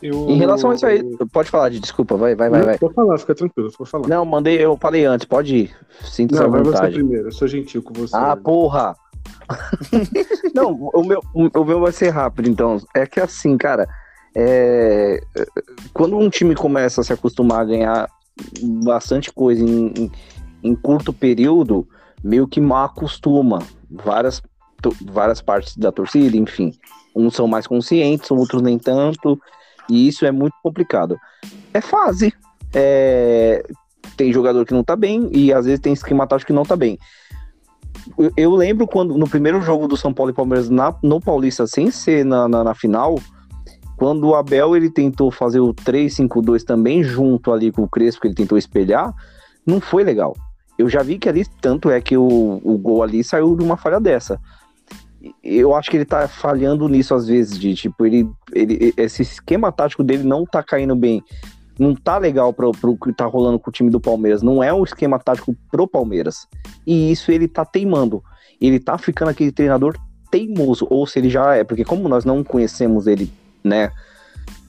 [0.04, 0.28] Eu...
[0.28, 1.02] Em relação a isso aí,
[1.32, 2.62] pode falar, de desculpa, vai, vai, vai.
[2.62, 2.78] vai.
[2.78, 4.06] Pode falar, fica tranquilo, pode falar.
[4.06, 5.76] Não, mandei, eu falei antes, pode ir.
[6.02, 6.70] Sinta-se à vontade.
[6.70, 8.14] Vai você primeiro, eu sou gentil com você.
[8.14, 8.94] Ah, porra!
[10.54, 12.76] não, o meu, o meu vai ser rápido, então.
[12.94, 13.88] É que assim, cara,
[14.36, 15.22] é...
[15.94, 18.06] quando um time começa a se acostumar a ganhar
[18.84, 20.12] bastante coisa em, em,
[20.62, 21.88] em curto período,
[22.22, 24.42] meio que mal acostuma várias,
[25.06, 26.74] várias partes da torcida, enfim.
[27.16, 29.40] Uns são mais conscientes, outros nem tanto.
[29.88, 31.18] E isso é muito complicado.
[31.72, 32.32] É fase.
[32.72, 33.64] É...
[34.16, 36.76] Tem jogador que não tá bem e às vezes tem esquema tático que não tá
[36.76, 36.98] bem.
[38.36, 41.90] Eu, lembro quando no primeiro jogo do São Paulo e Palmeiras na, no Paulista, sem
[41.90, 43.18] ser na, na, na final,
[43.96, 48.28] quando o Abel ele tentou fazer o 3-5-2 também junto ali com o Crespo, que
[48.28, 49.12] ele tentou espelhar,
[49.66, 50.36] não foi legal.
[50.76, 53.76] Eu já vi que ali, tanto é que o, o gol ali saiu de uma
[53.76, 54.38] falha dessa
[55.42, 59.72] eu acho que ele tá falhando nisso às vezes, de tipo, ele, ele esse esquema
[59.72, 61.22] tático dele não tá caindo bem.
[61.78, 64.42] Não tá legal pro, pro que tá rolando com o time do Palmeiras.
[64.42, 66.46] Não é um esquema tático pro Palmeiras.
[66.86, 68.22] E isso ele tá teimando.
[68.60, 69.96] Ele tá ficando aquele treinador
[70.30, 70.86] teimoso.
[70.88, 73.32] Ou se ele já é, porque como nós não conhecemos ele,
[73.64, 73.90] né,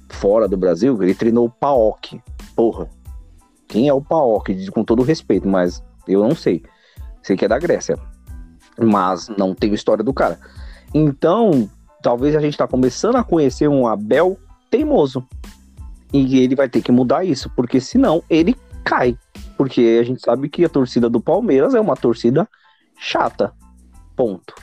[0.10, 2.20] fora do Brasil, ele treinou o Paok.
[2.56, 2.90] Porra.
[3.68, 4.72] Quem é o Paok?
[4.72, 6.64] Com todo respeito, mas eu não sei.
[7.22, 8.00] Sei que é da Grécia
[8.78, 10.40] mas não tem história do cara.
[10.94, 11.70] Então,
[12.02, 14.38] talvez a gente está começando a conhecer um Abel
[14.70, 15.26] teimoso.
[16.14, 19.18] E ele vai ter que mudar isso, porque senão ele cai.
[19.58, 22.48] Porque a gente sabe que a torcida do Palmeiras é uma torcida
[22.98, 23.54] chata.
[24.16, 24.56] Ponto.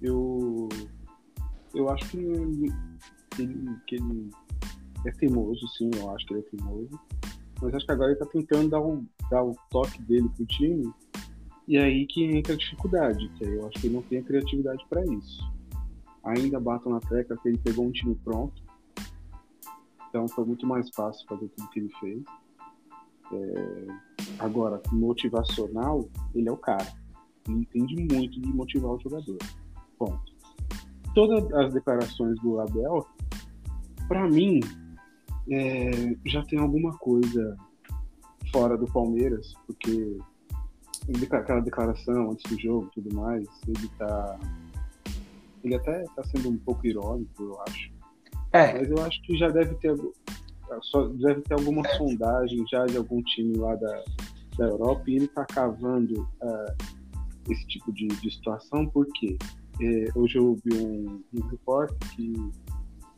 [0.00, 0.68] Eu,
[1.74, 2.72] eu acho que ele,
[3.86, 4.30] que ele
[5.04, 7.00] é teimoso, sim, eu acho que ele é teimoso.
[7.60, 10.92] Mas acho que agora ele tá tentando dar, um, dar o toque dele pro time
[11.68, 14.22] e é aí que entra a dificuldade, que eu acho que ele não tem a
[14.22, 15.38] criatividade para isso.
[16.24, 18.62] Ainda bato na tecla que ele pegou um time pronto,
[20.08, 22.22] então foi muito mais fácil fazer tudo que ele fez.
[23.32, 23.86] É...
[24.38, 26.86] Agora, motivacional, ele é o cara.
[27.46, 29.38] Ele entende muito de motivar o jogador.
[29.98, 30.32] Ponto.
[31.14, 33.06] Todas as declarações do Abel,
[34.08, 34.60] para mim,
[35.50, 36.16] é...
[36.24, 37.56] já tem alguma coisa
[38.50, 40.18] fora do Palmeiras, porque
[41.30, 44.38] aquela declaração antes do jogo e tudo mais, ele tá.
[45.64, 47.90] Ele até tá sendo um pouco irônico, eu acho.
[48.52, 48.78] É.
[48.78, 49.94] Mas eu acho que já deve ter.
[50.82, 54.04] Só deve ter alguma sondagem já de algum time lá da,
[54.58, 56.76] da Europa e ele tá cavando uh,
[57.50, 59.38] esse tipo de, de situação, porque
[59.80, 62.34] é, hoje eu ouvi um, um repórter que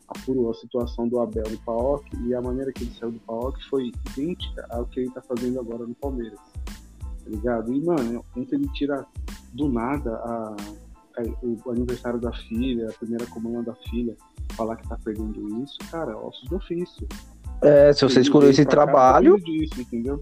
[0.07, 3.69] apurou a situação do Abel no PAOK e a maneira que ele saiu do PAOK
[3.69, 6.39] foi idêntica ao que ele está fazendo agora no Palmeiras
[7.23, 7.73] tá ligado?
[7.73, 9.05] E, mano, ontem ele tira
[9.53, 10.55] do nada a,
[11.17, 14.15] a, o aniversário da filha, a primeira comunhão da filha,
[14.53, 17.07] falar que tá perdendo isso, cara, ossos do ofício.
[17.61, 19.39] É, se você escolheu esse trabalho.
[19.39, 20.21] Disso, entendeu?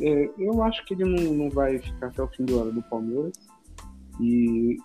[0.00, 2.82] É, eu acho que ele não, não vai ficar até o fim do ano no
[2.82, 3.32] Palmeiras.
[4.20, 4.78] E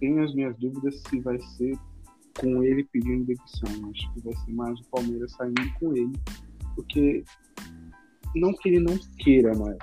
[0.00, 1.76] tenho as minhas dúvidas se vai ser
[2.40, 3.90] com ele pedindo demissão.
[3.90, 6.12] Acho que vai ser mais o Palmeiras saindo com ele.
[6.74, 7.22] Porque
[8.34, 9.76] não que ele não queira mais,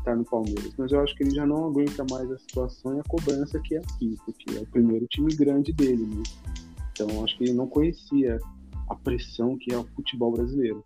[0.00, 3.00] estar no Palmeiras, mas eu acho que ele já não aguenta mais a situação e
[3.00, 6.22] a cobrança que é aqui, porque é o primeiro time grande dele, né?
[6.92, 8.38] Então acho que ele não conhecia
[8.88, 10.84] a pressão que é o futebol brasileiro.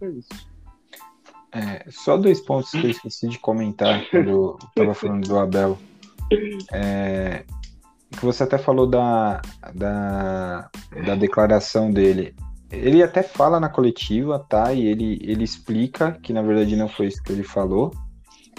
[0.00, 0.50] é isso.
[1.52, 5.78] É, só dois pontos que eu esqueci de comentar quando eu tava falando do Abel.
[6.72, 7.44] É,
[8.10, 9.40] que você até falou da,
[9.74, 10.70] da,
[11.06, 12.34] da declaração dele.
[12.70, 14.72] Ele até fala na coletiva, tá?
[14.72, 17.92] E ele, ele explica que na verdade não foi isso que ele falou.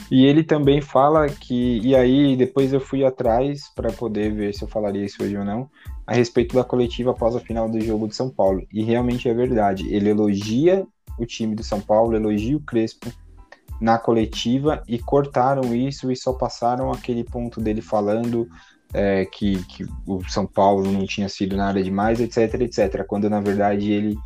[0.09, 1.79] E ele também fala que.
[1.83, 5.45] E aí, depois eu fui atrás para poder ver se eu falaria isso hoje ou
[5.45, 5.69] não,
[6.05, 8.65] a respeito da coletiva após a final do jogo de São Paulo.
[8.73, 9.93] E realmente é verdade.
[9.93, 10.85] Ele elogia
[11.17, 13.11] o time do São Paulo, elogia o Crespo
[13.79, 18.47] na coletiva e cortaram isso e só passaram aquele ponto dele falando
[18.93, 23.05] é, que, que o São Paulo não tinha sido nada demais, etc, etc.
[23.07, 24.17] Quando na verdade ele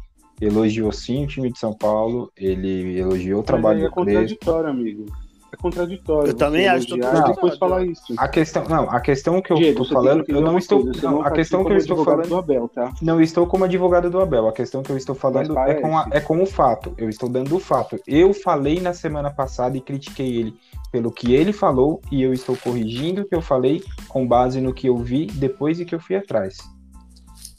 [0.42, 5.06] elogiou sim o time de São Paulo, ele elogiou o trabalho Mas é contraditório, amigo.
[5.54, 6.30] É contraditório.
[6.32, 8.14] Eu também acho elogiar totalmente e depois falar isso.
[8.18, 11.10] A questão, não, a questão que eu Diego, estou falando, que eu não estou, coisa,
[11.10, 12.92] não, a questão que eu estou falando, do Abel, tá?
[13.02, 14.50] não estou como advogado do Abel.
[14.50, 16.94] A questão que eu estou falando é com, a- é com o fato.
[16.98, 17.98] Eu estou dando o fato.
[18.06, 20.58] Eu falei na semana passada e critiquei ele
[20.96, 24.74] pelo que ele falou e eu estou corrigindo o que eu falei com base no
[24.74, 26.56] que eu vi depois e que eu fui atrás.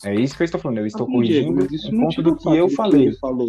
[0.03, 0.78] É isso que eu estou falando.
[0.78, 1.91] Eu estou Ah, corrigindo mas isso
[2.22, 3.09] do o que eu falei.
[3.09, 3.47] ele falou.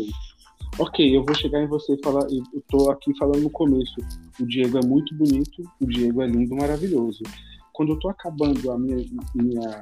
[0.78, 2.28] Ok, eu vou chegar em você e falar.
[2.30, 3.96] Eu tô aqui falando no começo.
[4.42, 7.24] O Diego é muito bonito, o Diego é lindo, maravilhoso.
[7.72, 8.98] Quando eu tô acabando a minha,
[9.34, 9.82] minha,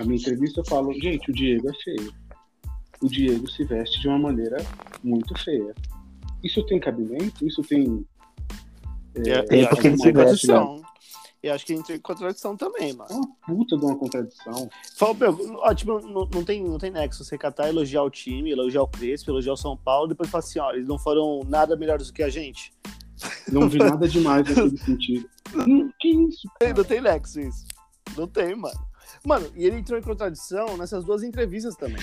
[0.00, 2.12] a minha entrevista, eu falo, gente, o Diego é feio.
[3.00, 4.56] O Diego se veste de uma maneira
[5.04, 5.72] muito feia.
[6.42, 7.46] Isso tem cabimento?
[7.46, 8.04] Isso tem.
[9.26, 9.96] É, Tem eu acho que né?
[9.96, 10.82] contradição.
[11.40, 13.14] Eu acho que entra em contradição também, É mano.
[13.14, 14.68] uma puta de uma contradição.
[14.96, 18.50] Fala, meu, ó, tipo, não, não tem, não tem nexo você catar, elogiar o time,
[18.50, 21.76] elogiar o Crespo, elogiar o São Paulo, depois falar assim, ó, eles não foram nada
[21.76, 22.72] melhores do que a gente.
[23.52, 25.28] Não vi nada demais naquele sentido.
[25.54, 26.48] Hum, que isso?
[26.58, 27.64] Tem- Não tem nexo isso.
[28.16, 28.78] Não tem, mano.
[29.24, 32.02] Mano, e ele entrou em contradição nessas duas entrevistas também.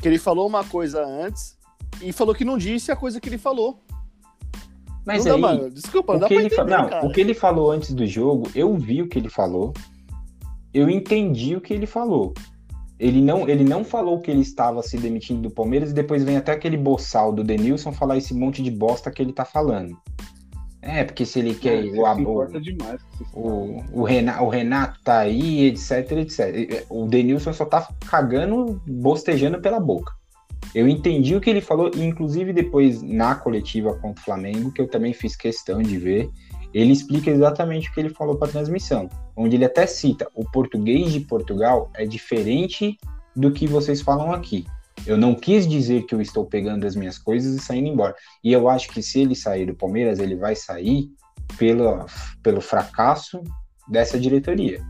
[0.00, 1.56] Que ele falou uma coisa antes
[2.00, 3.82] e falou que não disse a coisa que ele falou.
[5.06, 5.70] Mas não aí, dá, mano.
[5.70, 7.06] Desculpa, não o dá que, pra fa- entender, não, cara.
[7.06, 9.72] o que ele falou antes do jogo, eu vi o que ele falou,
[10.72, 12.32] eu entendi o que ele falou.
[12.98, 16.36] Ele não, ele não falou que ele estava se demitindo do Palmeiras e depois vem
[16.36, 19.96] até aquele boçal do Denilson falar esse monte de bosta que ele tá falando.
[20.80, 21.84] É, porque se ele quer.
[21.84, 22.76] O, se importa o, esses
[23.32, 26.86] o, o, Renato, o Renato tá aí, etc, etc.
[26.88, 30.12] O Denilson só tá cagando, bostejando pela boca.
[30.74, 34.80] Eu entendi o que ele falou, e inclusive depois na coletiva contra o Flamengo, que
[34.80, 36.30] eu também fiz questão de ver,
[36.72, 40.50] ele explica exatamente o que ele falou para a transmissão, onde ele até cita: o
[40.50, 42.96] português de Portugal é diferente
[43.36, 44.64] do que vocês falam aqui.
[45.06, 48.14] Eu não quis dizer que eu estou pegando as minhas coisas e saindo embora.
[48.42, 51.10] E eu acho que se ele sair do Palmeiras, ele vai sair
[51.58, 52.06] pelo,
[52.42, 53.42] pelo fracasso
[53.88, 54.80] dessa diretoria.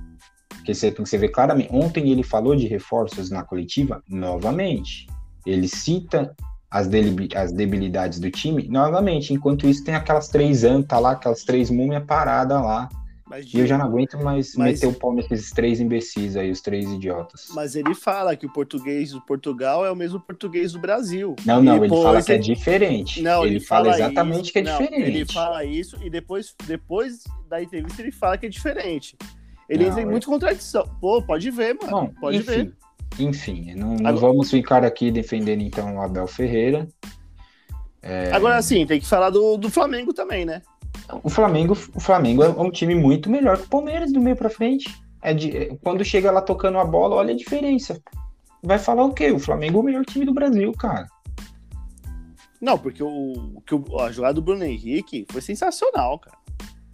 [0.48, 5.06] Porque você, você vê claramente, ontem ele falou de reforços na coletiva novamente.
[5.46, 6.34] Ele cita
[6.70, 6.88] as,
[7.36, 9.32] as debilidades do time novamente.
[9.34, 12.88] Enquanto isso, tem aquelas três anta lá, aquelas três múmias paradas lá.
[13.28, 16.50] Mas, E eu já não aguento mais Mas- meter o pau nesses três imbecis aí,
[16.50, 17.48] os três idiotas.
[17.54, 21.34] mas ele fala que o português do Portugal é o mesmo português do Brasil.
[21.46, 23.22] Não, não, E ele depois fala que é ele- diferente.
[23.22, 24.52] Não, ele, fala, exatamente isso.
[24.52, 25.02] que é Não, diferente.
[25.08, 29.16] Ele fala isso e depois, depois da entrevista ele fala que é diferente.
[29.66, 30.86] Ele Não, entra em é- muita contradição.
[31.00, 31.90] Pô, pode ver, mano.
[31.90, 32.74] Bom, pode enfim, ver.
[33.18, 36.88] Enfim, não, não Agora- vamos ficar aqui defendendo então o Abel Ferreira.
[38.00, 38.32] É.
[38.32, 40.62] Agora sim, tem que falar do, do Flamengo também, né?
[41.22, 44.48] O Flamengo, o Flamengo é um time muito melhor que o Palmeiras do meio pra
[44.50, 44.88] frente.
[45.22, 48.00] É de, é- quando chega lá tocando a bola, olha a diferença.
[48.62, 49.30] Vai falar o quê?
[49.30, 51.06] O Flamengo é o melhor time do Brasil, cara.
[52.60, 56.36] Não, porque o, que o- a jogada do Bruno Henrique foi sensacional, cara.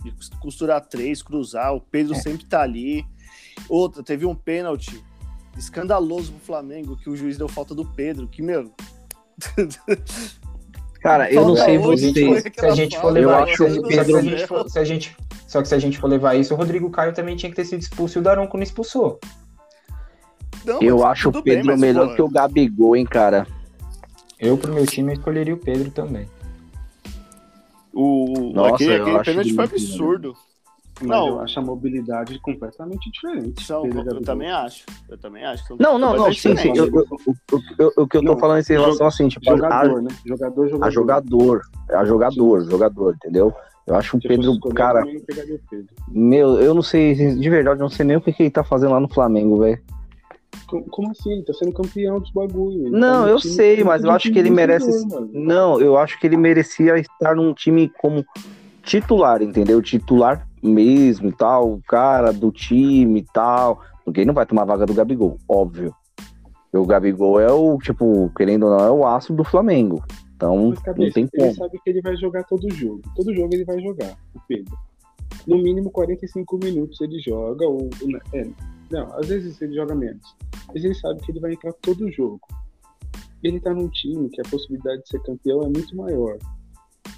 [0.02, 2.18] De cos- costurar três, cruzar, o Pedro É.
[2.18, 3.04] sempre tá ali.
[3.68, 5.02] Outra, teve um pênalti
[5.58, 8.70] escandaloso pro Flamengo, que o juiz deu falta do Pedro, que, meu,
[11.00, 12.12] Cara, eu não sei vocês.
[12.12, 14.16] foi Se a gente for falta, eu levar, acho se a o gente- Pedro- se
[14.16, 16.56] a gente for- se a gente- só que se a gente for levar isso, o
[16.56, 19.18] Rodrigo Caio também tinha que ter sido expulso e o Daronco não expulsou.
[20.64, 23.46] Não, Eu acho o bem, Pedro mas, melhor pô, que o Gabigol, hein, cara.
[24.40, 26.28] Eu, pro meu time, escolheria o Pedro também.
[27.92, 29.70] O, Nossa, aquele, eu aquele acho pênalti foi né?
[29.72, 30.36] absurdo.
[31.00, 31.28] Mas Não.
[31.28, 33.62] eu acho a mobilidade completamente diferente.
[33.64, 34.20] São, eu Gabigol.
[34.22, 34.84] também acho.
[35.08, 35.64] Eu também acho.
[35.66, 36.72] são Não, não, não, sim, sim.
[36.76, 39.48] Eu, eu, eu, eu- o que eu tô Não, falando é em relação assim, tipo,
[39.50, 40.08] a, Jogador, né?
[40.26, 40.84] Jogador, jogador.
[40.86, 41.60] a jogador.
[41.90, 43.52] A jogador, jogador, entendeu?
[43.86, 47.84] Eu acho o eu Pedro, escolher, cara, eu meu, eu não sei, de verdade, eu
[47.84, 49.80] não sei nem o que, que ele tá fazendo lá no Flamengo, velho.
[50.66, 51.32] Co- Como assim?
[51.32, 52.88] Ele tá sendo campeão dos bagulho.
[52.88, 55.06] Ele Não, tá eu time- sei, no mas eu acho que ele merece.
[55.06, 55.30] mano.
[55.32, 58.22] Não, eu acho que ele merecia estar num time como
[58.82, 59.80] titular, entendeu?
[59.82, 63.82] Titular mesmo e tal, o cara do time e tal.
[64.04, 65.94] Porque ele não vai tomar a vaga do Gabigol, óbvio.
[66.72, 70.02] O Gabigol é o, tipo, querendo ou não, é o aço do Flamengo.
[70.36, 71.54] Então, Mas, cabeça, não tem ele como.
[71.54, 73.02] sabe que ele vai jogar todo jogo.
[73.16, 74.76] Todo jogo ele vai jogar, o Pedro.
[75.46, 77.88] No mínimo 45 minutos ele joga, ou.
[78.32, 78.46] É,
[78.90, 80.36] não, às vezes ele joga menos.
[80.72, 82.40] Mas ele sabe que ele vai entrar todo jogo.
[83.42, 86.38] Ele tá num time que a possibilidade de ser campeão é muito maior.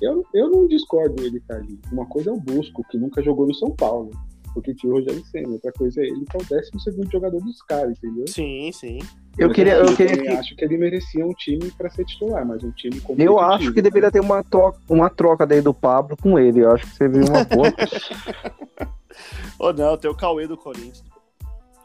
[0.01, 1.79] Eu, eu não discordo ele estar ali.
[1.93, 4.11] Uma coisa é o Busco, que nunca jogou no São Paulo.
[4.53, 5.51] Porque tinha o Rogério Senna.
[5.51, 8.27] Outra coisa é ele, que é o 12 jogador dos caras, entendeu?
[8.27, 8.99] Sim, sim.
[9.39, 12.45] Eu Mas queria, eu queria que, acho que ele merecia um time para ser titular,
[12.45, 13.83] mas um time eu competitivo, acho que né?
[13.83, 16.61] deveria ter uma troca, uma troca daí do Pablo com ele.
[16.61, 17.73] Eu acho que seria uma boa
[19.59, 21.05] Ou não, tem o Cauê do Corinthians.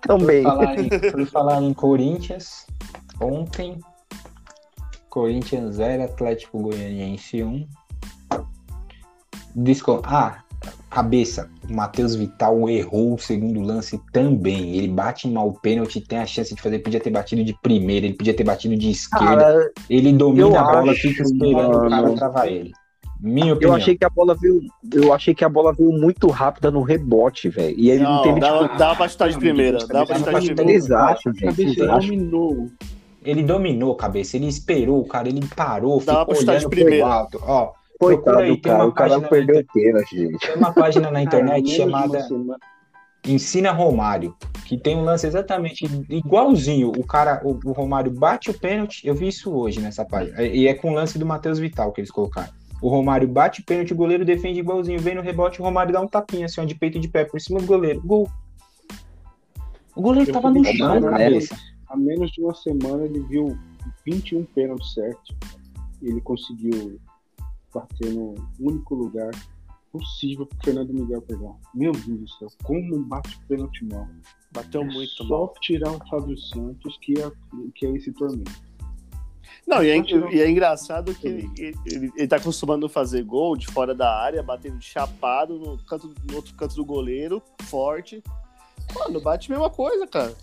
[0.01, 0.43] também.
[0.43, 2.65] Por falar, em, por falar em Corinthians,
[3.21, 3.79] ontem,
[5.09, 7.67] Corinthians 0, Atlético Goianiense 1.
[9.55, 10.01] Disco...
[10.03, 10.39] Ah,
[10.89, 11.49] cabeça.
[11.69, 14.75] O Matheus Vital errou o segundo lance também.
[14.77, 16.79] Ele bate mal o pênalti, tem a chance de fazer.
[16.79, 19.25] Podia ter batido de primeira, ele podia ter batido de esquerda.
[19.25, 22.71] Cara, ele domina eu a bola, acho, fica esperando o cara travar ele.
[23.19, 23.75] Minha eu opinião.
[23.75, 24.61] achei que a bola veio,
[24.93, 27.75] eu achei que a bola veio muito rápida no rebote, velho.
[27.77, 29.77] E ele não, Não, teve dava, tipo, dava pra chutar de primeira.
[29.87, 30.77] Dava pra chutar de primeira.
[30.77, 31.61] exato, gente.
[31.61, 32.69] Ele dominou.
[33.23, 34.37] Ele dominou, cabeça.
[34.37, 35.27] Ele esperou, cara.
[35.27, 37.39] Ele parou, Dava ficou pra chutar de olhando pro alto.
[37.41, 40.37] Ó, Coitado aí, tem cara, uma cara página perdeu pênalti, gente.
[40.39, 42.59] tem uma página na internet Cara, chamada semana-
[43.27, 44.35] Ensina Romário,
[44.65, 46.91] que tem um lance exatamente igualzinho.
[46.95, 49.05] O cara, o, o Romário bate o pênalti.
[49.07, 50.43] Eu vi isso hoje nessa página.
[50.43, 52.49] E é com o lance do Matheus Vital que eles colocaram.
[52.81, 54.99] O Romário bate o pênalti, o goleiro defende igualzinho.
[54.99, 57.25] Vem no rebote, o Romário dá um tapinha assim, ó, de peito e de pé
[57.25, 57.99] por cima do goleiro.
[58.01, 58.29] Gol.
[59.95, 61.57] O goleiro Eu tava no chão, cabeça.
[61.87, 63.57] Há menos de uma semana ele viu
[64.05, 65.35] 21 pênaltis certos.
[66.01, 66.99] E ele conseguiu
[67.75, 69.31] bater no único lugar
[69.91, 71.53] possível pro Fernando Miguel pegar.
[71.73, 74.07] Meu Deus do céu, como bate pênalti mal.
[74.51, 75.53] Bateu É muito Só mal.
[75.61, 77.31] tirar o Fábio Santos que é,
[77.75, 78.43] que é esse torneio.
[79.67, 79.97] Não, e é,
[80.31, 84.15] e é engraçado que ele, ele, ele tá acostumando a fazer gol de fora da
[84.15, 88.23] área, batendo de chapado no, canto, no outro canto do goleiro, forte.
[88.93, 90.35] Mano, bate a mesma coisa, cara.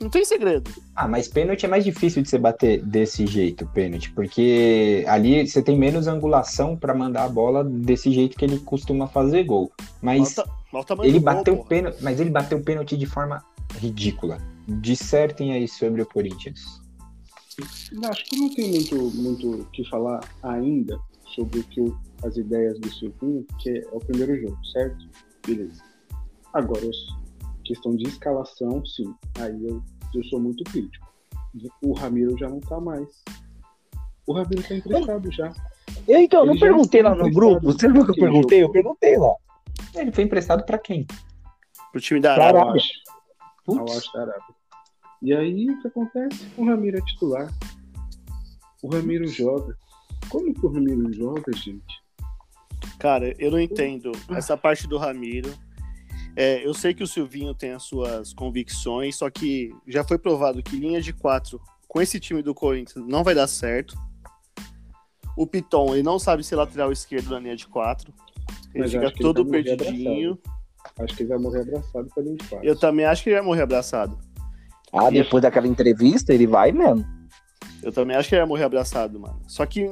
[0.00, 0.70] Não tem segredo.
[0.96, 5.62] Ah, mas pênalti é mais difícil de você bater desse jeito, pênalti, porque ali você
[5.62, 9.70] tem menos angulação pra mandar a bola desse jeito que ele costuma fazer gol.
[10.00, 10.36] Mas
[11.02, 11.68] ele gol, bateu porra.
[11.68, 13.44] pênalti, mas ele bateu pênalti de forma
[13.76, 14.38] ridícula.
[14.66, 16.80] Dissertem aí sobre o Corinthians.
[18.04, 20.98] Acho que não tem muito muito o que falar ainda
[21.34, 21.92] sobre o que
[22.24, 25.06] as ideias do Silvinho, que é o primeiro jogo, certo?
[25.46, 25.82] Beleza.
[26.54, 27.19] Agora, os-
[27.70, 29.14] questão de escalação, sim.
[29.38, 29.80] Aí eu,
[30.12, 31.08] eu sou muito crítico.
[31.82, 33.22] O Ramiro já não tá mais.
[34.26, 35.52] O Ramiro tá emprestado já.
[36.06, 37.72] Eu, então, eu não perguntei lá foi no grupo.
[37.72, 38.62] Você viu que eu perguntei?
[38.62, 39.34] Eu perguntei lá.
[39.94, 41.06] Ele foi emprestado pra quem?
[41.92, 42.60] Pro time da Arábia.
[42.62, 42.82] Arábia.
[43.64, 44.12] Putz.
[44.12, 44.54] Da Arábia.
[45.22, 46.48] E aí, o que acontece?
[46.56, 47.52] O Ramiro é titular.
[48.82, 49.76] O Ramiro joga.
[50.28, 52.00] Como que o Ramiro joga, gente?
[52.98, 55.52] Cara, eu não entendo essa parte do Ramiro.
[56.36, 60.62] É, eu sei que o Silvinho tem as suas convicções, só que já foi provado
[60.62, 63.96] que linha de quatro com esse time do Corinthians não vai dar certo.
[65.36, 68.12] O Piton, ele não sabe ser lateral esquerdo na linha de quatro.
[68.74, 70.38] Ele Mas fica ele todo morrer perdidinho.
[70.98, 72.66] Acho que ele vai morrer abraçado com a linha de quatro.
[72.66, 74.18] Eu também acho que ele vai morrer abraçado.
[74.92, 77.04] Ah, depois daquela entrevista, ele vai mesmo.
[77.82, 79.40] Eu também acho que ele vai morrer abraçado, mano.
[79.46, 79.88] Só que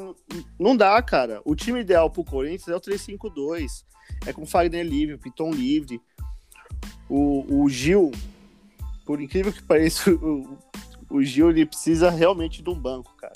[0.59, 1.41] não dá, cara.
[1.45, 3.85] O time ideal pro Corinthians é o 3-5-2.
[4.27, 6.01] É com Fagner livre, Piton livre.
[7.09, 8.13] O, o Gil,
[9.05, 10.59] por incrível que pareça, o,
[11.11, 13.33] o Gil ele precisa realmente de um banco, cara.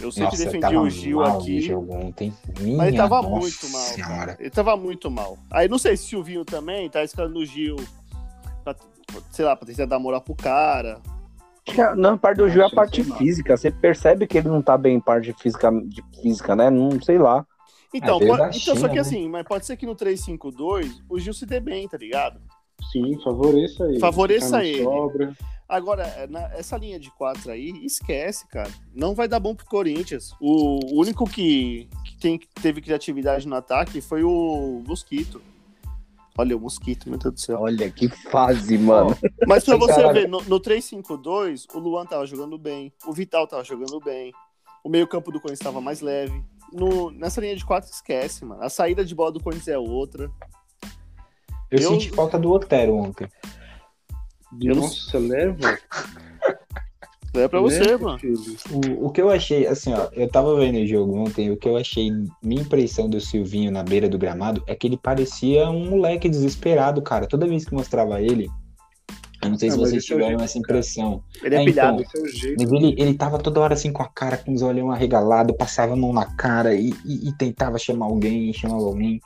[0.00, 2.32] Eu sempre Nossa, defendi tava o Gil aqui, jogo ontem.
[2.60, 3.82] Minha mas ele tava nossa muito mal.
[3.82, 4.14] senhora.
[4.14, 4.36] Cara.
[4.38, 5.36] Ele tava muito mal.
[5.50, 7.76] Aí não sei se o Silvinho também tá escalando o Gil
[8.62, 8.76] pra,
[9.30, 11.00] sei lá, pra tentar dar moral pro cara.
[11.96, 13.16] Na parte do Gil é a parte não.
[13.16, 13.56] física.
[13.56, 16.70] Você percebe que ele não tá bem em parte física, de física, né?
[16.70, 17.44] Não sei lá.
[17.94, 19.00] Então, pode- então só China, que né?
[19.00, 22.40] assim, mas pode ser que no 3-5-2 o Gil se dê bem, tá ligado?
[22.92, 23.98] Sim, favoreça ele.
[23.98, 24.84] Favoreça ele.
[24.84, 25.36] Sobra.
[25.68, 28.70] Agora, é, na- essa linha de quatro aí, esquece, cara.
[28.94, 30.32] Não vai dar bom pro Corinthians.
[30.40, 35.42] O, o único que, que tem, que teve criatividade no ataque foi o Mosquito.
[36.38, 37.60] Olha, o Mosquito, meu Deus do céu.
[37.60, 39.16] Olha que fase, mano.
[39.46, 43.46] Mas pra você Cara- ver, no, no 3-5-2, o Luan tava jogando bem, o Vital
[43.46, 44.32] tava jogando bem,
[44.84, 46.42] o meio-campo do Corinthians tava mais leve.
[46.72, 48.62] No, nessa linha de quatro, esquece, mano.
[48.62, 50.30] A saída de bola do Corinthians é outra.
[51.70, 53.28] Eu, Eu- senti falta do Otero ontem.
[54.62, 55.58] Eu não- Nossa, leva.
[57.34, 58.18] É pra você, leva, mano.
[59.00, 61.68] O, o que eu achei, assim, ó, eu tava vendo o jogo ontem, o que
[61.68, 62.10] eu achei,
[62.42, 67.00] minha impressão do Silvinho na beira do gramado é que ele parecia um moleque desesperado,
[67.02, 67.28] cara.
[67.28, 68.48] Toda vez que mostrava ele,
[69.42, 71.22] Eu não sei Ah, se vocês é o tiveram jeito, essa impressão.
[71.42, 72.02] Ele é, É, pilhado.
[72.02, 72.62] Esse é o jeito.
[72.62, 75.92] Mas ele, ele tava toda hora assim com a cara, com os olhão arregalados, passava
[75.92, 79.20] a mão na cara e, e- e tentava chamar alguém, chamava alguém.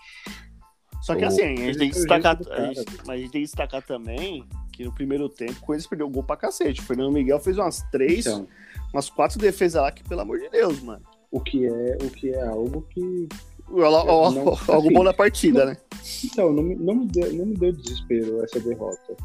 [1.00, 2.38] Só que O- assim, a gente tem que é o destacar.
[2.50, 5.88] a gente- mas a gente tem que destacar também que no primeiro tempo o Corinthians
[5.88, 6.80] perdeu gol pra cacete.
[6.80, 8.46] O Fernando Miguel fez umas três, Então,
[8.92, 11.02] umas quatro defesas lá que, pelo amor de Deus, mano.
[11.30, 13.28] o que é, o que é algo que.
[13.70, 15.76] Ó, Não, Algo assim, bom na partida, né?
[16.24, 19.16] Então, não, não, me deu, não me deu desespero essa derrota.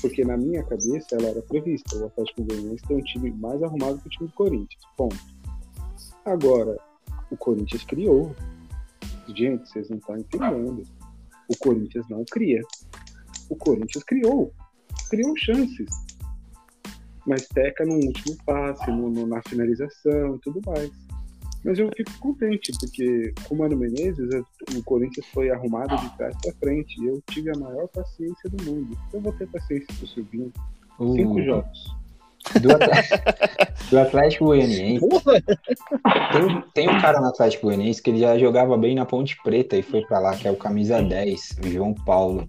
[0.00, 1.96] Porque na minha cabeça ela era prevista.
[1.96, 4.82] O Atlético Goianiense tem um time mais arrumado que o time do Corinthians.
[4.96, 5.16] Ponto.
[6.24, 6.78] Agora,
[7.30, 8.34] o Corinthians criou.
[9.34, 10.82] Gente, vocês não estão entendendo.
[11.50, 12.60] O Corinthians não cria.
[13.50, 14.52] O Corinthians criou.
[15.10, 15.88] Criou chances.
[17.26, 20.90] Mas peca no último passe, no- no- na finalização e tudo mais.
[21.64, 24.44] Mas eu fico contente, porque com o Mano Menezes, eu-
[24.78, 27.00] o Corinthians foi arrumado de trás para frente.
[27.02, 28.96] E eu tive a maior paciência do mundo.
[29.12, 30.52] Eu vou ter paciência pro Silvinho.
[30.98, 31.98] O- Cinco jogos.
[32.62, 33.16] do, Atlético,
[33.90, 35.06] do Atlético Goianiense.
[36.32, 39.76] Tem, tem um cara no Atlético Goianiense que ele já jogava bem na Ponte Preta
[39.76, 42.48] e foi pra lá, que é o camisa 10, o João Paulo.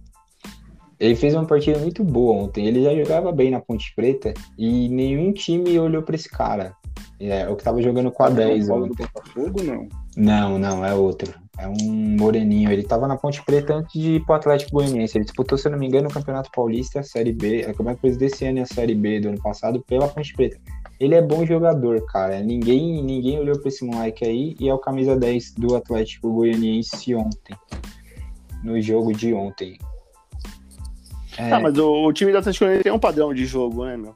[0.99, 2.65] Ele fez uma partida muito boa ontem.
[2.67, 6.73] Ele já jogava bem na Ponte Preta e nenhum time olhou pra esse cara.
[7.19, 9.07] É o que tava jogando com a 10 Paulo do ontem.
[9.13, 9.87] Botafogo, não.
[10.15, 11.33] Não, não, é outro.
[11.57, 12.71] É um moreninho.
[12.71, 15.17] Ele tava na Ponte Preta antes de ir pro Atlético Goianiense.
[15.17, 17.63] Ele disputou, se eu não me engano, o Campeonato Paulista, a Série B.
[17.63, 20.33] É como é que fez desse ano a Série B do ano passado pela Ponte
[20.33, 20.57] Preta.
[20.97, 22.41] Ele é bom jogador, cara.
[22.41, 27.13] Ninguém, ninguém olhou pra esse moleque aí e é o camisa 10 do Atlético Goianiense
[27.13, 27.55] ontem.
[28.63, 29.77] No jogo de ontem.
[31.37, 33.97] É, Ah, mas o, o time do Atlético Goianiense tem um padrão de jogo, né,
[33.97, 34.15] meu?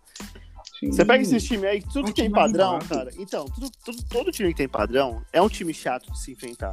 [0.86, 0.92] Sim.
[0.92, 2.90] Você pega esses times aí, tudo É que tem padrão, animado.
[2.90, 3.12] cara.
[3.18, 6.72] Então, tudo, tudo- todo time que tem padrão é um time chato de se enfrentar.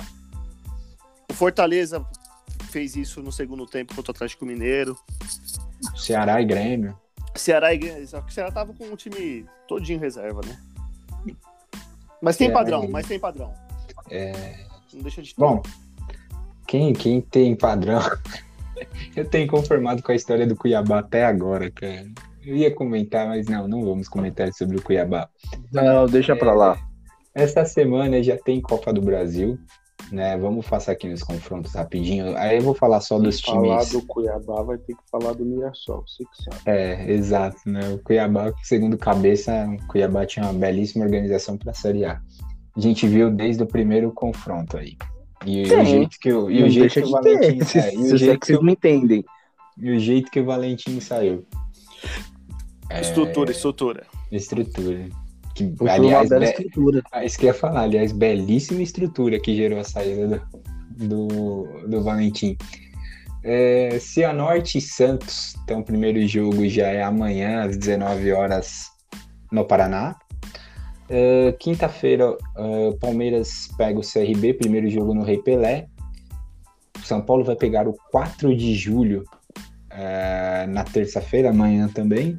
[1.31, 2.05] O Fortaleza
[2.71, 4.97] fez isso no segundo tempo contra o Atlético Mineiro.
[5.97, 6.99] Ceará e Grêmio.
[7.37, 10.59] Ceará e Grêmio, só que o Ceará tava com um time todinho reserva, né?
[12.21, 13.55] Mas tem É, padrão, aí- mas tem padrão.
[14.11, 15.41] É, Não deixa de ter.
[15.41, 15.63] Bom,
[16.67, 18.01] quem, quem tem padrão.
[19.15, 22.09] Eu tenho conformado com a história do Cuiabá até agora, cara.
[22.45, 25.29] Eu ia comentar, mas não, não vamos comentar sobre o Cuiabá.
[25.73, 26.79] Não, deixa pra lá.
[27.35, 29.59] Essa semana já tem Copa do Brasil,
[30.11, 30.37] né?
[30.37, 32.37] Vamos passar aqui nos confrontos rapidinho.
[32.37, 33.91] Aí eu vou falar só dos Falar times.
[33.91, 36.61] do Cuiabá vai ter que falar do Mirassol, você que sabe.
[36.67, 37.81] É, exato, né?
[37.93, 42.21] O Cuiabá, segundo cabeça, o Cuiabá tinha uma belíssima organização para a Série A.
[42.77, 44.97] A gente viu desde o primeiro confronto aí.
[45.47, 45.77] E, Sim.
[45.77, 48.19] o jeito que o, e Não o jeito que o Valentim, é, e o é
[48.19, 49.25] jeito que vocês não entendem.
[49.79, 51.47] e o jeito que o Valentim saiu.
[52.91, 54.07] É, Estrutura, estrutura.
[54.33, 55.09] estrutura.
[55.55, 57.03] Que, uma aliás, bela be- estrutura.
[57.13, 60.43] ah, isso que eu ia falar, aliás, belíssima estrutura que gerou a saída
[60.91, 62.57] do, do, do Valentim.
[63.43, 68.87] É, Cianorte e Santos, então o primeiro jogo já é amanhã às 19 horas
[69.51, 70.15] no Paraná.
[71.09, 75.87] É, Quinta-feira, é, Palmeiras pega o CRB, primeiro jogo no Rei Pelé.
[77.03, 79.25] São Paulo vai pegar o 4 de julho
[79.91, 82.39] é, na terça-feira, amanhã também,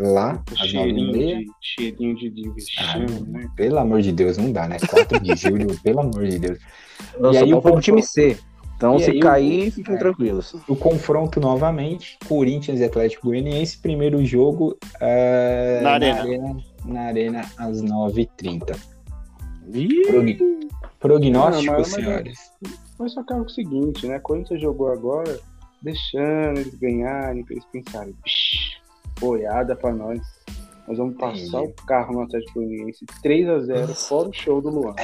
[0.00, 3.48] lá às 9 Cheirinho h de, cheirinho de, de vexame, Ah, né?
[3.56, 4.76] Pelo amor de Deus, não dá, né?
[4.78, 6.58] 4 de julho, pelo amor de Deus.
[7.18, 8.38] O E aí o foi pro time C.
[8.76, 9.98] Então, E se aí o- cair, fiquem é.
[9.98, 10.54] tranquilos.
[10.66, 16.20] O confronto novamente, Corinthians e Atlético Goianiense, primeiro jogo é, Na Arena.
[16.20, 16.56] arena.
[16.86, 18.74] Na Arena às 9h30.
[19.74, 20.38] Ih, Prog-
[20.98, 22.38] Prognóstico, Não, mas- mas- senhores.
[22.98, 24.18] Mas só que é o seguinte, né?
[24.18, 25.38] Corinthians jogou agora,
[25.82, 28.79] deixando eles ganharem, pra eles pensarem, "Psh,
[29.20, 30.20] boiada pra nós.
[30.88, 31.56] Nós vamos passar Entendi.
[31.80, 34.94] o carro no Atlético Goianiense 3x0, fora o show do Luan.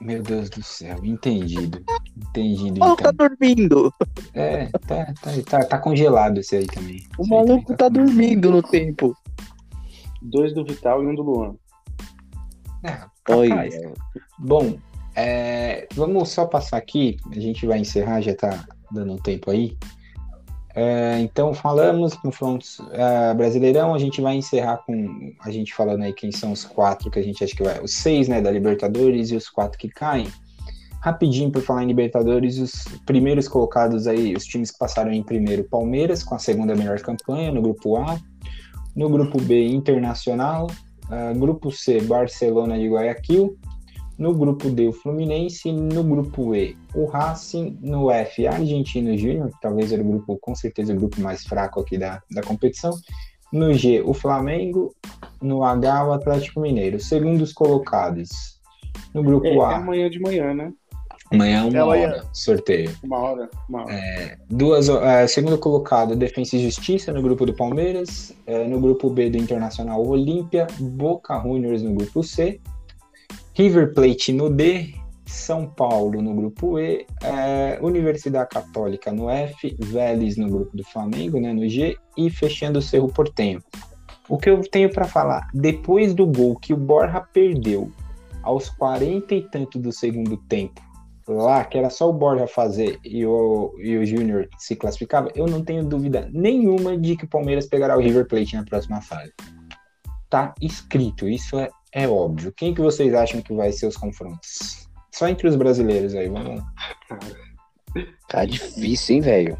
[0.00, 1.84] Meu Deus do céu, entendido.
[2.16, 3.28] Entendido, O maluco tá então.
[3.28, 3.94] dormindo.
[4.34, 7.06] É, tá, tá, tá, tá congelado esse aí também.
[7.16, 7.92] O Esse maluco tá congelado.
[7.92, 9.14] dormindo no tempo.
[10.20, 11.54] Dois do Vital e um do Luan.
[12.82, 13.48] É, Oi.
[14.40, 14.76] Bom,
[15.14, 19.76] é, vamos só passar aqui, a gente vai encerrar, já tá dando um tempo aí.
[20.78, 26.12] É, então, falamos confrontos é, brasileirão, a gente vai encerrar com a gente falando aí
[26.12, 29.30] quem são os quatro que a gente acha que vai, os seis, né, da Libertadores
[29.30, 30.28] e os quatro que caem.
[31.00, 35.64] Rapidinho, por falar em Libertadores, os primeiros colocados aí, os times que passaram em primeiro,
[35.64, 38.18] Palmeiras, com a segunda melhor campanha no grupo A.
[38.94, 40.66] No grupo B, Internacional.
[41.10, 43.56] Ah, grupo C, Barcelona de Guayaquil.
[44.18, 45.70] No grupo D, o Fluminense.
[45.72, 47.78] No grupo E, o Racing.
[47.82, 51.80] No F, Argentino Júnior, que talvez era o grupo, com certeza, o grupo mais fraco
[51.80, 52.92] aqui da, da competição.
[53.52, 54.94] No G, o Flamengo.
[55.42, 56.98] No H, o Atlético Mineiro.
[56.98, 58.56] Segundos colocados.
[59.12, 60.72] No grupo É, é A, amanhã de manhã, né?
[61.32, 62.08] Amanhã uma É, amanhã.
[62.08, 62.90] hora, sorteio.
[63.02, 63.92] Uma hora, uma hora.
[63.92, 68.34] É, duas, é, segundo colocado, Defensa e Justiça no grupo do Palmeiras.
[68.46, 70.66] É, no grupo B do Internacional, Olímpia.
[70.78, 72.60] Boca Juniors no grupo C.
[73.56, 74.94] River Plate no D.
[75.24, 77.06] São Paulo no grupo E.
[77.22, 79.74] é, Universidade Católica no F.
[79.80, 81.96] Vélez no grupo do Flamengo, né, no G.
[82.18, 83.62] E fechando o Cerro Portenho.
[84.28, 85.48] O que eu tenho para falar?
[85.54, 87.90] Depois do gol que o Borja perdeu
[88.42, 90.82] aos 40 e tanto do segundo tempo,
[91.26, 95.46] lá, que era só o Borja fazer e o, e o Júnior se classificava, eu
[95.46, 99.32] não tenho dúvida nenhuma de que o Palmeiras pegará o River Plate na próxima fase.
[100.28, 102.52] Tá escrito, isso é, é óbvio.
[102.56, 104.88] Quem que vocês acham que vai ser os confrontos?
[105.12, 106.72] Só entre os brasileiros aí, vamos lá.
[108.28, 109.58] Tá difícil, hein, velho?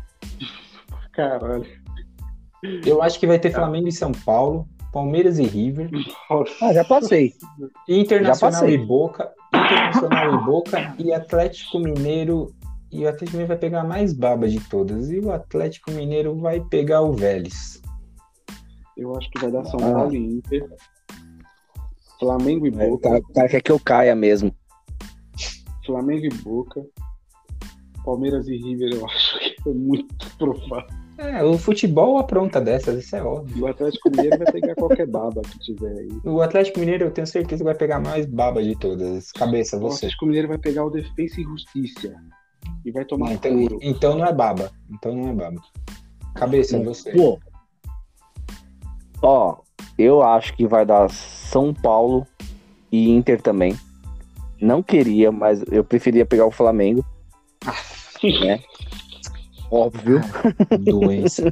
[1.13, 1.67] Caralho.
[2.85, 5.89] Eu acho que vai ter Flamengo e São Paulo, Palmeiras e River,
[6.61, 7.33] Ah, já passei.
[7.89, 8.75] Internacional passei.
[8.75, 12.55] e Boca, Internacional e Boca e Atlético Mineiro.
[12.93, 15.11] E o Atlético Mineiro vai pegar a mais baba de todas.
[15.11, 17.81] E o Atlético Mineiro vai pegar o Vélez.
[18.97, 19.93] Eu acho que vai dar São Ah.
[19.93, 20.67] Paulo e Inter.
[22.19, 23.09] Flamengo e O Boca.
[23.09, 24.55] cara, o cara quer que eu caia mesmo.
[25.85, 26.85] Flamengo e Boca.
[28.05, 30.87] Palmeiras e River, eu acho que é muito provável.
[31.19, 33.57] É, o futebol apronta dessas, isso é óbvio.
[33.57, 36.09] E o Atlético Mineiro vai pegar qualquer baba que tiver aí.
[36.25, 39.33] O Atlético Mineiro eu tenho certeza que vai pegar a mais baba de todas.
[39.33, 39.97] Cabeça, O você.
[40.07, 42.15] Atlético Mineiro vai pegar o Defensa e Justiça.
[42.85, 43.79] E vai tomar Não, então, couro.
[43.83, 44.71] então não é baba.
[44.91, 45.61] Então não é baba.
[46.35, 47.11] Cabeça, você.
[47.13, 47.39] Pô.
[49.23, 49.57] Ó,
[49.99, 52.27] eu acho que vai dar São Paulo
[52.91, 53.77] e Inter também.
[54.61, 57.05] Não queria, mas eu preferia pegar o Flamengo.
[58.23, 58.61] né?
[59.71, 60.21] Óbvio.
[60.81, 61.51] Doença.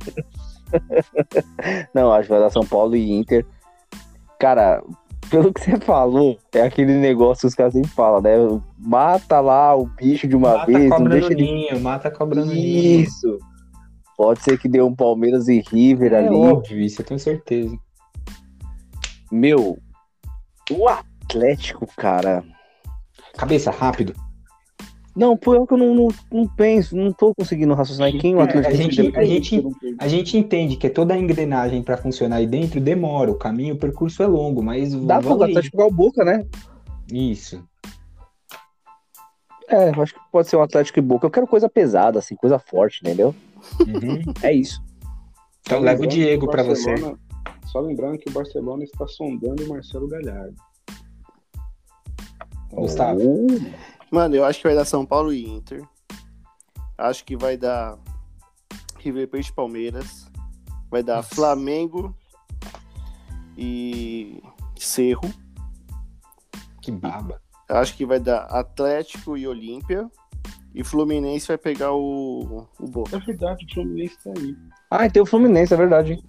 [1.95, 3.45] Não, acho que vai dar São Paulo e Inter.
[4.39, 4.83] Cara,
[5.31, 8.37] pelo que você falou, é aquele negócio que os caras sempre falam, né?
[8.79, 11.43] Mata lá o bicho de uma mata vez, a não cobra deixa no ele.
[11.43, 13.01] ninho, mata a cobra no ninho.
[13.01, 13.39] Isso.
[14.17, 16.35] Pode ser que dê um Palmeiras e River É ali.
[16.37, 17.77] óbvio, isso eu tenho certeza.
[19.31, 19.79] Meu,
[20.71, 22.45] o Atlético, cara.
[23.37, 24.15] Cabeça, rápido.
[25.17, 28.35] Não, pô, é que eu não, não, não penso, não tô conseguindo raciocinar em quem
[28.35, 29.63] o É, Atlético a gente- a gente-
[30.01, 33.79] A gente entende que toda a engrenagem para funcionar aí dentro demora, o caminho, o
[33.79, 35.41] percurso é longo, mas Dá pro.
[35.43, 36.45] Atlético pegar o Boca, né?
[37.13, 37.63] Isso.
[39.69, 41.27] É, eu acho que pode ser um Atlético e Boca.
[41.27, 43.35] Eu quero coisa pesada, assim, coisa forte, entendeu?
[43.81, 44.33] Uhum.
[44.43, 44.83] É isso.
[45.61, 46.95] Então leva o Diego para você.
[47.67, 50.55] Só lembrando que o Barcelona está sondando o Marcelo Galhardo.
[52.71, 53.47] Gustavo.
[54.11, 55.83] Mano, eu acho que vai dar São Paulo e Inter.
[56.97, 57.99] Acho que vai dar
[58.99, 60.31] River Plate e Palmeiras.
[60.91, 62.15] Vai dar Flamengo
[63.57, 64.43] e
[64.77, 65.33] Cerro.
[66.81, 67.41] Que baba.
[67.69, 70.09] Acho que vai dar Atlético e Olímpia.
[70.75, 73.17] E Fluminense vai pegar o, o Boca.
[73.17, 74.57] É verdade, o Fluminense está aí.
[74.91, 76.13] Ah, e tem o Fluminense, é verdade.
[76.15, 76.25] hein?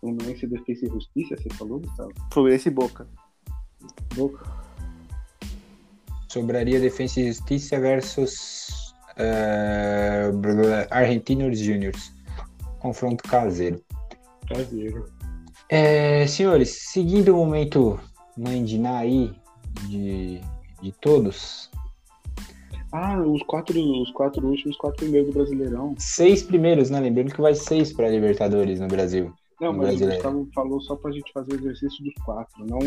[0.00, 2.12] Fluminense Defesa e Justiça, você falou, Gustavo?
[2.32, 3.06] Fluminense e Boca.
[4.14, 4.46] Boca.
[6.28, 8.94] Sobraria Defensa e Justiça versus
[10.34, 12.12] blá, Argentinos Juniors.
[12.78, 13.82] Confronto caseiro.
[14.48, 15.10] Caseiro.
[15.68, 17.98] É, senhores, seguindo o momento
[18.36, 19.34] mãe de Ná aí,
[19.88, 20.40] de,
[20.82, 21.70] de todos,
[22.92, 25.94] Ah, os quatro, os quatro últimos, quatro primeiros do Brasileirão.
[25.98, 27.00] seis primeiros, né?
[27.00, 29.32] Lembrando que vai seis para Libertadores no Brasil.
[29.60, 30.06] Não, No mas o.
[30.06, 32.78] Gustavo falou só pra gente fazer o exercício dos quatro, não.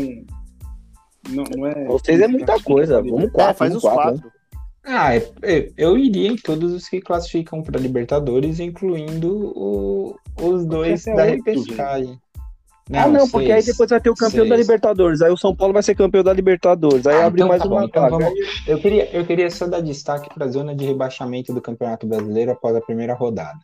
[1.28, 1.84] Não, não é.
[1.86, 3.02] Vocês é muita coisa.
[3.02, 4.20] Vamos quatro, é, faz os quatro.
[4.20, 4.32] quatro.
[4.82, 10.64] Ah, é- é- eu iria em todos os que classificam para Libertadores, incluindo o- os
[10.64, 11.44] dois da oito,
[12.98, 13.16] repescagem.
[13.16, 13.74] ah, não, porque aí seis.
[13.76, 14.66] depois vai ter o campeão da Seis.
[14.66, 15.22] Libertadores.
[15.22, 17.06] Aí o São Paulo vai ser campeão da Libertadores.
[17.06, 18.32] Aí Ah, abre então mais tá uma bom, então vamos-
[18.66, 22.52] Eu queria, eu queria só dar destaque para a zona de rebaixamento do Campeonato Brasileiro
[22.52, 23.58] após a primeira rodada.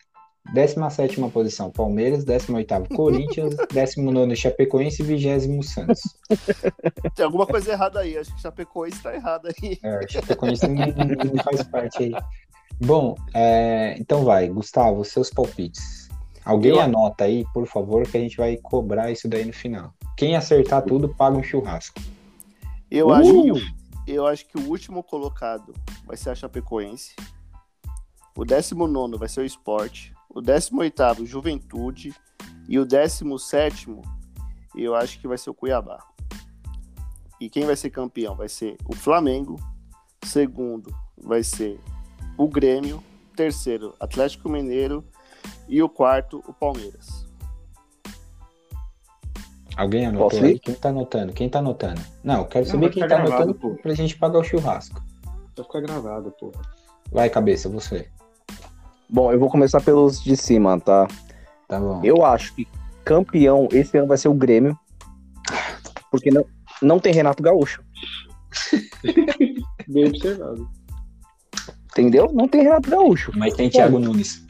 [0.54, 2.24] 17 posição, Palmeiras.
[2.24, 3.56] 18 Corinthians.
[3.72, 5.02] 19 Chapecoense.
[5.02, 6.00] E 20 Santos.
[7.16, 8.16] Tem alguma coisa errada aí.
[8.16, 9.78] Acho que Chapecoense tá errado aí.
[9.82, 10.86] É, Chapecoense não,
[11.34, 12.12] não faz parte aí.
[12.80, 16.05] Bom, é, então vai, Gustavo, seus palpites.
[16.46, 19.92] Alguém Eu- anota aí, por favor, que a gente vai cobrar isso daí no final.
[20.16, 22.00] Quem acertar tudo, paga um churrasco.
[22.90, 23.12] Eu, Uh!
[23.12, 23.60] acho que, o-
[24.06, 25.74] eu acho que o último colocado
[26.06, 27.16] vai ser a Chapecoense.
[28.36, 30.10] O 19 vai ser o Sport.
[30.30, 32.14] O 18 Juventude.
[32.68, 33.88] E o 17
[34.76, 35.98] eu acho que vai ser o Cuiabá.
[37.40, 39.56] E quem vai ser campeão vai ser o Flamengo.
[40.24, 41.80] Segundo vai ser
[42.38, 43.02] o Grêmio.
[43.34, 45.04] Terceiro, Atlético Mineiro.
[45.68, 47.26] E o quarto, o Palmeiras.
[49.76, 50.58] Alguém anotou aí?
[50.58, 51.32] Quem tá anotando?
[51.32, 52.00] Quem tá anotando?
[52.24, 53.74] Não, eu quero Não, saber quem tá gravado, anotando pô.
[53.82, 55.02] pra gente pagar o churrasco.
[55.54, 56.52] Vai ficar gravado, pô.
[57.12, 58.08] Vai, cabeça, você.
[59.08, 61.06] Bom, eu vou começar pelos de cima, tá?
[61.68, 62.00] Tá bom.
[62.02, 62.66] Eu acho que
[63.04, 64.78] campeão esse ano vai ser o Grêmio.
[66.10, 66.44] Porque não,
[66.80, 67.82] não tem Renato Gaúcho.
[69.86, 70.68] Bem observado.
[71.90, 72.30] Entendeu?
[72.32, 73.32] Não tem Renato Gaúcho.
[73.36, 74.45] Mas tem Thiago Nunes.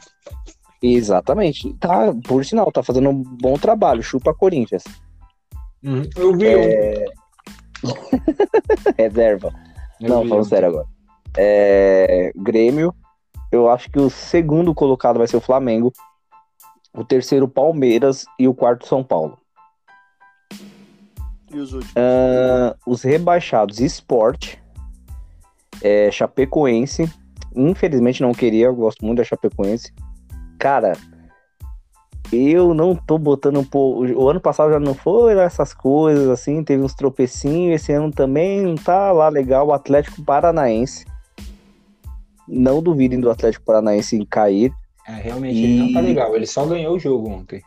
[0.94, 1.72] Exatamente.
[1.74, 4.02] Tá, por sinal, tá fazendo um bom trabalho.
[4.02, 4.84] Chupa Corinthians.
[6.16, 7.04] Eu vi É...
[8.98, 9.52] Reserva.
[10.00, 10.86] Eu não, vi falando sério agora.
[11.36, 12.94] É, Grêmio.
[13.52, 15.92] Eu acho que o segundo colocado vai ser o Flamengo.
[16.92, 18.26] O terceiro, Palmeiras.
[18.38, 19.38] E o quarto, São Paulo.
[21.52, 21.94] E os últimos?
[21.96, 24.56] Ah, os rebaixados, Sport.
[25.82, 27.10] É, Chapecoense.
[27.54, 29.92] Infelizmente não queria, eu gosto muito da Chapecoense.
[30.58, 30.92] Cara,
[32.32, 33.64] eu não tô botando.
[33.64, 37.80] Pô, o ano passado já não foi essas coisas assim, teve uns tropecinhos.
[37.80, 39.66] Esse ano também não tá lá legal.
[39.68, 41.04] O Atlético Paranaense.
[42.48, 44.72] Não duvidem do Atlético Paranaense em cair.
[45.06, 46.34] É, realmente ele não tá E- legal.
[46.34, 47.62] Ele só ganhou o jogo ontem.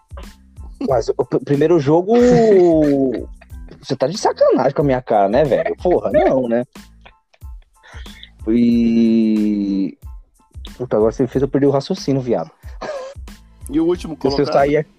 [0.87, 2.13] Mas o pr- primeiro jogo.
[3.81, 5.73] Você tá de sacanagem com a minha cara, né, velho?
[5.77, 6.65] Porra, não, né?
[8.47, 9.97] E.
[10.77, 12.51] Puta, agora você fez eu perder o raciocínio, viado.
[13.69, 14.61] E o último Porque se eu colocado?
[14.65, 14.77] sair.
[14.77, 14.89] aqui-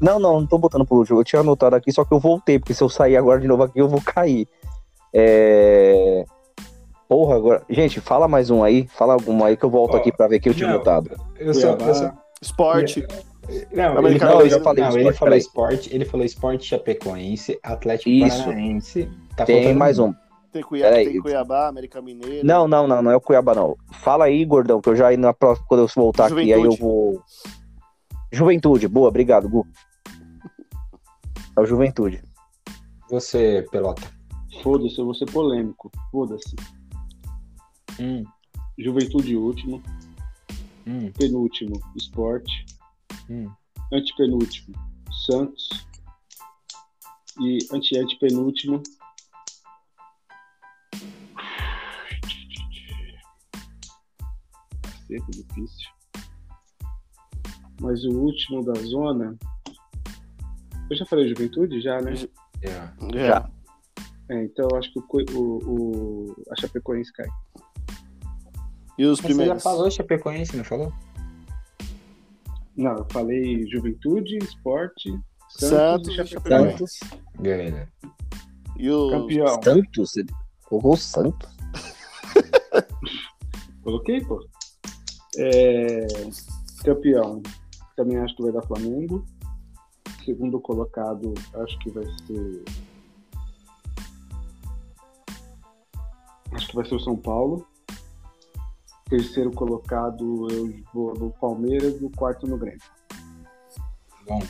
[0.00, 1.18] Não, não, não tô botando pro último.
[1.20, 3.62] Eu tinha anotado aqui, só que eu voltei, porque se eu sair agora de novo
[3.62, 4.46] aqui, eu vou cair.
[5.14, 6.24] É.
[7.08, 7.62] Porra, agora.
[7.70, 8.86] Gente, fala mais um aí.
[8.88, 10.74] Fala algum aí que eu volto Ó, aqui pra ver que eu tinha não.
[10.76, 11.10] anotado.
[11.38, 11.94] Eu só, eu Cuiabá.
[11.94, 13.06] só- Esporte.
[13.72, 15.38] Não, ele falou, eu já falei não, do ele esporte, falou peraí.
[15.38, 18.42] esporte, ele falou esporte chapecoense, Atlético Isso.
[18.44, 19.08] Paranaense.
[19.36, 20.12] Tá Tem mais um.
[20.52, 21.12] Tem, Cuiabá, Peraí.
[21.12, 22.44] tem Cuiabá, América Mineiro.
[22.44, 23.76] Não, não, não, não é o Cuiabá, não.
[24.02, 26.80] Fala aí, gordão, que eu já na próxima, quando eu voltar aqui, aí eu Juventude.
[26.82, 27.22] vou.
[28.32, 29.66] Juventude, boa, obrigado, Gu.
[31.56, 32.22] É o Juventude.
[33.10, 34.02] Você, Pelota.
[34.62, 35.90] Foda-se, eu vou ser polêmico.
[36.10, 36.54] Foda-se.
[38.00, 38.24] Hum,
[38.78, 39.82] Juventude último.
[40.86, 42.66] hum, Penúltimo, esporte.
[43.30, 43.50] hum.
[43.92, 44.74] Antepenúltimo,
[45.26, 45.86] Santos.
[47.40, 48.82] E anti-antepenúltimo.
[54.82, 55.95] Caceta, difícil.
[57.80, 59.36] Mas o último da zona.
[60.90, 61.80] Eu já falei Juventude?
[61.80, 62.14] Já, né?
[62.62, 62.94] Yeah.
[63.14, 63.26] É.
[63.26, 63.50] Já.
[64.28, 65.04] É, então eu acho que o,
[65.38, 67.26] o, o, a Chapecoense cai.
[68.98, 69.62] E os Mas Você já primeiros?
[69.62, 70.92] falou Chapecoense, não falou?
[72.76, 75.10] Não, eu falei Juventude, Esporte,
[75.48, 76.70] Santos, Santos e Chapecoense.
[76.72, 77.00] Chapecoense.
[77.38, 77.88] Beleza.
[78.78, 79.10] E os...
[79.12, 79.62] Campeão.
[79.62, 80.16] Santos?
[80.16, 80.28] Ele
[80.64, 81.56] colocou o Santos?
[83.82, 84.44] Coloquei, pô.
[85.38, 86.06] É,
[86.84, 87.42] campeão.
[87.96, 89.24] Também acho que vai dar Flamengo.
[90.24, 92.64] Segundo colocado, acho que vai ser.
[96.52, 97.66] Acho que vai ser o São Paulo.
[99.08, 102.80] Terceiro colocado, eu vou no Palmeiras e o quarto no Grêmio.
[104.26, 104.42] Bom,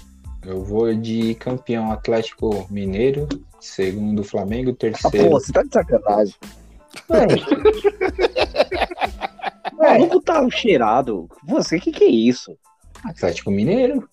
[0.45, 3.29] eu vou de campeão Atlético Mineiro,
[3.61, 5.31] segundo Flamengo, Ah, terceiro.
[5.31, 6.35] pô, você tá de sacanagem.
[9.73, 11.29] O maluco tá cheirado.
[11.45, 12.57] Você, que que é isso?
[13.09, 14.09] Atlético Mineiro.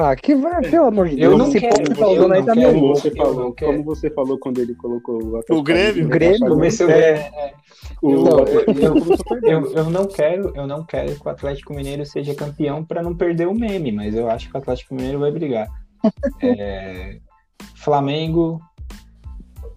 [0.00, 1.32] Ah, que vai, pelo amor de Deus.
[1.32, 2.80] Eu não esse quero, que eu não tá quero.
[2.80, 3.72] você, falou, quero.
[3.72, 6.08] como você falou quando ele colocou o Atlético O Grêmio?
[6.08, 6.48] Grêmio?
[6.48, 7.54] Comecei, achava- é,
[8.00, 8.64] o- Não, eu-
[8.94, 13.02] começou eu, eu não quero, eu não quero que o Atlético Mineiro seja campeão para
[13.02, 15.68] não perder o meme, mas eu acho que o Atlético Mineiro vai brigar.
[16.42, 17.18] É,
[17.76, 18.58] Flamengo,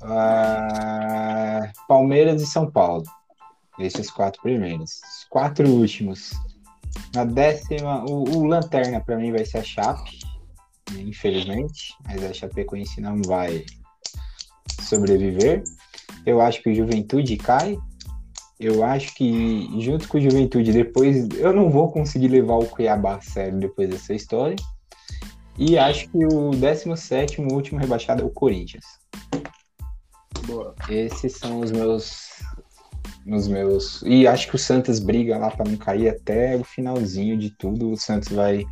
[0.01, 3.03] ah, Palmeiras e São Paulo.
[3.79, 5.01] Esses quatro primeiros.
[5.03, 6.31] Os quatro últimos.
[7.13, 10.19] Na décima, o, o Lanterna para mim vai ser a Chape,
[10.97, 13.65] infelizmente, mas a Chapecoense não vai
[14.81, 15.63] sobreviver.
[16.25, 17.77] Eu acho que o Juventude cai.
[18.59, 23.15] Eu acho que junto com o Juventude, depois eu não vou conseguir levar o Cuiabá
[23.15, 24.55] a sério depois dessa história.
[25.57, 28.85] E acho que o 17 último rebaixado é o Corinthians.
[30.45, 30.75] Boa.
[30.87, 32.29] Esses são os meus
[33.29, 37.37] os meus e acho que o Santos briga lá para não cair até o finalzinho
[37.37, 37.91] de tudo.
[37.91, 38.65] O Santos vai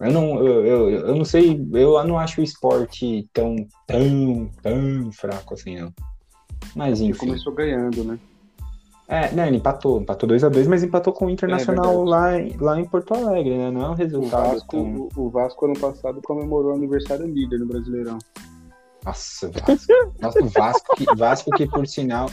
[0.00, 3.54] eu não, eu, eu, eu não sei, eu não acho o esporte tão,
[3.86, 5.92] tão, tão fraco assim, não.
[6.74, 7.26] Mas Ele enfim.
[7.26, 8.18] começou ganhando, né?
[9.06, 12.80] É, não, ele empatou, empatou 2x2, mas empatou com o Internacional É lá, em- lá
[12.80, 13.70] em Porto Alegre, né?
[13.70, 14.82] Não é um O resultado Vasco, tão...
[14.82, 18.18] o, o Vasco ano passado comemorou o aniversário líder no Brasileirão.
[19.04, 19.92] Nossa, Vasco.
[20.20, 22.30] Nossa, o Vasco que, Vasco que por sinal.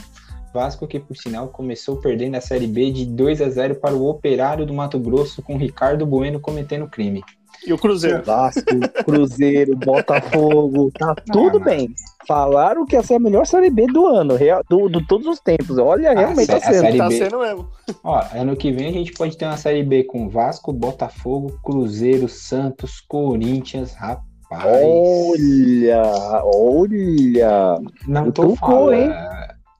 [0.58, 4.08] Vasco, que por sinal começou perdendo a Série B de 2 a 0 para o
[4.08, 7.22] Operário do Mato Grosso, com Ricardo Bueno cometendo crime.
[7.66, 8.22] E o Cruzeiro?
[8.24, 8.62] Vasco,
[9.04, 11.64] Cruzeiro, Botafogo, tá tudo não.
[11.66, 11.90] bem.
[12.26, 15.40] Falaram que essa é a melhor Série B do ano, real, do, do todos os
[15.40, 15.78] tempos.
[15.78, 16.80] Olha, realmente sé- tá a sendo.
[16.82, 17.18] Série Tá B.
[17.18, 17.68] sendo mesmo.
[18.04, 22.28] Ó, ano que vem a gente pode ter uma Série B com Vasco, Botafogo, Cruzeiro,
[22.28, 24.24] Santos, Corinthians, rapaz.
[24.64, 26.02] Olha,
[26.44, 27.78] olha.
[28.06, 28.92] Não tô Tocou, falando.
[28.94, 29.10] hein?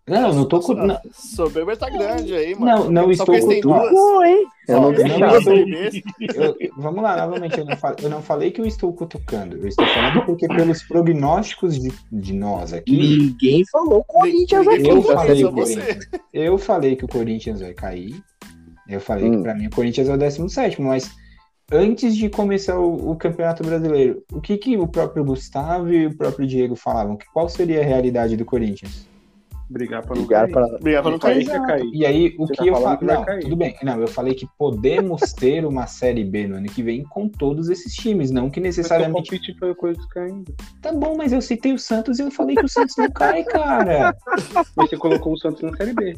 [0.09, 0.75] Não, não tô com.
[0.75, 2.91] Não, Soberba tá grande aí, Não, mano.
[2.91, 3.53] não Só estou com
[4.25, 4.47] hein?
[4.69, 4.93] Eu não
[6.35, 9.57] eu- vamos lá, novamente, eu não, falei, eu não falei que eu estou cutucando.
[9.57, 14.87] Eu estou falando porque, pelos prognósticos de, de nós aqui, Ninguém falou Corinthians aqui.
[14.89, 15.43] eu falei.
[15.45, 18.23] Corinthians, eu falei que o Corinthians vai cair.
[18.89, 19.43] Eu falei que Hum.
[19.43, 21.11] pra mim o Corinthians é o 17, mas
[21.73, 26.17] antes de começar o, o Campeonato Brasileiro, o que, que o próprio Gustavo e o
[26.17, 27.17] próprio Diego falavam?
[27.17, 29.08] Que qual seria a realidade do Corinthians?
[29.71, 30.53] Brigar pra não Ligar cair.
[30.53, 31.91] para Obrigado pra não Cair cair.
[31.93, 32.99] E aí, o Você que tá eu falei.
[33.17, 33.41] Não, cair.
[33.43, 33.77] tudo bem.
[33.83, 37.69] Não, eu falei que podemos ter uma Série B no ano que vem com todos
[37.69, 39.31] esses times, não que Mas necessariamente.
[39.31, 40.55] palpite foi o Corinthians caindo.
[40.81, 43.45] Tá bom, mas eu citei o Santos e eu falei que o Santos não cai,
[43.45, 44.17] cara.
[44.77, 46.15] Mas você colocou o Santos na Série B.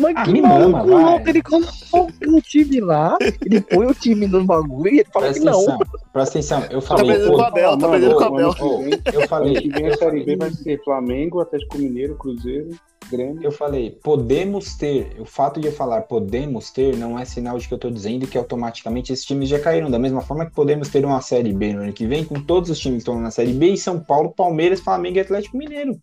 [0.00, 4.44] Mas Ah, que maluco louco, ele colocou o time lá, ele põe o time no
[4.44, 5.60] bagulho e ele fala que Presta não.
[5.60, 5.78] atenção,
[6.12, 6.62] presta atenção.
[6.70, 7.06] Eu Tá falei.
[7.12, 8.54] perdendo pô, com o Abel, tá perdendo com o Abel.
[8.54, 9.54] que eu falei.
[9.60, 12.70] que vem a Série B vai ser Flamengo, Atlético Mineiro, Cruzeiro,
[13.10, 13.42] Grêmio.
[13.42, 15.16] Eu falei, podemos ter.
[15.20, 18.26] O fato de eu falar podemos ter não é sinal de que eu tô dizendo
[18.26, 19.90] que automaticamente esses times já caíram.
[19.90, 22.70] Da mesma forma que podemos ter uma Série B no ano que vem, com todos
[22.70, 25.98] os times que estão na Série B, e São Paulo, Palmeiras, Flamengo e Atlético Mineiro.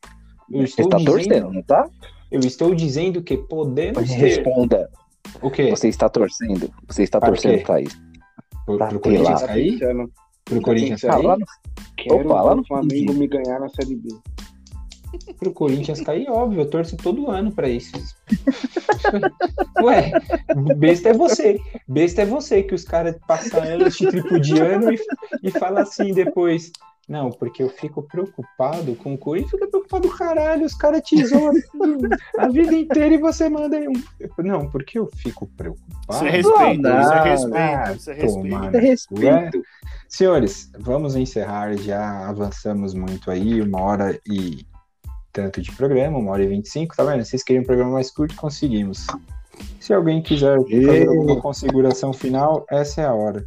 [0.52, 1.88] Eu Você está dizendo, torcendo, não tá?
[2.32, 4.16] Eu estou dizendo que podemos ter.
[4.16, 4.90] Responda.
[5.42, 5.70] O quê?
[5.70, 6.72] Você está torcendo.
[6.88, 7.64] Você está Para o torcendo, quê?
[7.66, 7.98] Thaís.
[8.66, 9.80] Pro, Tá pro Corinthians cair?
[9.80, 10.12] Pensando,
[10.46, 11.28] Pro Corinthians Tá Ah, cair?
[11.28, 11.46] no-
[11.98, 14.10] Quero Opa, lá no o Flamengo me ganhar na Série B.
[15.38, 17.92] Pro Corinthians cair, óbvio, eu torço todo ano pra isso.
[19.82, 20.12] Ué,
[20.78, 21.60] besta é você.
[21.88, 25.00] Besta é você, que os caras passam anos te tripudiando e,
[25.44, 26.72] e fala assim depois.
[27.12, 29.52] Não, porque eu fico preocupado com o Corinthians.
[29.52, 31.52] Fica preocupado, caralho, os caras te zoam
[32.38, 33.94] a vida inteira e você manda aí um.
[34.38, 35.92] Não, porque eu fico preocupado.
[36.10, 38.72] Isso é respeito, não, isso é Ah, respeito, isso é tomar respeito.
[38.72, 39.64] no É respeito.
[40.08, 41.76] Senhores, vamos encerrar.
[41.78, 44.66] Já avançamos muito aí, uma hora e
[45.34, 47.26] tanto de programa, uma hora e vinte e cinco, tá vendo?
[47.26, 49.06] Vocês queriam um programa mais curto, conseguimos.
[49.82, 53.46] Se alguém quiser fazer alguma configuração final, essa é a hora.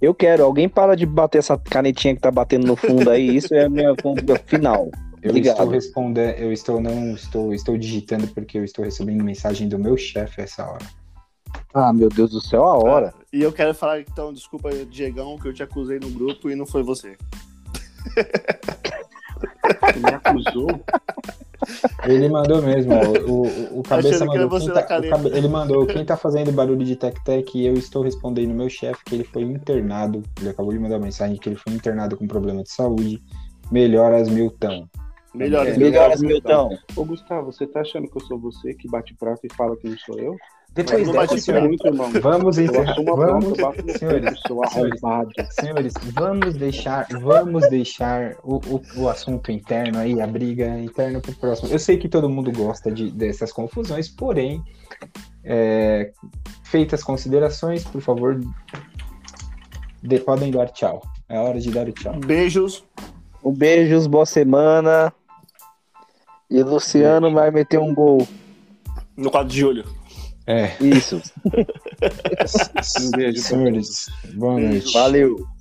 [0.00, 0.44] Eu quero.
[0.44, 3.36] Alguém para de bater essa canetinha que tá batendo no fundo aí.
[3.36, 4.90] Isso é a minha configuração final.
[5.22, 5.56] Eu Obrigado.
[5.56, 9.96] estou respondendo, eu estou não estou, estou digitando porque eu estou recebendo mensagem do meu
[9.96, 10.86] chefe essa hora.
[11.74, 13.14] Ah, meu Deus do céu, a hora.
[13.32, 16.64] E eu quero falar, então, desculpa, Diegão, que eu te acusei no grupo e não
[16.64, 17.16] foi você.
[19.92, 20.80] Você me acusou.
[22.04, 24.48] Ele mandou mesmo, ó, o, o, o cabeça mandou.
[24.60, 28.54] quem tá- cabe- ele mandou quem tá fazendo barulho de tec-tec e eu estou respondendo
[28.54, 30.22] meu chefe que ele foi internado.
[30.38, 33.22] Ele acabou de mandar uma mensagem que ele foi internado com problema de saúde.
[33.72, 34.86] Melhoras, Milton.
[35.34, 36.70] Melhor, É, Melhoras, Milton.
[36.94, 39.88] Ô, Gustavo, você tá achando que eu sou você que bate prato e fala que
[39.88, 40.36] não sou eu?
[40.76, 42.10] Depois dessa, bate senhor, muito, irmão.
[42.20, 42.94] vamos encerrar.
[43.02, 43.56] Vamos,
[43.98, 45.30] senhores, arrombado.
[45.50, 51.32] senhores, vamos deixar, vamos deixar o, o, o assunto interno aí, a briga interna pro
[51.34, 51.70] próximo.
[51.72, 54.62] Eu sei que todo mundo gosta de, dessas confusões, porém,
[55.42, 56.12] é,
[56.64, 58.38] feitas considerações, por favor,
[60.02, 61.00] de- podem dar tchau.
[61.28, 62.14] É hora de dar o tchau.
[62.24, 62.84] Beijos.
[63.42, 65.12] Um beijos, boa semana.
[66.50, 68.26] E o Luciano vai meter um gol.
[69.16, 69.84] No 4 de julho.
[70.46, 71.20] É, Isso.
[73.00, 74.92] Um beijo senhores, boa noite.
[74.92, 75.55] Valeu.